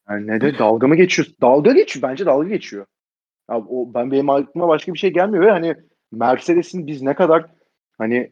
Yani 0.09 0.27
ne 0.27 0.41
de 0.41 0.57
dalga 0.57 0.87
mı 0.87 0.95
geçiyor? 0.95 1.27
Dalga 1.41 1.71
geçiyor. 1.71 2.09
Bence 2.09 2.25
dalga 2.25 2.47
geçiyor. 2.47 2.85
Abi 3.47 3.65
o 3.69 3.93
ben 3.93 4.11
benim 4.11 4.29
aklıma 4.29 4.67
başka 4.67 4.93
bir 4.93 4.99
şey 4.99 5.13
gelmiyor 5.13 5.45
ve 5.45 5.51
hani 5.51 5.75
Mercedes'in 6.11 6.87
biz 6.87 7.01
ne 7.01 7.13
kadar 7.13 7.45
hani 7.97 8.31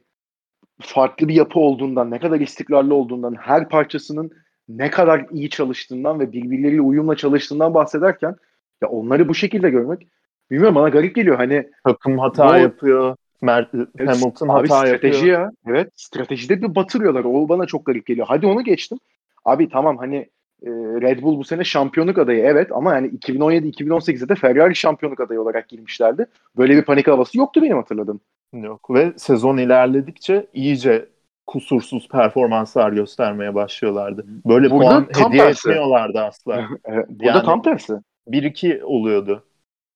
farklı 0.82 1.28
bir 1.28 1.34
yapı 1.34 1.60
olduğundan, 1.60 2.12
ne 2.12 2.20
kadar 2.20 2.40
istikrarlı 2.40 2.96
olduğundan, 2.96 3.36
her 3.40 3.70
parçasının 3.70 4.32
ne 4.68 4.90
kadar 4.90 5.26
iyi 5.32 5.50
çalıştığından 5.50 6.20
ve 6.20 6.32
birbirleriyle 6.32 6.82
uyumla 6.82 7.16
çalıştığından 7.16 7.74
bahsederken 7.74 8.36
ya 8.84 8.90
onları 8.90 9.30
bu 9.30 9.36
şekilde 9.36 9.70
görmek 9.70 10.08
bilmiyorum 10.52 10.76
bana 10.76 10.90
garip 10.90 11.16
geliyor. 11.16 11.38
Hani 11.38 11.70
Takım 11.84 12.18
hata 12.20 12.54
Bu- 12.54 12.58
yapıyor. 12.58 13.16
Mer- 13.44 14.06
Hamilton 14.08 14.48
abi 14.48 14.68
hata 14.68 14.88
strateji 14.88 15.28
yapıyor. 15.28 15.40
ya. 15.40 15.52
Evet 15.68 15.92
stratejide 15.96 16.62
bir 16.62 16.76
batırıyorlar. 16.76 17.24
O 17.24 17.50
bana 17.50 17.66
çok 17.66 17.86
garip 17.86 18.06
geliyor. 18.06 18.28
Hadi 18.30 18.48
onu 18.48 18.64
geçtim. 18.64 18.98
Abi 19.46 19.70
tamam 19.70 19.98
hani 19.98 20.16
e, 20.64 20.70
Red 20.72 21.22
Bull 21.22 21.38
bu 21.40 21.44
sene 21.44 21.64
şampiyonluk 21.64 22.18
adayı 22.18 22.40
evet 22.44 22.72
ama 22.72 22.94
yani 22.96 23.08
2017-2018'de 23.08 24.30
de 24.30 24.36
Ferrari 24.36 24.76
şampiyonluk 24.76 25.20
adayı 25.20 25.42
olarak 25.42 25.70
girmişlerdi. 25.70 26.26
Böyle 26.58 26.78
bir 26.78 26.82
panik 26.82 27.08
havası 27.08 27.38
yoktu 27.38 27.62
benim 27.64 27.78
hatırladığım. 27.78 28.20
Yok 28.54 28.90
ve 28.94 29.14
sezon 29.18 29.58
ilerledikçe 29.58 30.48
iyice 30.54 31.06
kusursuz 31.48 32.08
performanslar 32.10 32.92
göstermeye 32.92 33.56
başlıyorlardı. 33.56 34.26
Böyle 34.46 34.70
Burada 34.70 34.90
puan 34.90 35.26
hediye 35.28 35.44
tersi. 35.44 35.70
etmiyorlardı 35.70 36.20
asla. 36.20 36.68
Evet, 36.86 37.06
burada 37.10 37.26
Yani- 37.38 37.46
tam 37.46 37.62
tersi. 37.62 37.94
1-2 38.28 38.84
oluyordu. 38.84 39.44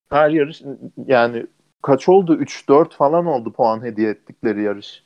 Her 0.10 0.30
yarış 0.30 0.62
yani 1.08 1.46
kaç 1.82 2.10
oldu? 2.10 2.36
3-4 2.36 2.96
falan 2.96 3.26
oldu 3.26 3.54
puan 3.54 3.84
hediye 3.84 4.10
ettikleri 4.10 4.64
yarış. 4.64 5.04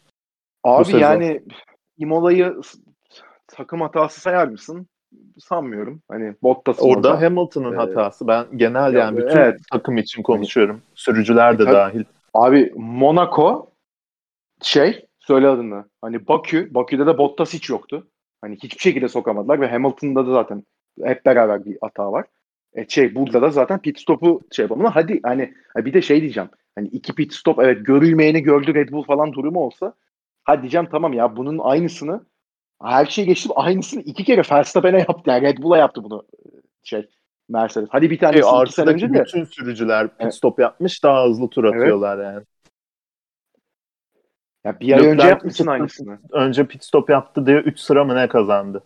Abi 0.63 0.97
yani 0.97 1.41
Imola'yı 1.97 2.61
takım 3.47 3.81
hatası 3.81 4.21
sayar 4.21 4.47
mısın? 4.47 4.87
Sanmıyorum. 5.39 6.01
Hani 6.07 6.35
Bottas 6.43 6.77
Orada 6.79 7.21
Hamilton'ın 7.21 7.73
Ee, 7.73 7.75
hatası. 7.75 8.27
Ben 8.27 8.45
genel 8.55 8.93
ya, 8.93 8.99
yani 8.99 9.17
bütün 9.17 9.37
evet. 9.37 9.59
takım 9.71 9.97
için 9.97 10.23
konuşuyorum. 10.23 10.81
Sürücüler 10.95 11.59
de 11.59 11.63
Tabii. 11.63 11.73
dahil. 11.73 12.03
Abi 12.33 12.73
Monaco 12.75 13.71
şey 14.61 15.05
söyle 15.19 15.47
adını. 15.47 15.85
Hani 16.01 16.27
Bakü, 16.27 16.73
Bakü'de 16.73 17.05
de 17.05 17.17
Bottas 17.17 17.53
hiç 17.53 17.69
yoktu. 17.69 18.07
Hani 18.41 18.55
hiçbir 18.55 18.81
şekilde 18.81 19.07
sokamadılar 19.07 19.61
ve 19.61 19.67
Hamilton'da 19.67 20.27
da 20.27 20.31
zaten 20.31 20.63
hep 21.03 21.25
beraber 21.25 21.65
bir 21.65 21.77
hata 21.81 22.11
var. 22.11 22.25
E 22.77 22.85
şey 22.89 23.15
burada 23.15 23.41
da 23.41 23.49
zaten 23.49 23.79
pit 23.79 23.99
stopu 23.99 24.41
şey 24.51 24.63
yapalım. 24.63 24.85
Hadi 24.85 25.19
hani 25.23 25.53
ha 25.73 25.85
bir 25.85 25.93
de 25.93 26.01
şey 26.01 26.21
diyeceğim. 26.21 26.49
Hani 26.75 26.87
iki 26.87 27.15
pit 27.15 27.33
stop 27.33 27.59
evet 27.59 27.85
görülmeyeni 27.85 28.41
gördü 28.43 28.73
Red 28.75 28.89
Bull 28.91 29.03
falan 29.03 29.33
durumu 29.33 29.59
olsa 29.59 29.93
hadi 30.43 30.61
diyeceğim 30.61 30.87
tamam 30.91 31.13
ya 31.13 31.35
bunun 31.37 31.59
aynısını 31.59 32.25
her 32.83 33.05
şeyi 33.05 33.27
geçtim 33.27 33.51
aynısını 33.55 34.01
iki 34.01 34.23
kere 34.23 34.41
Verstappen'e 34.51 34.97
yaptı. 34.99 35.29
Yani 35.29 35.41
Red 35.41 35.57
Bull'a 35.57 35.77
yaptı 35.77 36.03
bunu 36.03 36.25
şey 36.83 37.07
Mercedes. 37.49 37.89
Hadi 37.91 38.09
bir 38.09 38.19
tanesi 38.19 38.43
E, 38.47 38.61
iki 38.63 38.73
sene 38.73 38.89
önce 38.89 39.13
de. 39.13 39.23
bütün 39.25 39.43
sürücüler 39.43 40.07
pit 40.07 40.15
Evet. 40.19 40.35
stop 40.35 40.59
yapmış 40.59 41.03
daha 41.03 41.25
hızlı 41.25 41.49
tur 41.49 41.63
atıyorlar 41.63 42.23
yani. 42.33 42.43
Ya 44.65 44.79
bir 44.79 44.93
ay 44.93 44.99
önce 44.99 45.09
Leclerc 45.09 45.29
yapmışsın 45.29 45.67
aynısını. 45.67 46.19
Önce 46.31 46.65
pit 46.67 46.83
stop 46.83 47.09
yaptı 47.09 47.45
diye 47.45 47.57
3 47.57 47.79
sıra 47.79 48.03
mı 48.05 48.15
ne 48.15 48.27
kazandı? 48.27 48.83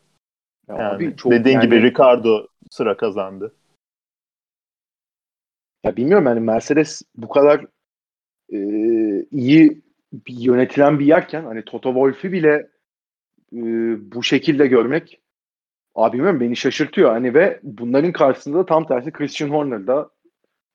Ya 0.68 0.76
Yani 0.76 0.96
abi 0.96 1.16
çok 1.18 1.32
dediğin 1.32 1.56
yani- 1.56 1.66
gibi 1.66 1.82
Ricardo 1.82 2.48
sıra 2.72 2.98
kazandı. 2.98 3.54
Ya 5.84 5.98
bilmiyorum 5.98 6.26
yani 6.26 6.40
Mercedes 6.40 7.02
bu 7.16 7.30
kadar 7.30 7.66
e, 8.54 8.58
iyi 9.32 9.82
yönetilen 10.30 11.00
bir 11.00 11.06
yerken 11.06 11.44
hani 11.44 11.66
Toto 11.66 11.90
Wolff'ü 11.90 12.32
bile 12.32 12.70
e, 13.54 13.62
bu 14.14 14.24
şekilde 14.24 14.68
görmek 14.68 15.22
abi 15.96 16.14
bilmiyorum 16.14 16.40
beni 16.40 16.56
şaşırtıyor. 16.58 17.12
Hani 17.12 17.34
ve 17.34 17.60
bunların 17.64 18.12
karşısında 18.12 18.58
da 18.60 18.66
tam 18.66 18.88
tersi 18.88 19.12
Christian 19.12 19.50
Horner'da 19.50 20.10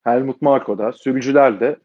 Helmut 0.04 0.42
Marko'da 0.42 0.92
sürücüler 0.92 1.60
de 1.60 1.76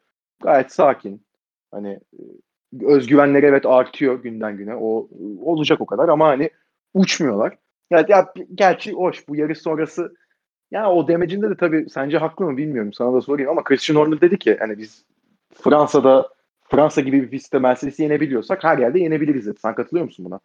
gayet 0.44 0.72
sakin. 0.74 1.26
Hani 1.72 1.90
e, 1.92 2.86
özgüvenleri 2.86 3.46
evet 3.46 3.66
artıyor 3.66 4.24
günden 4.24 4.58
güne. 4.58 4.76
O 4.76 5.10
olacak 5.42 5.82
o 5.82 5.86
kadar 5.86 6.10
ama 6.10 6.28
hani 6.28 6.50
uçmuyorlar. 6.94 7.58
Ya, 7.92 8.06
ya 8.10 8.34
gerçi 8.56 8.94
hoş 8.94 9.28
bu 9.28 9.36
yarış 9.36 9.60
sonrası 9.60 10.16
ya 10.72 10.92
o 10.92 11.08
demecinde 11.08 11.50
de 11.50 11.58
tabii 11.58 11.90
sence 11.90 12.18
haklı 12.18 12.46
mı 12.46 12.58
bilmiyorum. 12.58 12.94
Sana 12.94 13.14
da 13.14 13.22
sorayım 13.22 13.50
ama 13.52 13.64
Christian 13.64 13.96
Horner 13.96 14.22
dedi 14.22 14.40
ki 14.40 14.58
hani 14.60 14.78
biz 14.78 15.06
Fransa'da 15.54 16.30
Fransa 16.70 17.02
gibi 17.02 17.22
bir 17.22 17.30
pistte 17.30 17.60
Mercedes'i 17.60 18.04
yenebiliyorsak 18.04 18.64
her 18.64 18.78
yerde 18.78 19.00
yenebiliriz 19.00 19.46
dedi. 19.46 19.60
Sen 19.60 19.76
katılıyor 19.76 20.06
musun 20.06 20.26
buna? 20.26 20.40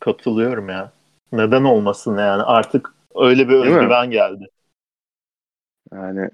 Katılıyorum 0.00 0.68
ya. 0.68 0.92
Neden 1.32 1.64
olmasın 1.64 2.18
yani 2.18 2.42
artık 2.42 2.94
öyle 3.14 3.48
bir 3.48 3.54
özgüven 3.54 4.10
geldi. 4.10 4.48
Yani 5.92 6.30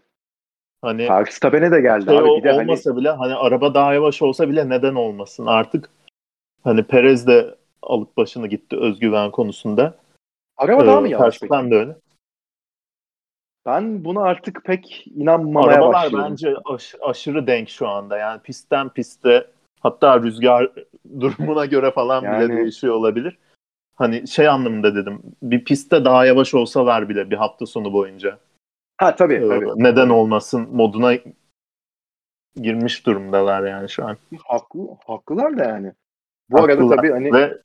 Hani 0.82 1.09
Verstappen'e 1.09 1.72
de 1.72 1.80
geldi 1.80 2.05
şey 2.05 2.18
abi. 2.18 2.38
Bir 2.38 2.42
de 2.42 2.53
hani 2.53 2.62
olmasa 2.62 2.96
bile 2.96 3.11
hani 3.11 3.34
araba 3.34 3.74
daha 3.74 3.94
yavaş 3.94 4.22
olsa 4.22 4.48
bile 4.48 4.68
neden 4.68 4.94
olmasın 4.94 5.46
artık 5.46 5.88
hani 6.64 6.82
Perez 6.82 7.26
de 7.26 7.55
alıp 7.82 8.16
başını 8.16 8.46
gitti 8.46 8.76
özgüven 8.76 9.30
konusunda. 9.30 9.94
Araba 10.61 10.86
daha 10.86 10.96
Ee, 10.98 11.00
mı 11.00 11.08
yavaş 11.08 11.40
peki? 11.40 11.52
De 11.52 11.76
öyle. 11.76 11.96
Ben 13.66 14.04
buna 14.04 14.22
artık 14.22 14.64
pek 14.64 15.06
inanmamaya 15.06 15.76
Arabalar 15.76 15.92
başlıyorum. 15.92 16.30
bence 16.30 16.54
aş- 16.64 16.94
aşırı 17.00 17.46
denk 17.46 17.68
şu 17.68 17.88
anda. 17.88 18.18
Yani 18.18 18.40
pistten 18.42 18.88
piste 18.88 19.46
hatta 19.80 20.20
rüzgar 20.22 20.72
durumuna 21.20 21.66
göre 21.66 21.90
falan 21.90 22.22
bile 22.24 22.30
Yani- 22.32 22.56
değişiyor 22.56 22.94
olabilir. 22.94 23.38
Hani 23.96 24.28
şey 24.28 24.48
anlamında 24.48 24.94
dedim. 24.94 25.22
Bir 25.42 25.64
pistte 25.64 26.04
daha 26.04 26.26
yavaş 26.26 26.54
olsalar 26.54 27.08
bile 27.08 27.30
bir 27.30 27.36
hafta 27.36 27.66
sonu 27.66 27.92
boyunca. 27.92 28.38
Ha 28.98 29.16
tabii 29.16 29.34
Ee, 29.34 29.48
tabii. 29.48 29.66
Neden 29.76 30.08
olmasın 30.08 30.68
moduna 30.72 31.12
girmiş 32.56 33.06
durumdalar 33.06 33.66
yani 33.68 33.88
şu 33.88 34.06
an. 34.06 34.16
Haklı, 34.44 34.80
haklılar 35.06 35.58
da 35.58 35.64
yani. 35.64 35.92
Bu 36.50 36.58
arada 36.58 36.72
Haklılar. 36.72 36.96
tabii 36.96 37.11
hani 37.11 37.32
Ve 37.32 37.58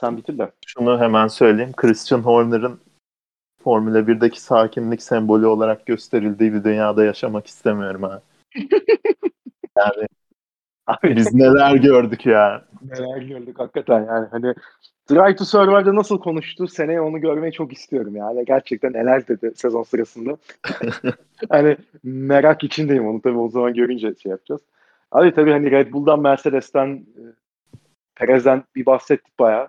sen 0.00 0.16
bitir 0.16 0.38
de. 0.38 0.50
şunu 0.66 1.00
hemen 1.00 1.26
söyleyeyim. 1.26 1.72
Christian 1.76 2.20
Horner'ın 2.20 2.80
Formula 3.62 3.98
1'deki 3.98 4.40
sakinlik 4.40 5.02
sembolü 5.02 5.46
olarak 5.46 5.86
gösterildiği 5.86 6.52
bir 6.52 6.64
dünyada 6.64 7.04
yaşamak 7.04 7.46
istemiyorum 7.46 8.02
ha. 8.02 8.22
yani 9.76 10.06
Abi 10.86 11.16
biz 11.16 11.34
neler 11.34 11.76
gördük 11.76 12.26
ya. 12.26 12.64
neler 12.82 13.22
gördük 13.22 13.58
hakikaten 13.58 14.06
yani 14.06 14.28
hani 14.30 14.54
Drive 15.10 15.36
to 15.36 15.44
Survive'da 15.44 15.94
nasıl 15.94 16.18
konuştu 16.18 16.68
seneye 16.68 17.00
onu 17.00 17.20
görmeyi 17.20 17.52
çok 17.52 17.72
istiyorum 17.72 18.16
yani 18.16 18.44
gerçekten 18.44 18.92
neler 18.92 19.28
dedi 19.28 19.52
sezon 19.54 19.82
sırasında. 19.82 20.36
hani 21.48 21.76
merak 22.04 22.64
içindeyim 22.64 23.06
onu 23.06 23.22
tabii 23.22 23.38
o 23.38 23.48
zaman 23.48 23.74
görünce 23.74 24.14
şey 24.14 24.30
yapacağız. 24.30 24.60
Abi 25.10 25.34
tabii 25.34 25.50
hani 25.52 25.70
Red 25.70 25.92
Bull'dan 25.92 26.20
Mercedes'ten 26.20 26.88
e, 26.88 27.22
Perez'den 28.14 28.64
bir 28.76 28.86
bahsettik 28.86 29.38
bayağı. 29.38 29.68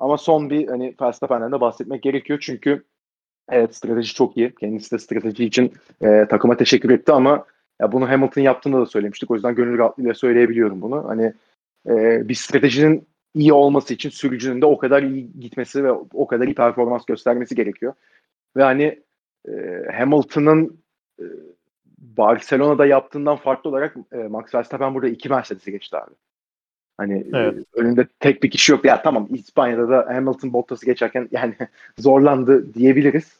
Ama 0.00 0.18
son 0.18 0.50
bir 0.50 0.68
hani 0.68 0.94
Verstappen'den 1.00 1.52
de 1.52 1.60
bahsetmek 1.60 2.02
gerekiyor 2.02 2.38
çünkü 2.42 2.84
evet 3.48 3.76
strateji 3.76 4.14
çok 4.14 4.36
iyi. 4.36 4.54
Kendisi 4.54 4.90
de 4.90 4.98
strateji 4.98 5.44
için 5.44 5.72
e, 6.02 6.26
takıma 6.30 6.56
teşekkür 6.56 6.90
etti 6.90 7.12
ama 7.12 7.44
ya 7.80 7.92
bunu 7.92 8.08
Hamilton 8.08 8.42
yaptığında 8.42 8.80
da 8.80 8.86
söylemiştik. 8.86 9.30
O 9.30 9.34
yüzden 9.34 9.54
gönül 9.54 9.78
rahatlığıyla 9.78 10.14
söyleyebiliyorum 10.14 10.82
bunu. 10.82 11.08
Hani 11.08 11.32
e, 11.88 12.28
bir 12.28 12.34
stratejinin 12.34 13.06
iyi 13.34 13.52
olması 13.52 13.94
için 13.94 14.10
sürücünün 14.10 14.60
de 14.60 14.66
o 14.66 14.78
kadar 14.78 15.02
iyi 15.02 15.40
gitmesi 15.40 15.84
ve 15.84 15.92
o 15.92 16.26
kadar 16.26 16.46
iyi 16.46 16.54
performans 16.54 17.04
göstermesi 17.04 17.54
gerekiyor. 17.54 17.94
Ve 18.56 18.62
hani 18.62 19.02
e, 19.48 19.82
Hamilton'ın 19.98 20.80
e, 21.20 21.24
Barcelona'da 21.98 22.86
yaptığından 22.86 23.36
farklı 23.36 23.70
olarak 23.70 23.96
e, 24.12 24.16
Max 24.16 24.54
Verstappen 24.54 24.94
burada 24.94 25.08
iki 25.08 25.28
Mercedes'e 25.28 25.70
geçti 25.70 25.96
abi. 25.96 26.14
Hani 26.98 27.18
e, 27.18 27.30
Evet. 27.32 27.64
önünde 27.74 28.06
tek 28.20 28.42
bir 28.42 28.50
kişi 28.50 28.72
yok. 28.72 28.84
Ya 28.84 29.02
tamam 29.02 29.28
İspanya'da 29.30 29.88
da 29.88 30.06
Hamilton 30.14 30.52
Bottas'ı 30.52 30.86
geçerken 30.86 31.28
yani 31.32 31.54
zorlandı 31.98 32.74
diyebiliriz. 32.74 33.36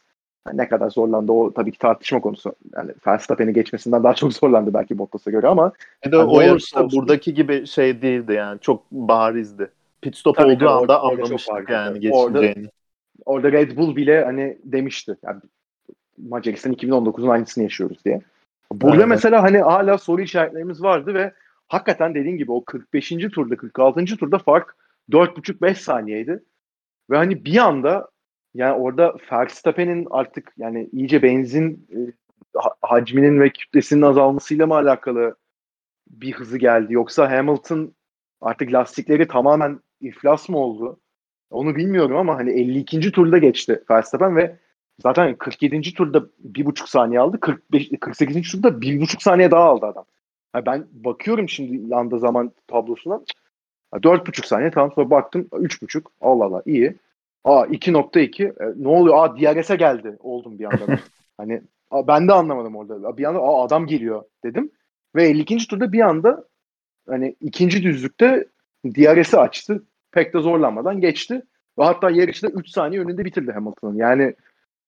ne 0.53 0.69
kadar 0.69 0.89
zorlandı 0.89 1.31
o 1.31 1.53
tabii 1.53 1.71
ki 1.71 1.79
tartışma 1.79 2.21
konusu. 2.21 2.55
Yani 2.75 2.91
Verstappen'i 3.07 3.53
geçmesinden 3.53 4.03
daha 4.03 4.13
çok 4.13 4.33
zorlandı 4.41 4.73
belki 4.73 4.97
Bottas'a 4.97 5.31
göre 5.31 5.47
ama 5.47 5.71
bir 6.05 6.11
de 6.11 6.15
yani 6.17 6.29
o 6.29 6.41
yarışta 6.41 6.91
buradaki 6.91 7.33
gibi 7.33 7.67
şey 7.67 8.01
değildi 8.01 8.33
yani 8.33 8.59
çok 8.59 8.91
barizdi. 8.91 9.69
Pit 10.01 10.17
stop 10.17 10.35
tabii 10.35 10.55
olduğu 10.55 10.69
anda 10.69 11.01
anlamıştık 11.01 11.69
yani 11.69 11.99
geçeceğini. 11.99 12.15
Orada, 12.15 12.53
orada 13.25 13.51
Red 13.51 13.77
Bull 13.77 13.95
bile 13.95 14.25
hani 14.25 14.57
demişti. 14.63 15.15
Yani 15.23 15.41
Macaristan 16.17 16.73
2019'un 16.73 17.27
aynısını 17.29 17.63
yaşıyoruz 17.63 18.05
diye. 18.05 18.21
Burada 18.71 18.97
evet. 18.97 19.07
mesela 19.07 19.43
hani 19.43 19.57
hala 19.57 19.97
soru 19.97 20.21
işaretlerimiz 20.21 20.83
vardı 20.83 21.13
ve 21.13 21.33
hakikaten 21.67 22.15
dediğin 22.15 22.37
gibi 22.37 22.51
o 22.51 22.65
45. 22.65 23.09
turda 23.09 23.57
46. 23.57 24.05
turda 24.05 24.37
fark 24.37 24.75
4,5-5 25.11 25.75
saniyeydi. 25.75 26.43
Ve 27.09 27.17
hani 27.17 27.45
bir 27.45 27.57
anda 27.57 28.09
yani 28.53 28.73
orada 28.73 29.15
Verstappen'in 29.31 30.07
artık 30.11 30.53
yani 30.57 30.89
iyice 30.91 31.21
benzin 31.21 31.87
e, 31.91 31.97
hacminin 32.81 33.39
ve 33.39 33.49
kütlesinin 33.49 34.01
azalmasıyla 34.01 34.67
mı 34.67 34.75
alakalı 34.75 35.35
bir 36.07 36.33
hızı 36.33 36.57
geldi 36.57 36.93
yoksa 36.93 37.31
Hamilton 37.31 37.93
artık 38.41 38.73
lastikleri 38.73 39.27
tamamen 39.27 39.79
iflas 40.01 40.49
mı 40.49 40.57
oldu? 40.57 40.99
Onu 41.49 41.75
bilmiyorum 41.75 42.17
ama 42.17 42.35
hani 42.35 42.51
52. 42.51 43.11
turda 43.11 43.37
geçti 43.37 43.83
Verstappen 43.91 44.35
ve 44.35 44.59
zaten 44.99 45.35
47. 45.35 45.93
turda 45.93 46.25
bir 46.39 46.65
buçuk 46.65 46.89
saniye 46.89 47.19
aldı. 47.19 47.39
45 47.39 47.89
48. 48.01 48.51
turda 48.51 48.81
bir 48.81 49.01
buçuk 49.01 49.21
saniye 49.21 49.51
daha 49.51 49.63
aldı 49.63 49.85
adam. 49.85 50.05
Yani 50.55 50.65
ben 50.65 50.85
bakıyorum 50.91 51.49
şimdi 51.49 51.93
yanda 51.93 52.17
zaman 52.17 52.51
tablosuna. 52.67 53.21
Dört 54.03 54.27
buçuk 54.27 54.45
saniye 54.45 54.71
tamam 54.71 54.91
sonra 54.95 55.09
baktım 55.09 55.47
üç 55.59 55.81
buçuk. 55.81 56.11
Allah 56.21 56.45
Allah 56.45 56.61
iyi. 56.65 56.95
Aa 57.43 57.65
2.2 57.65 58.45
e, 58.45 58.83
ne 58.83 58.87
oluyor? 58.87 59.15
Aa 59.17 59.37
DRS'e 59.37 59.75
geldi 59.75 60.17
oldum 60.19 60.59
bir 60.59 60.65
anda. 60.65 60.99
hani 61.37 61.61
a, 61.91 62.07
ben 62.07 62.27
de 62.27 62.33
anlamadım 62.33 62.75
orada. 62.75 63.17
Bir 63.17 63.23
anda 63.23 63.39
aa 63.39 63.65
adam 63.65 63.87
geliyor 63.87 64.23
dedim. 64.43 64.71
Ve 65.15 65.23
52. 65.23 65.67
turda 65.67 65.91
bir 65.91 66.01
anda 66.01 66.45
hani 67.09 67.35
ikinci 67.41 67.83
düzlükte 67.83 68.47
DRS'i 68.85 69.37
açtı. 69.37 69.83
Pek 70.11 70.33
de 70.33 70.39
zorlanmadan 70.39 71.01
geçti. 71.01 71.41
Ve 71.79 71.83
hatta 71.83 72.09
yarışta 72.09 72.47
3 72.47 72.69
saniye 72.69 73.01
önünde 73.01 73.25
bitirdi 73.25 73.51
Hamilton'ın. 73.51 73.95
Yani 73.95 74.35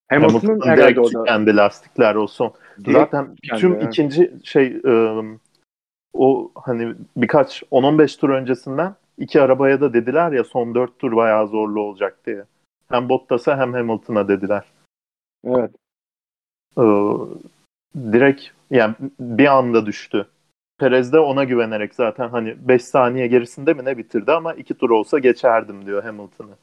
Hamilton'ın 0.07 0.59
Hamilton 0.59 0.69
herhalde 0.69 0.99
orada. 0.99 1.23
Kendi 1.23 1.55
lastikler 1.55 2.15
o 2.15 2.27
son. 2.27 2.53
Zaten 2.87 3.35
tüm 3.57 3.73
yani. 3.73 3.83
ikinci 3.83 4.31
şey 4.43 4.81
ıı, 4.85 5.23
o 6.17 6.51
hani 6.55 6.93
birkaç 7.17 7.63
10-15 7.63 8.19
tur 8.19 8.29
öncesinden 8.29 8.95
iki 9.17 9.41
arabaya 9.41 9.81
da 9.81 9.93
dediler 9.93 10.31
ya 10.31 10.43
son 10.43 10.75
4 10.75 10.99
tur 10.99 11.15
bayağı 11.15 11.47
zorlu 11.47 11.81
olacak 11.81 12.17
diye. 12.25 12.43
Hem 12.89 13.09
Bottas'a 13.09 13.57
hem 13.57 13.73
Hamilton'a 13.73 14.27
dediler. 14.27 14.65
Evet. 15.45 15.71
Ee, 16.77 16.81
direkt 17.95 18.43
yani 18.71 18.95
bir 19.19 19.57
anda 19.57 19.85
düştü. 19.85 20.27
Perez 20.77 21.13
de 21.13 21.19
ona 21.19 21.43
güvenerek 21.43 21.95
zaten 21.95 22.29
hani 22.29 22.67
5 22.67 22.83
saniye 22.83 23.27
gerisinde 23.27 23.73
mi 23.73 23.85
ne 23.85 23.97
bitirdi 23.97 24.31
ama 24.31 24.53
2 24.53 24.73
tur 24.73 24.89
olsa 24.89 25.19
geçerdim 25.19 25.85
diyor 25.85 26.03
Hamilton'ı. 26.03 26.55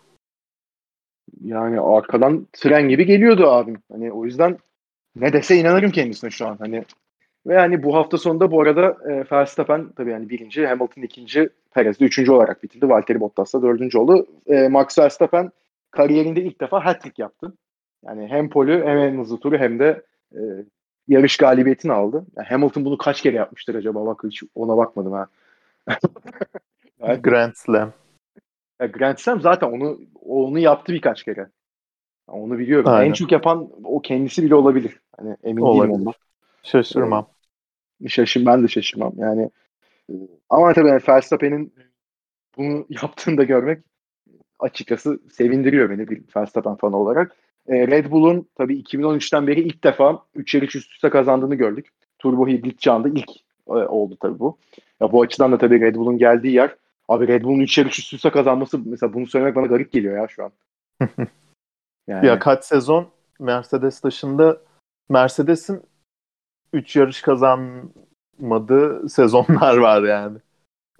Yani 1.41 1.81
arkadan 1.81 2.47
tren 2.53 2.89
gibi 2.89 3.07
geliyordu 3.07 3.51
abim. 3.51 3.83
Hani 3.93 4.13
o 4.13 4.25
yüzden 4.25 4.59
ne 5.17 5.33
dese 5.33 5.57
inanırım 5.57 5.91
kendisine 5.91 6.31
şu 6.31 6.47
an. 6.47 6.57
Hani 6.57 6.85
ve 7.47 7.55
yani 7.55 7.83
bu 7.83 7.95
hafta 7.95 8.19
sonunda 8.19 8.51
bu 8.51 8.61
arada 8.61 8.97
e, 9.09 9.25
Verstappen 9.33 9.89
tabii 9.97 10.11
yani 10.11 10.29
birinci, 10.29 10.67
Hamilton 10.67 11.03
ikinci, 11.03 11.49
Perez 11.71 12.01
de 12.01 12.05
üçüncü 12.05 12.33
olarak 12.33 12.63
bitirdi. 12.63 12.89
Valtteri 12.89 13.21
Bottas 13.21 13.55
da 13.55 13.63
dördüncü 13.63 13.99
oldu. 13.99 14.27
E, 14.47 14.69
Max 14.69 14.99
Verstappen 14.99 15.51
kariyerinde 15.91 16.43
ilk 16.43 16.61
defa 16.61 16.85
hat-trick 16.85 17.23
yaptı. 17.23 17.53
Yani 18.07 18.27
hem 18.27 18.51
polü 18.51 18.85
hem 18.85 18.99
en 18.99 19.19
hızlı 19.19 19.41
turu 19.41 19.59
hem 19.59 19.79
de 19.79 20.03
e, 20.33 20.41
yarış 21.09 21.37
galibiyetini 21.37 21.93
aldı. 21.93 22.27
Yani 22.37 22.49
Hamilton 22.49 22.85
bunu 22.85 22.99
kaç 22.99 23.23
kere 23.23 23.37
yapmıştır 23.37 23.75
acaba? 23.75 24.07
Bak 24.07 24.21
hiç 24.25 24.43
ona 24.55 24.77
bakmadım 24.77 25.13
ha. 25.13 25.27
yani, 27.01 27.23
Grand 27.23 27.53
Slam. 27.55 27.93
Ya 28.81 28.87
Grand 28.87 29.19
Slam 29.19 29.41
zaten 29.41 29.67
onu 29.67 29.99
onu 30.25 30.59
yaptı 30.59 30.93
birkaç 30.93 31.23
kere. 31.23 31.49
Onu 32.29 32.59
biliyorum. 32.59 32.91
Aynen. 32.91 33.09
En 33.09 33.13
çok 33.13 33.33
yapan 33.33 33.69
o 33.85 34.03
kendisi 34.03 34.43
bile 34.43 34.55
olabilir. 34.55 35.01
Hani 35.17 35.37
emin 35.45 35.63
olabilir. 35.63 35.83
değilim 35.83 36.01
ondan. 36.01 36.15
Şaşırmam. 36.63 37.27
Şaşım 38.09 38.47
ben 38.47 38.63
de 38.63 38.69
şaşırmam. 38.69 39.13
Yani 39.17 39.51
e, 40.11 40.15
ama 40.51 40.73
tabii 40.73 40.89
yani 40.89 41.03
Verstappen'in 41.09 41.75
bunu 42.57 42.87
yaptığını 42.89 43.39
da 43.39 43.45
görmek 43.45 43.85
açıkçası 44.59 45.21
sevindiriyor 45.33 45.91
beni 45.91 46.09
bir 46.09 46.23
Verstappen 46.37 46.75
fanı 46.75 46.97
olarak. 46.97 47.37
E, 47.69 47.89
Red 47.89 48.11
Bull'un 48.11 48.49
tabii 48.55 48.81
2013'ten 48.81 49.47
beri 49.47 49.61
ilk 49.61 49.85
defa 49.85 50.23
3 50.35 50.55
yarış 50.55 50.77
üst 50.77 50.93
üste 50.93 51.11
kazandığını 51.11 51.55
gördük. 51.55 51.89
Turbo 52.19 52.49
hibrit 52.49 52.81
çağında 52.81 53.09
ilk 53.09 53.31
e, 53.69 53.73
oldu 53.73 54.17
tabii 54.21 54.39
bu. 54.39 54.59
Ya 55.01 55.13
bu 55.13 55.23
açıdan 55.23 55.53
da 55.53 55.59
tabii 55.59 55.81
Red 55.81 55.95
Bull'un 55.95 56.19
geldiği 56.19 56.53
yer 56.53 56.77
Abi 57.09 57.29
Red 57.29 57.43
Bull'un 57.43 57.61
3 57.61 57.79
yarış 57.79 57.99
üst 57.99 58.13
üste 58.13 58.31
kazanması 58.31 58.79
mesela 58.79 59.15
bunu 59.15 59.27
söylemek 59.27 59.57
bana 59.57 59.67
garip 59.67 59.93
geliyor 59.93 60.17
ya 60.17 60.29
şu 60.29 60.45
an. 60.45 60.53
yani. 62.07 62.27
Ya 62.27 62.39
kaç 62.39 62.65
sezon 62.65 63.09
Mercedes 63.41 64.05
dışında 64.05 64.61
Mercedes'in 65.09 65.83
3 66.75 66.97
yarış 66.97 67.23
kazanmadığı 67.23 69.09
sezonlar 69.09 69.77
var 69.77 70.03
yani. 70.03 70.39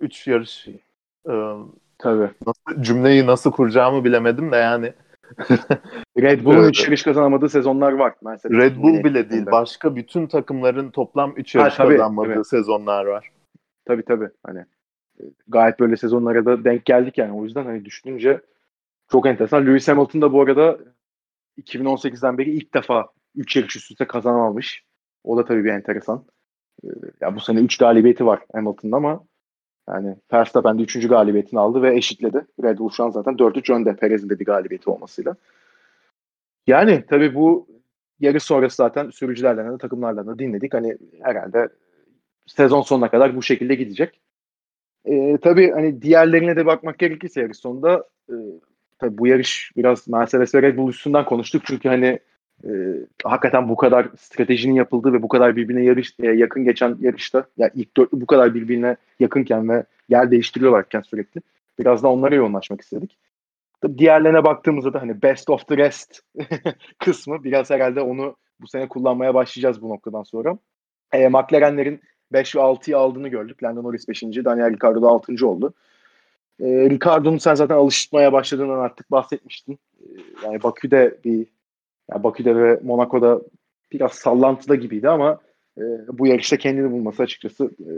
3 0.01 0.27
yarış 0.27 0.69
ıı, 1.29 1.67
Tabii. 1.99 2.31
Nasıl, 2.47 2.83
cümleyi 2.83 3.27
nasıl 3.27 3.53
kuracağımı 3.53 4.05
bilemedim 4.05 4.53
de 4.53 4.57
yani. 4.57 4.93
Red 6.19 6.45
Bull'un 6.45 6.69
3 6.69 6.85
yarış 6.85 7.03
kazanamadığı 7.03 7.49
sezonlar 7.49 7.93
var. 7.93 8.15
Mercedes 8.25 8.59
Red 8.59 8.77
Bull 8.77 9.05
bile 9.05 9.31
değil. 9.31 9.47
Başka 9.47 9.97
bütün 9.97 10.27
takımların 10.27 10.91
toplam 10.91 11.33
3 11.37 11.55
yarış 11.55 11.75
ha, 11.75 11.85
tabii, 11.85 11.97
kazanmadığı 11.97 12.35
tabii. 12.35 12.45
sezonlar 12.45 13.05
var. 13.05 13.31
Tabii 13.85 14.05
tabii. 14.05 14.29
Hani 14.47 14.65
gayet 15.49 15.81
böyle 15.81 15.97
sezonlara 15.97 16.45
da 16.45 16.65
denk 16.65 16.85
geldik 16.85 17.19
yani. 17.19 17.33
O 17.33 17.45
yüzden 17.45 17.65
hani 17.65 17.85
düşününce 17.85 18.41
çok 19.11 19.27
enteresan. 19.27 19.67
Lewis 19.67 19.89
Hamilton 19.89 20.23
da 20.23 20.33
bu 20.33 20.43
arada 20.43 20.79
2018'den 21.63 22.39
beri 22.39 22.51
ilk 22.51 22.75
defa 22.75 23.09
3 23.37 23.57
yarış 23.57 23.77
üst 23.77 23.91
üste 23.91 24.07
kazanamamış. 24.07 24.85
O 25.25 25.37
da 25.37 25.45
tabii 25.45 25.65
bir 25.65 25.71
enteresan. 25.71 26.25
Ee, 26.85 26.89
ya 27.21 27.37
bu 27.37 27.41
sene 27.41 27.61
3 27.61 27.79
galibiyeti 27.79 28.27
var 28.27 28.41
Hamilton'da 28.53 28.97
ama 28.97 29.25
yani 29.89 30.17
Verstappen 30.33 30.79
de 30.79 30.83
3. 30.83 31.09
galibiyetini 31.09 31.61
aldı 31.61 31.83
ve 31.83 31.97
eşitledi. 31.97 32.47
Red 32.63 32.79
Bull 32.79 32.91
şu 32.91 33.05
an 33.05 33.11
zaten 33.11 33.35
4-3 33.35 33.73
önde 33.73 33.97
Perez'in 33.97 34.29
de 34.29 34.39
bir 34.39 34.45
galibiyeti 34.45 34.91
olmasıyla. 34.91 35.37
Yani 36.67 37.05
tabii 37.09 37.35
bu 37.35 37.67
yarış 38.21 38.43
sonrası 38.43 38.77
zaten 38.77 39.11
sürücülerden 39.11 39.73
de 39.73 39.79
takımlardan 39.79 40.27
da 40.27 40.39
dinledik. 40.39 40.75
Hani 40.75 40.97
herhalde 41.23 41.69
sezon 42.47 42.83
sonuna 42.83 43.11
kadar 43.11 43.37
bu 43.37 43.43
şekilde 43.43 43.75
gidecek. 43.75 44.21
E, 45.05 45.39
tabii 45.39 45.71
hani 45.71 46.03
diğerlerine 46.03 46.57
de 46.57 46.67
bakmak 46.67 46.99
gerekirse 46.99 47.41
yarış 47.41 47.59
sonunda 47.59 48.09
e, 48.29 48.35
tabii 48.99 49.19
bu 49.19 49.27
yarış 49.27 49.73
biraz 49.77 50.09
Mercedes 50.09 50.55
ve 50.55 50.63
Red 50.63 50.77
Bull 50.77 50.91
üstünden 50.91 51.25
konuştuk. 51.25 51.63
Çünkü 51.67 51.89
hani 51.89 52.19
e, 52.65 52.71
hakikaten 53.25 53.69
bu 53.69 53.77
kadar 53.77 54.09
stratejinin 54.17 54.75
yapıldığı 54.75 55.13
ve 55.13 55.23
bu 55.23 55.29
kadar 55.29 55.57
birbirine 55.57 55.85
yarış 55.85 56.15
e, 56.23 56.27
yakın 56.27 56.65
geçen 56.65 56.97
yarışta 57.01 57.39
ya 57.39 57.45
yani 57.59 57.71
ilk 57.75 57.97
dörtlü 57.97 58.21
bu 58.21 58.27
kadar 58.27 58.55
birbirine 58.55 58.97
yakınken 59.21 59.69
ve 59.69 59.85
yer 60.09 60.31
değiştiriyorlarken 60.31 61.01
sürekli 61.01 61.41
biraz 61.79 62.03
da 62.03 62.09
onlara 62.09 62.35
yoğunlaşmak 62.35 62.81
istedik. 62.81 63.19
Tabii 63.81 63.99
diğerlerine 63.99 64.45
baktığımızda 64.45 64.93
da 64.93 65.03
hani 65.03 65.23
best 65.23 65.51
of 65.51 65.67
the 65.67 65.77
rest 65.77 66.21
kısmı 66.99 67.45
biraz 67.45 67.71
herhalde 67.71 68.01
onu 68.01 68.37
bu 68.61 68.67
sene 68.67 68.89
kullanmaya 68.89 69.35
başlayacağız 69.35 69.83
bu 69.83 69.89
noktadan 69.89 70.23
sonra. 70.23 70.59
E, 71.13 71.29
McLaren'lerin 71.29 72.01
5 72.33 72.57
ve 72.57 72.61
6'yı 72.61 72.99
aldığını 72.99 73.29
gördük. 73.29 73.63
Lando 73.63 73.83
Norris 73.83 74.09
5. 74.09 74.23
Daniel 74.23 74.71
Ricciardo 74.71 75.03
da 75.03 75.09
6. 75.09 75.47
oldu. 75.47 75.75
E, 76.61 76.67
Ricciardo'nun 76.67 77.39
sen 77.39 77.55
zaten 77.55 77.75
alıştırmaya 77.75 78.33
başladığından 78.33 78.79
artık 78.79 79.11
bahsetmiştin. 79.11 79.79
E, 80.01 80.07
yani 80.45 80.63
Bakü'de 80.63 81.19
bir 81.25 81.47
yani 82.11 82.25
Bakü'de 82.25 82.57
ve 82.57 82.81
Monaco'da 82.83 83.41
biraz 83.93 84.13
sallantıda 84.13 84.75
gibiydi 84.75 85.09
ama 85.09 85.39
e, 85.79 85.83
bu 86.13 86.27
yarışta 86.27 86.57
kendini 86.57 86.91
bulması 86.91 87.23
açıkçası 87.23 87.65
e, 87.65 87.91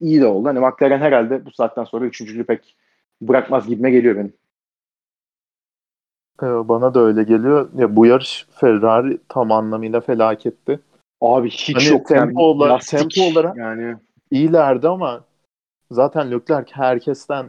iyi 0.00 0.20
de 0.20 0.26
oldu. 0.26 0.48
Hani 0.48 0.60
McLaren 0.60 1.00
herhalde 1.00 1.46
bu 1.46 1.50
saatten 1.50 1.84
sonra 1.84 2.04
üçüncülüğü 2.04 2.44
pek 2.44 2.76
bırakmaz 3.22 3.68
gibime 3.68 3.90
geliyor 3.90 4.16
benim. 4.16 4.32
Ee, 6.42 6.68
bana 6.68 6.94
da 6.94 7.00
öyle 7.00 7.22
geliyor. 7.22 7.68
Ya 7.74 7.96
bu 7.96 8.06
yarış 8.06 8.46
Ferrari 8.50 9.18
tam 9.28 9.52
anlamıyla 9.52 10.00
felaketti. 10.00 10.80
Abi 11.20 11.50
hiç 11.50 11.76
hani 11.76 11.94
yok. 11.94 12.06
Tempo, 12.06 12.24
yani, 12.24 12.38
olarak, 12.38 12.86
tempo 12.86 13.22
olarak 13.32 13.56
yani 13.56 13.96
iyilerdi 14.30 14.88
ama 14.88 15.24
zaten 15.90 16.30
Leclerc 16.30 16.72
herkesten 16.72 17.46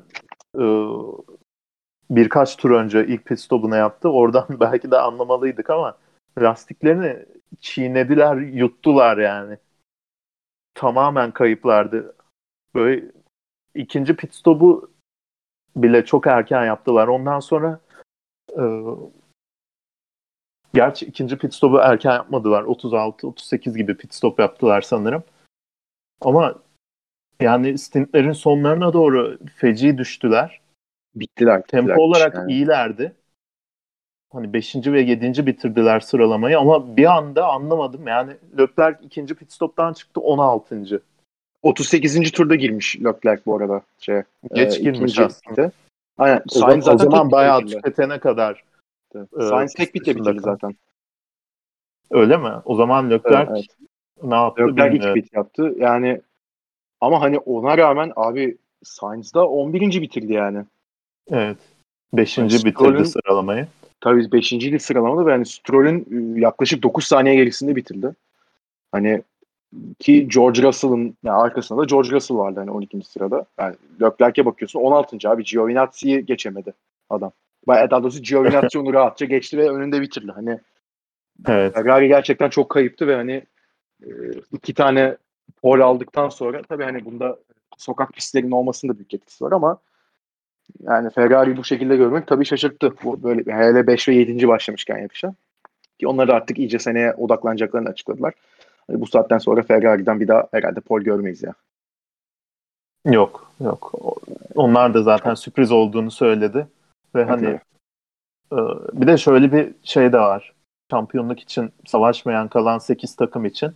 ıı, 0.58 1.12
birkaç 2.10 2.57
tur 2.57 2.72
önce 2.72 3.07
ilk 3.07 3.26
pit 3.26 3.39
stopunu 3.39 3.76
yaptı. 3.76 4.10
Oradan 4.10 4.47
belki 4.60 4.91
de 4.91 4.97
anlamalıydık 4.97 5.70
ama 5.70 5.97
lastiklerini 6.39 7.26
çiğnediler, 7.62 8.36
yuttular 8.38 9.18
yani. 9.18 9.57
Tamamen 10.74 11.32
kayıplardı. 11.32 12.16
Böyle 12.76 13.12
ikinci 13.76 14.16
pit 14.16 14.34
stopu 14.36 14.91
bile 15.76 16.05
çok 16.05 16.28
erken 16.28 16.66
yaptılar. 16.66 17.07
Ondan 17.07 17.39
sonra 17.39 17.80
e, 18.57 18.64
Gerçi 20.74 21.05
ikinci 21.05 21.38
pit 21.38 21.53
stopu 21.53 21.78
erken 21.78 22.14
yapmadılar. 22.14 22.64
36-38 22.64 23.78
gibi 23.78 23.97
pit 23.97 24.14
stop 24.14 24.39
yaptılar 24.39 24.82
sanırım. 24.82 25.24
Ama 26.22 26.55
yani 27.41 27.78
stintlerin 27.78 28.32
sonlarına 28.32 28.93
doğru 28.93 29.38
feci 29.55 29.97
düştüler. 29.97 30.62
Bittiler. 31.16 31.62
Tempo 31.62 31.88
bittiler. 31.88 32.03
olarak 32.03 32.36
Yani. 32.36 32.51
iyilerdi. 32.51 33.16
Hani 34.32 34.53
5. 34.53 34.76
ve 34.76 35.01
7. 35.01 35.45
bitirdiler 35.45 35.99
sıralamayı 35.99 36.60
ama 36.60 36.97
bir 36.97 37.05
anda 37.18 37.47
anlamadım. 37.47 38.07
Yani 38.07 38.34
Leclerc 38.60 39.05
ikinci 39.05 39.36
pit 39.36 39.51
stop'tan 39.51 39.93
çıktı 39.93 40.22
16. 40.22 41.01
38. 41.64 42.32
turda 42.32 42.55
girmiş 42.55 42.99
Leclerc 42.99 43.41
bu 43.45 43.55
arada. 43.55 43.82
Şey, 43.99 44.22
Geç 44.53 44.80
e, 44.80 44.82
girmiş 44.82 45.20
aslında. 45.20 45.72
Aynen. 46.18 46.41
O 46.55 46.60
zaman, 46.60 46.72
Sainz 46.72 46.86
zaten 46.86 47.07
o 47.07 47.12
zaman 47.12 47.32
bayağı 47.32 47.66
tüketene 47.66 48.20
kadar. 48.20 48.64
e, 49.16 49.20
Sainz 49.41 49.74
tek 49.74 49.95
dışında 49.95 50.20
bitirdi 50.20 50.39
zaten. 50.39 50.76
Öyle 52.12 52.38
mi? 52.38 52.51
O 52.66 52.76
zaman 52.76 53.10
Leclerc 53.10 53.51
Evet, 53.51 53.66
ne 54.24 54.36
yaptı 54.36 54.68
Leclerc 54.68 54.93
bilmiyorum. 54.93 55.22
pit 55.22 55.34
yaptı. 55.34 55.74
Yani 55.78 56.22
ama 57.01 57.22
hani 57.22 57.39
ona 57.39 57.78
rağmen 57.78 58.12
abi 58.16 58.57
Sainz 58.84 59.34
da 59.34 59.47
11. 59.47 60.01
bitirdi 60.01 60.34
yani. 60.34 60.66
Evet. 61.32 61.57
5. 62.13 62.38
Yani 62.38 62.49
bitirdi 62.49 62.69
Stroll'ün- 62.69 63.03
sıralamayı. 63.03 63.67
Tabii 64.01 64.32
5. 64.32 64.51
yıl 64.51 64.80
sıralamada 64.80 65.25
ve 65.25 65.32
yani 65.32 65.45
Stroll'ün 65.45 66.36
e, 66.36 66.39
yaklaşık 66.39 66.84
9 66.84 67.05
saniye 67.05 67.36
gerisinde 67.36 67.75
bitirdi. 67.75 68.15
Hani 68.91 69.23
ki 69.99 70.27
George 70.27 70.63
Russell'ın 70.63 71.17
yani 71.23 71.38
arkasında 71.38 71.82
da 71.82 71.86
George 71.86 72.09
Russell 72.11 72.38
vardı 72.38 72.59
hani 72.59 72.71
12. 72.71 73.01
sırada. 73.01 73.45
Yani 73.59 73.75
Leclerc'e 74.01 74.45
bakıyorsun 74.45 74.80
16. 74.80 75.30
abi 75.30 75.43
Giovinazzi'yi 75.43 76.25
geçemedi 76.25 76.73
adam. 77.09 77.32
Bayağı 77.67 77.91
daha 77.91 78.03
doğrusu 78.03 78.21
Giovinazzi 78.21 78.80
onu 78.80 78.93
rahatça 78.93 79.25
geçti 79.25 79.57
ve 79.57 79.69
önünde 79.69 80.01
bitirdi. 80.01 80.32
Hani 80.32 80.59
Evet. 81.47 81.73
Ferrari 81.73 82.07
gerçekten 82.07 82.49
çok 82.49 82.69
kayıptı 82.69 83.07
ve 83.07 83.15
hani 83.15 83.43
e, 84.03 84.09
iki 84.51 84.73
tane 84.73 85.17
pole 85.61 85.84
aldıktan 85.84 86.30
sonra 86.30 86.61
tabii 86.69 86.84
hani 86.84 87.05
bunda 87.05 87.39
sokak 87.77 88.13
pistlerinin 88.13 88.51
olmasının 88.51 88.93
da 88.93 88.97
büyük 88.97 89.13
etkisi 89.13 89.43
var 89.43 89.51
ama 89.51 89.77
yani 90.82 91.09
Ferrari 91.09 91.57
bu 91.57 91.63
şekilde 91.63 91.95
görmek 91.95 92.28
tabii 92.28 92.45
şaşırttı. 92.45 92.93
Bu 93.03 93.24
böyle 93.24 93.53
hele 93.53 93.88
5 93.88 94.07
ve 94.07 94.15
7. 94.15 94.47
başlamışken 94.47 94.97
yarışa. 94.97 95.34
Ki 95.99 96.07
onlar 96.07 96.28
da 96.28 96.34
artık 96.34 96.59
iyice 96.59 96.80
seneye 96.80 97.13
odaklanacaklarını 97.13 97.89
açıkladılar. 97.89 98.34
Hani 98.88 99.01
bu 99.01 99.07
saatten 99.07 99.38
sonra 99.38 99.61
Ferrari'den 99.61 100.20
bir 100.20 100.28
daha 100.28 100.47
herhalde 100.51 100.80
pol 100.80 101.01
görmeyiz 101.01 101.43
ya. 101.43 101.53
Yok, 103.05 103.51
yok. 103.59 103.93
Onlar 104.55 104.93
da 104.93 105.03
zaten 105.03 105.34
sürpriz 105.34 105.72
olduğunu 105.72 106.11
söyledi. 106.11 106.67
Ve 107.15 107.24
hani 107.24 107.45
Evet. 107.45 107.61
e, 108.51 108.57
bir 109.01 109.07
de 109.07 109.17
şöyle 109.17 109.51
bir 109.51 109.74
şey 109.84 110.13
de 110.13 110.20
var. 110.20 110.53
Şampiyonluk 110.91 111.39
için 111.39 111.72
savaşmayan 111.86 112.47
kalan 112.47 112.78
8 112.78 113.15
takım 113.15 113.45
için 113.45 113.72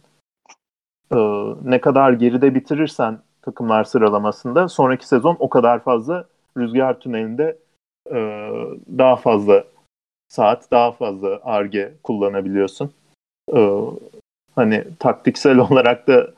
e, 1.11 1.17
ne 1.63 1.81
kadar 1.81 2.13
geride 2.13 2.55
bitirirsen 2.55 3.19
takımlar 3.41 3.83
sıralamasında 3.83 4.67
sonraki 4.67 5.07
sezon 5.07 5.37
o 5.39 5.49
kadar 5.49 5.83
fazla 5.83 6.25
rüzgar 6.57 6.99
tünelinde 6.99 7.57
e, 8.11 8.49
daha 8.97 9.15
fazla 9.15 9.63
saat, 10.29 10.71
daha 10.71 10.91
fazla 10.91 11.39
arge 11.43 11.93
kullanabiliyorsun. 12.03 12.91
E, 13.53 13.79
hani 14.55 14.83
taktiksel 14.99 15.57
olarak 15.71 16.07
da 16.07 16.33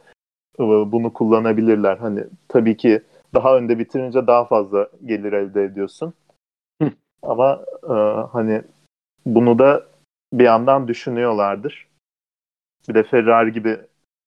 e, 0.59 0.63
bunu 0.63 1.13
kullanabilirler. 1.13 1.97
Hani 1.97 2.23
tabii 2.47 2.77
ki 2.77 3.01
daha 3.33 3.57
önde 3.57 3.79
bitirince 3.79 4.27
daha 4.27 4.45
fazla 4.45 4.89
gelir 5.05 5.33
elde 5.33 5.63
ediyorsun. 5.63 6.13
Hı. 6.81 6.91
Ama 7.21 7.65
e, 7.83 7.93
hani 8.31 8.61
bunu 9.25 9.59
da 9.59 9.85
bir 10.33 10.43
yandan 10.43 10.87
düşünüyorlardır. 10.87 11.87
Bir 12.89 12.93
de 12.93 13.03
Ferrari 13.03 13.53
gibi 13.53 13.77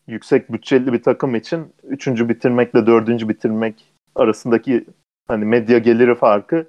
yüksek 0.06 0.52
bütçeli 0.52 0.92
bir 0.92 1.02
takım 1.02 1.34
için 1.34 1.72
üçüncü 1.84 2.28
bitirmekle 2.28 2.86
dördüncü 2.86 3.28
bitirmek 3.28 3.92
arasındaki 4.14 4.84
hani 5.28 5.44
medya 5.44 5.78
geliri 5.78 6.14
farkı 6.14 6.66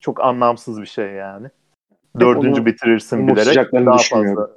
çok 0.00 0.20
anlamsız 0.24 0.80
bir 0.80 0.86
şey 0.86 1.10
yani. 1.10 1.48
Dördüncü 2.20 2.60
onu 2.60 2.66
bitirirsin 2.66 3.28
bilerek 3.28 3.72
daha 3.72 3.98
düşünmüyorum. 3.98 4.50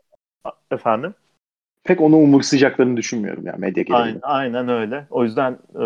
fazla. 0.43 0.57
Efendim? 0.71 1.13
Pek 1.83 2.01
onu 2.01 2.17
umursayacaklarını 2.17 2.97
düşünmüyorum 2.97 3.45
ya 3.45 3.55
medya 3.57 3.83
Aynen, 3.89 4.05
gelirinde. 4.05 4.25
aynen 4.25 4.69
öyle. 4.69 5.07
O 5.09 5.23
yüzden 5.23 5.57
e, 5.81 5.85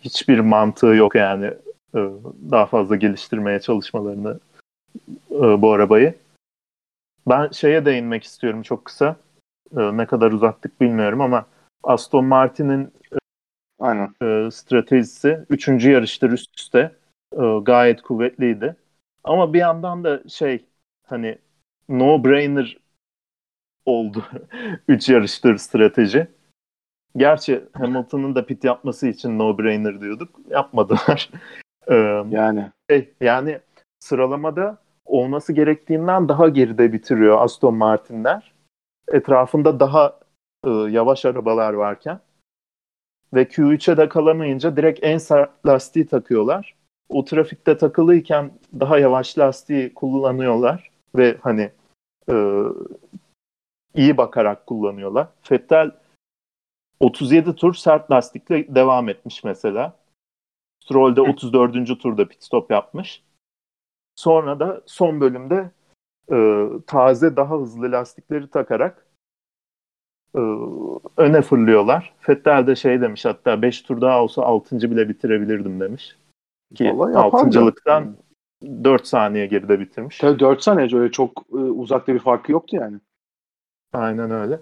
hiçbir 0.00 0.38
mantığı 0.38 0.86
yok 0.86 1.14
yani 1.14 1.46
e, 1.94 2.00
daha 2.50 2.66
fazla 2.66 2.96
geliştirmeye 2.96 3.60
çalışmalarını 3.60 4.40
e, 5.30 5.62
bu 5.62 5.72
arabayı. 5.72 6.14
Ben 7.28 7.48
şeye 7.48 7.84
değinmek 7.84 8.24
istiyorum 8.24 8.62
çok 8.62 8.84
kısa. 8.84 9.16
E, 9.76 9.96
ne 9.96 10.06
kadar 10.06 10.32
uzattık 10.32 10.80
bilmiyorum 10.80 11.20
ama 11.20 11.46
Aston 11.82 12.24
Martin'in 12.24 12.92
Aynen. 13.84 14.14
e, 14.22 14.50
stratejisi 14.50 15.40
üçüncü 15.50 15.90
yarıştır 15.90 16.30
üst 16.30 16.60
üste 16.60 16.92
e, 17.32 17.42
gayet 17.62 18.02
kuvvetliydi. 18.02 18.76
Ama 19.24 19.54
bir 19.54 19.58
yandan 19.58 20.04
da 20.04 20.28
şey 20.28 20.64
hani 21.06 21.38
no 21.88 22.24
brainer 22.24 22.78
oldu. 23.86 24.24
Üç 24.88 25.08
yarıştır 25.08 25.56
strateji. 25.56 26.26
Gerçi 27.16 27.64
Hamilton'ın 27.72 28.34
da 28.34 28.46
pit 28.46 28.64
yapması 28.64 29.08
için 29.08 29.38
no 29.38 29.58
brainer 29.58 30.00
diyorduk. 30.00 30.40
Yapmadılar. 30.50 31.30
E, 31.88 31.94
Yani 32.30 32.70
şey, 32.90 33.12
yani 33.20 33.60
sıralamada 34.00 34.78
olması 35.04 35.52
gerektiğinden 35.52 36.28
daha 36.28 36.48
geride 36.48 36.92
bitiriyor 36.92 37.42
Aston 37.42 37.74
Martin'ler. 37.74 38.52
Etrafında 39.12 39.80
daha 39.80 40.20
e, 40.66 40.70
yavaş 40.70 41.24
arabalar 41.24 41.72
varken 41.72 42.20
ve 43.34 43.42
Q3'e 43.42 43.96
de 43.96 44.08
kalamayınca 44.08 44.76
direkt 44.76 45.00
en 45.02 45.18
sert 45.18 45.66
lastiği 45.66 46.06
takıyorlar. 46.06 46.74
O 47.08 47.24
trafikte 47.24 47.76
takılıyken 47.76 48.52
daha 48.80 48.98
yavaş 48.98 49.38
lastiği 49.38 49.94
kullanıyorlar 49.94 50.90
ve 51.16 51.36
hani 51.40 51.70
e, 52.28 52.34
iyi 53.94 54.16
bakarak 54.16 54.66
kullanıyorlar. 54.66 55.28
Vettel 55.50 55.90
37 57.00 57.54
tur 57.54 57.74
sert 57.74 58.10
lastikle 58.10 58.74
devam 58.74 59.08
etmiş 59.08 59.44
mesela. 59.44 59.96
Stroll 60.84 61.16
de 61.16 61.20
34. 61.20 62.00
turda 62.00 62.28
pit 62.28 62.44
stop 62.44 62.70
yapmış. 62.70 63.22
Sonra 64.16 64.60
da 64.60 64.82
son 64.86 65.20
bölümde 65.20 65.70
e, 66.32 66.66
taze 66.86 67.36
daha 67.36 67.60
hızlı 67.60 67.92
lastikleri 67.92 68.50
takarak 68.50 69.03
öne 71.16 71.42
fırlıyorlar. 71.42 72.14
Vettel 72.28 72.66
de 72.66 72.76
şey 72.76 73.00
demiş 73.00 73.24
hatta 73.24 73.62
5 73.62 73.82
tur 73.82 74.00
daha 74.00 74.22
olsa 74.22 74.42
6. 74.42 74.90
bile 74.90 75.08
bitirebilirdim 75.08 75.80
demiş. 75.80 76.16
Ki 76.74 76.92
Vallahi 76.94 77.14
yapardı. 77.14 77.58
6.lıktan 77.58 78.16
4 78.84 79.06
saniye 79.06 79.46
geride 79.46 79.80
bitirmiş. 79.80 80.18
tabii 80.18 80.38
4 80.38 80.62
saniye 80.62 81.00
öyle 81.00 81.12
çok 81.12 81.44
e, 81.52 81.56
uzakta 81.56 82.14
bir 82.14 82.18
farkı 82.18 82.52
yoktu 82.52 82.76
yani. 82.76 82.98
Aynen 83.92 84.30
öyle. 84.30 84.60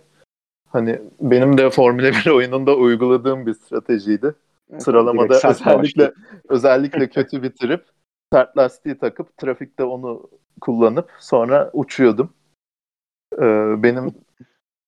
Hani 0.69 1.03
benim 1.21 1.59
de 1.59 1.71
Formula 1.71 2.11
1 2.11 2.31
oyununda 2.31 2.77
uyguladığım 2.77 3.47
bir 3.47 3.55
stratejiydi. 3.55 4.35
Evet, 4.71 4.83
Sıralamada 4.83 5.35
özellikle 5.35 5.79
başladı. 5.79 6.15
özellikle 6.49 7.11
kötü 7.11 7.43
bitirip 7.43 7.85
sert 8.33 8.57
lastiği 8.57 8.99
takıp 8.99 9.37
trafikte 9.37 9.85
onu 9.85 10.31
kullanıp 10.61 11.11
sonra 11.19 11.71
uçuyordum. 11.73 12.33
Ee, 13.39 13.83
benim 13.83 14.15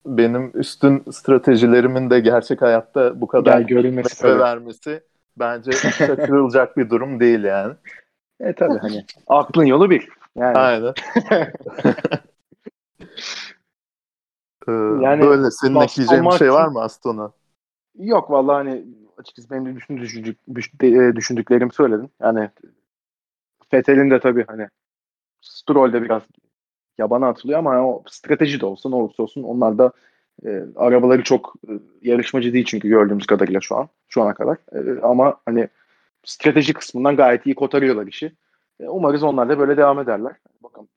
benim 0.05 0.51
üstün 0.53 1.03
stratejilerimin 1.11 2.09
de 2.09 2.19
gerçek 2.19 2.61
hayatta 2.61 3.21
bu 3.21 3.27
kadar 3.27 3.61
görülmesi 3.61 4.27
vermesi 4.27 5.03
bence 5.37 5.71
şaşırılacak 5.71 6.77
bir 6.77 6.89
durum 6.89 7.19
değil 7.19 7.43
yani. 7.43 7.73
E 8.39 8.53
tabii 8.53 8.77
hani 8.77 9.05
aklın 9.27 9.65
yolu 9.65 9.89
bir. 9.89 10.09
Yani 10.35 10.57
Aynen. 10.57 10.93
Ee, 14.67 14.71
Yani 15.01 15.21
böyle 15.21 15.51
senin 15.51 15.79
ekleyeceğin 15.81 16.25
bir 16.25 16.31
şey 16.31 16.51
var 16.53 16.67
mı 16.67 16.81
Aston'a? 16.81 17.31
yok 17.99 18.31
vallahi 18.31 18.55
hani 18.55 18.83
açıkçası 19.17 19.49
benim 19.49 19.65
de 19.65 19.75
düşündük, 19.75 20.37
düş- 20.55 20.71
e, 20.83 21.15
düşündüklerimi 21.15 21.73
söyledim. 21.73 22.09
Yani 22.21 22.49
Fethel'in 23.71 24.11
de 24.11 24.19
tabii 24.19 24.45
hani 24.47 24.67
Stroll 25.41 25.93
de 25.93 26.01
biraz 26.01 26.21
yabana 26.97 27.27
atılıyor 27.27 27.59
ama 27.59 27.87
o 27.87 28.03
strateji 28.07 28.61
de 28.61 28.65
olsa 28.65 28.89
ne 28.89 28.95
olursa 28.95 29.23
olsun 29.23 29.43
onlar 29.43 29.77
da 29.77 29.91
e, 30.45 30.63
arabaları 30.75 31.23
çok 31.23 31.53
e, 31.69 31.71
yarışmacı 32.01 32.53
değil 32.53 32.65
çünkü 32.65 32.89
gördüğümüz 32.89 33.25
kadarıyla 33.25 33.61
şu 33.61 33.77
an 33.77 33.89
şu 34.07 34.21
ana 34.21 34.33
kadar. 34.33 34.57
E, 34.73 35.01
ama 35.01 35.37
hani 35.45 35.67
strateji 36.23 36.73
kısmından 36.73 37.15
gayet 37.15 37.45
iyi 37.45 37.55
kotarıyorlar 37.55 38.07
işi. 38.07 38.31
E, 38.79 38.87
umarız 38.87 39.23
onlar 39.23 39.49
da 39.49 39.59
böyle 39.59 39.77
devam 39.77 39.99
ederler. 39.99 40.35
Bakalım. 40.63 40.87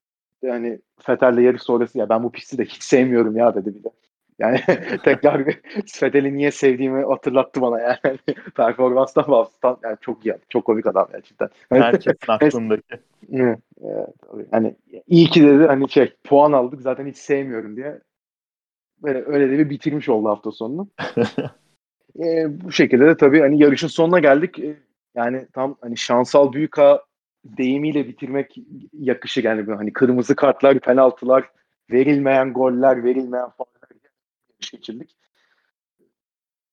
Yani 0.42 0.80
Fethel'le 1.00 1.38
yarış 1.38 1.62
sonrası 1.62 1.98
ya 1.98 2.08
ben 2.08 2.22
bu 2.22 2.32
pisti 2.32 2.58
de 2.58 2.64
hiç 2.64 2.82
sevmiyorum 2.82 3.36
ya 3.36 3.54
dedi 3.54 3.74
bir 3.74 3.84
de. 3.84 3.88
Yani 4.38 4.60
tekrar 5.04 5.42
Fethel'i 5.86 6.36
niye 6.36 6.50
sevdiğimi 6.50 7.04
hatırlattı 7.04 7.60
bana 7.60 7.80
yani. 7.80 8.18
Performanstan 8.56 9.24
bahseden 9.28 9.76
yani 9.82 9.96
çok 10.00 10.26
iyi. 10.26 10.34
Çok 10.48 10.64
komik 10.64 10.86
adam 10.86 11.08
gerçekten. 11.12 11.48
Herkesin 11.72 12.16
aklındaki. 12.28 12.82
Evet, 13.32 13.58
hani 14.50 14.76
iyi 15.06 15.26
ki 15.26 15.42
dedi 15.42 15.66
hani 15.66 15.90
şey 15.90 16.14
puan 16.24 16.52
aldık 16.52 16.82
zaten 16.82 17.06
hiç 17.06 17.16
sevmiyorum 17.16 17.76
diye. 17.76 18.00
Böyle 19.02 19.24
öyle 19.26 19.50
de 19.50 19.58
bir 19.58 19.70
bitirmiş 19.70 20.08
oldu 20.08 20.28
hafta 20.28 20.50
sonunu. 20.50 20.88
e, 22.18 22.46
bu 22.64 22.72
şekilde 22.72 23.06
de 23.06 23.16
tabii 23.16 23.40
hani 23.40 23.62
yarışın 23.62 23.88
sonuna 23.88 24.18
geldik. 24.18 24.58
E, 24.58 24.76
yani 25.14 25.46
tam 25.52 25.76
hani 25.80 25.96
şansal 25.96 26.52
büyük 26.52 26.78
A 26.78 27.02
deyimiyle 27.44 28.08
bitirmek 28.08 28.56
yakışır 28.92 29.44
yani 29.44 29.74
hani 29.74 29.92
kırmızı 29.92 30.36
kartlar, 30.36 30.78
penaltılar, 30.78 31.50
verilmeyen 31.90 32.52
goller, 32.52 33.04
verilmeyen 33.04 33.48
fauller 34.58 34.70
geçirdik. 34.72 35.16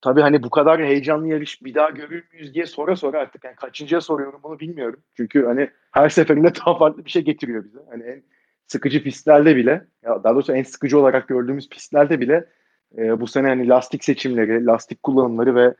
Tabii 0.01 0.21
hani 0.21 0.43
bu 0.43 0.49
kadar 0.49 0.83
heyecanlı 0.83 1.27
yarış 1.27 1.63
bir 1.63 1.73
daha 1.73 1.89
görür 1.89 2.23
müyüz 2.33 2.53
diye 2.53 2.65
sonra 2.65 2.95
sonra 2.95 3.19
artık 3.19 3.43
yani 3.43 3.55
kaçıncıya 3.55 4.01
soruyorum 4.01 4.39
bunu 4.43 4.59
bilmiyorum. 4.59 4.99
Çünkü 5.17 5.45
hani 5.45 5.69
her 5.91 6.09
seferinde 6.09 6.55
daha 6.65 6.77
farklı 6.77 7.05
bir 7.05 7.09
şey 7.09 7.21
getiriyor 7.21 7.63
bize. 7.63 7.79
Hani 7.89 8.03
en 8.03 8.23
sıkıcı 8.67 9.03
pistlerde 9.03 9.55
bile 9.55 9.87
ya 10.03 10.23
daha 10.23 10.33
doğrusu 10.33 10.53
en 10.53 10.63
sıkıcı 10.63 10.99
olarak 10.99 11.27
gördüğümüz 11.27 11.69
pistlerde 11.69 12.21
bile 12.21 12.49
e, 12.97 13.21
bu 13.21 13.27
sene 13.27 13.47
hani 13.47 13.69
lastik 13.69 14.03
seçimleri, 14.03 14.65
lastik 14.65 15.03
kullanımları 15.03 15.55
ve 15.55 15.75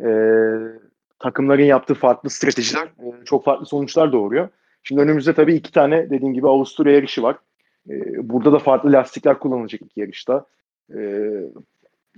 e, 0.00 0.10
takımların 1.18 1.62
yaptığı 1.62 1.94
farklı 1.94 2.30
stratejiler 2.30 2.84
e, 2.84 3.24
çok 3.24 3.44
farklı 3.44 3.66
sonuçlar 3.66 4.12
doğuruyor. 4.12 4.48
Şimdi 4.82 5.00
önümüzde 5.00 5.34
tabii 5.34 5.54
iki 5.54 5.72
tane 5.72 6.10
dediğim 6.10 6.34
gibi 6.34 6.48
Avusturya 6.48 6.94
yarışı 6.94 7.22
var. 7.22 7.36
E, 7.90 8.28
burada 8.28 8.52
da 8.52 8.58
farklı 8.58 8.92
lastikler 8.92 9.38
kullanılacak 9.38 9.82
iki 9.82 10.00
yarışta. 10.00 10.46
E, 10.94 11.00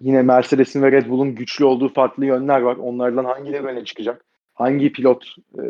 yine 0.01 0.23
Mercedes'in 0.23 0.83
ve 0.83 0.93
Red 0.93 1.09
Bull'un 1.09 1.35
güçlü 1.35 1.65
olduğu 1.65 1.89
farklı 1.89 2.27
yönler 2.27 2.61
var. 2.61 2.77
Onlardan 2.77 3.25
hangileri 3.25 3.67
öne 3.67 3.85
çıkacak? 3.85 4.25
Hangi 4.55 4.93
pilot 4.93 5.25
e, 5.59 5.63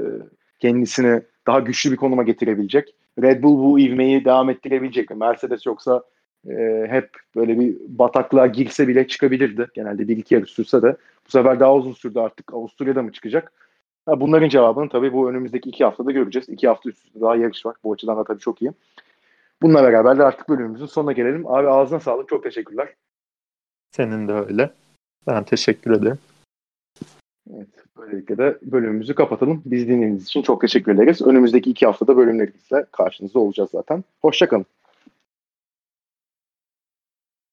kendisini 0.59 1.23
daha 1.47 1.61
güçlü 1.61 1.93
bir 1.93 1.97
konuma 1.97 2.23
getirebilecek? 2.23 2.95
Red 3.23 3.43
Bull 3.43 3.63
bu 3.63 3.81
ivmeyi 3.81 4.25
devam 4.25 4.51
ettirebilecek 4.51 5.11
mi? 5.11 5.17
Mercedes 5.17 5.67
yoksa 5.67 6.03
e, 6.49 6.87
hep 6.91 7.11
böyle 7.37 7.61
bir 7.61 7.77
bataklığa 7.89 8.47
girse 8.47 8.89
bile 8.89 9.07
çıkabilirdi. 9.07 9.67
Genelde 9.75 10.09
bir 10.09 10.17
iki 10.17 10.35
yarış 10.35 10.51
sürse 10.51 10.83
de. 10.83 10.97
Bu 11.27 11.31
sefer 11.31 11.61
daha 11.61 11.75
uzun 11.75 11.93
sürdü 11.93 12.19
artık. 12.19 12.55
Avusturya'da 12.55 13.03
mı 13.03 13.13
çıkacak? 13.13 13.53
Ha, 14.07 14.21
bunların 14.21 14.49
cevabını 14.49 14.89
tabii 14.89 15.13
bu 15.13 15.31
önümüzdeki 15.31 15.69
iki 15.69 15.85
haftada 15.85 16.11
göreceğiz. 16.11 16.49
İki 16.49 16.69
hafta 16.69 16.91
üst 16.91 17.07
üste 17.07 17.21
daha 17.21 17.37
yarış 17.37 17.67
var. 17.67 17.77
Bu 17.85 17.93
açıdan 17.93 18.17
da 18.17 18.25
tabii 18.25 18.41
çok 18.41 18.63
iyi. 18.63 18.73
Bununla 19.63 19.83
beraber 19.83 20.19
de 20.19 20.25
artık 20.25 20.49
bölümümüzün 20.49 20.87
sonuna 20.87 21.13
gelelim. 21.13 21.47
Abi 21.47 21.69
ağzına 21.69 22.01
sağlık. 22.01 22.29
Çok 22.29 22.43
teşekkürler. 22.43 22.95
Senin 23.91 24.29
de 24.29 24.33
öyle. 24.33 24.71
Ben 25.27 25.45
teşekkür 25.45 25.91
ederim. 25.91 26.19
Evet, 27.55 27.69
böylelikle 27.99 28.39
de 28.39 28.59
bölümümüzü 28.63 29.15
kapatalım. 29.15 29.63
Biz 29.65 29.89
dinlediğiniz 29.89 30.25
için 30.25 30.43
çok 30.43 30.61
teşekkür 30.61 30.95
ederiz. 30.95 31.23
Önümüzdeki 31.23 31.71
iki 31.71 31.87
haftada 31.87 32.17
bölümlerimizle 32.17 32.87
karşınızda 32.93 33.39
olacağız 33.39 33.71
zaten. 33.71 34.05
Hoşçakalın. 34.21 34.67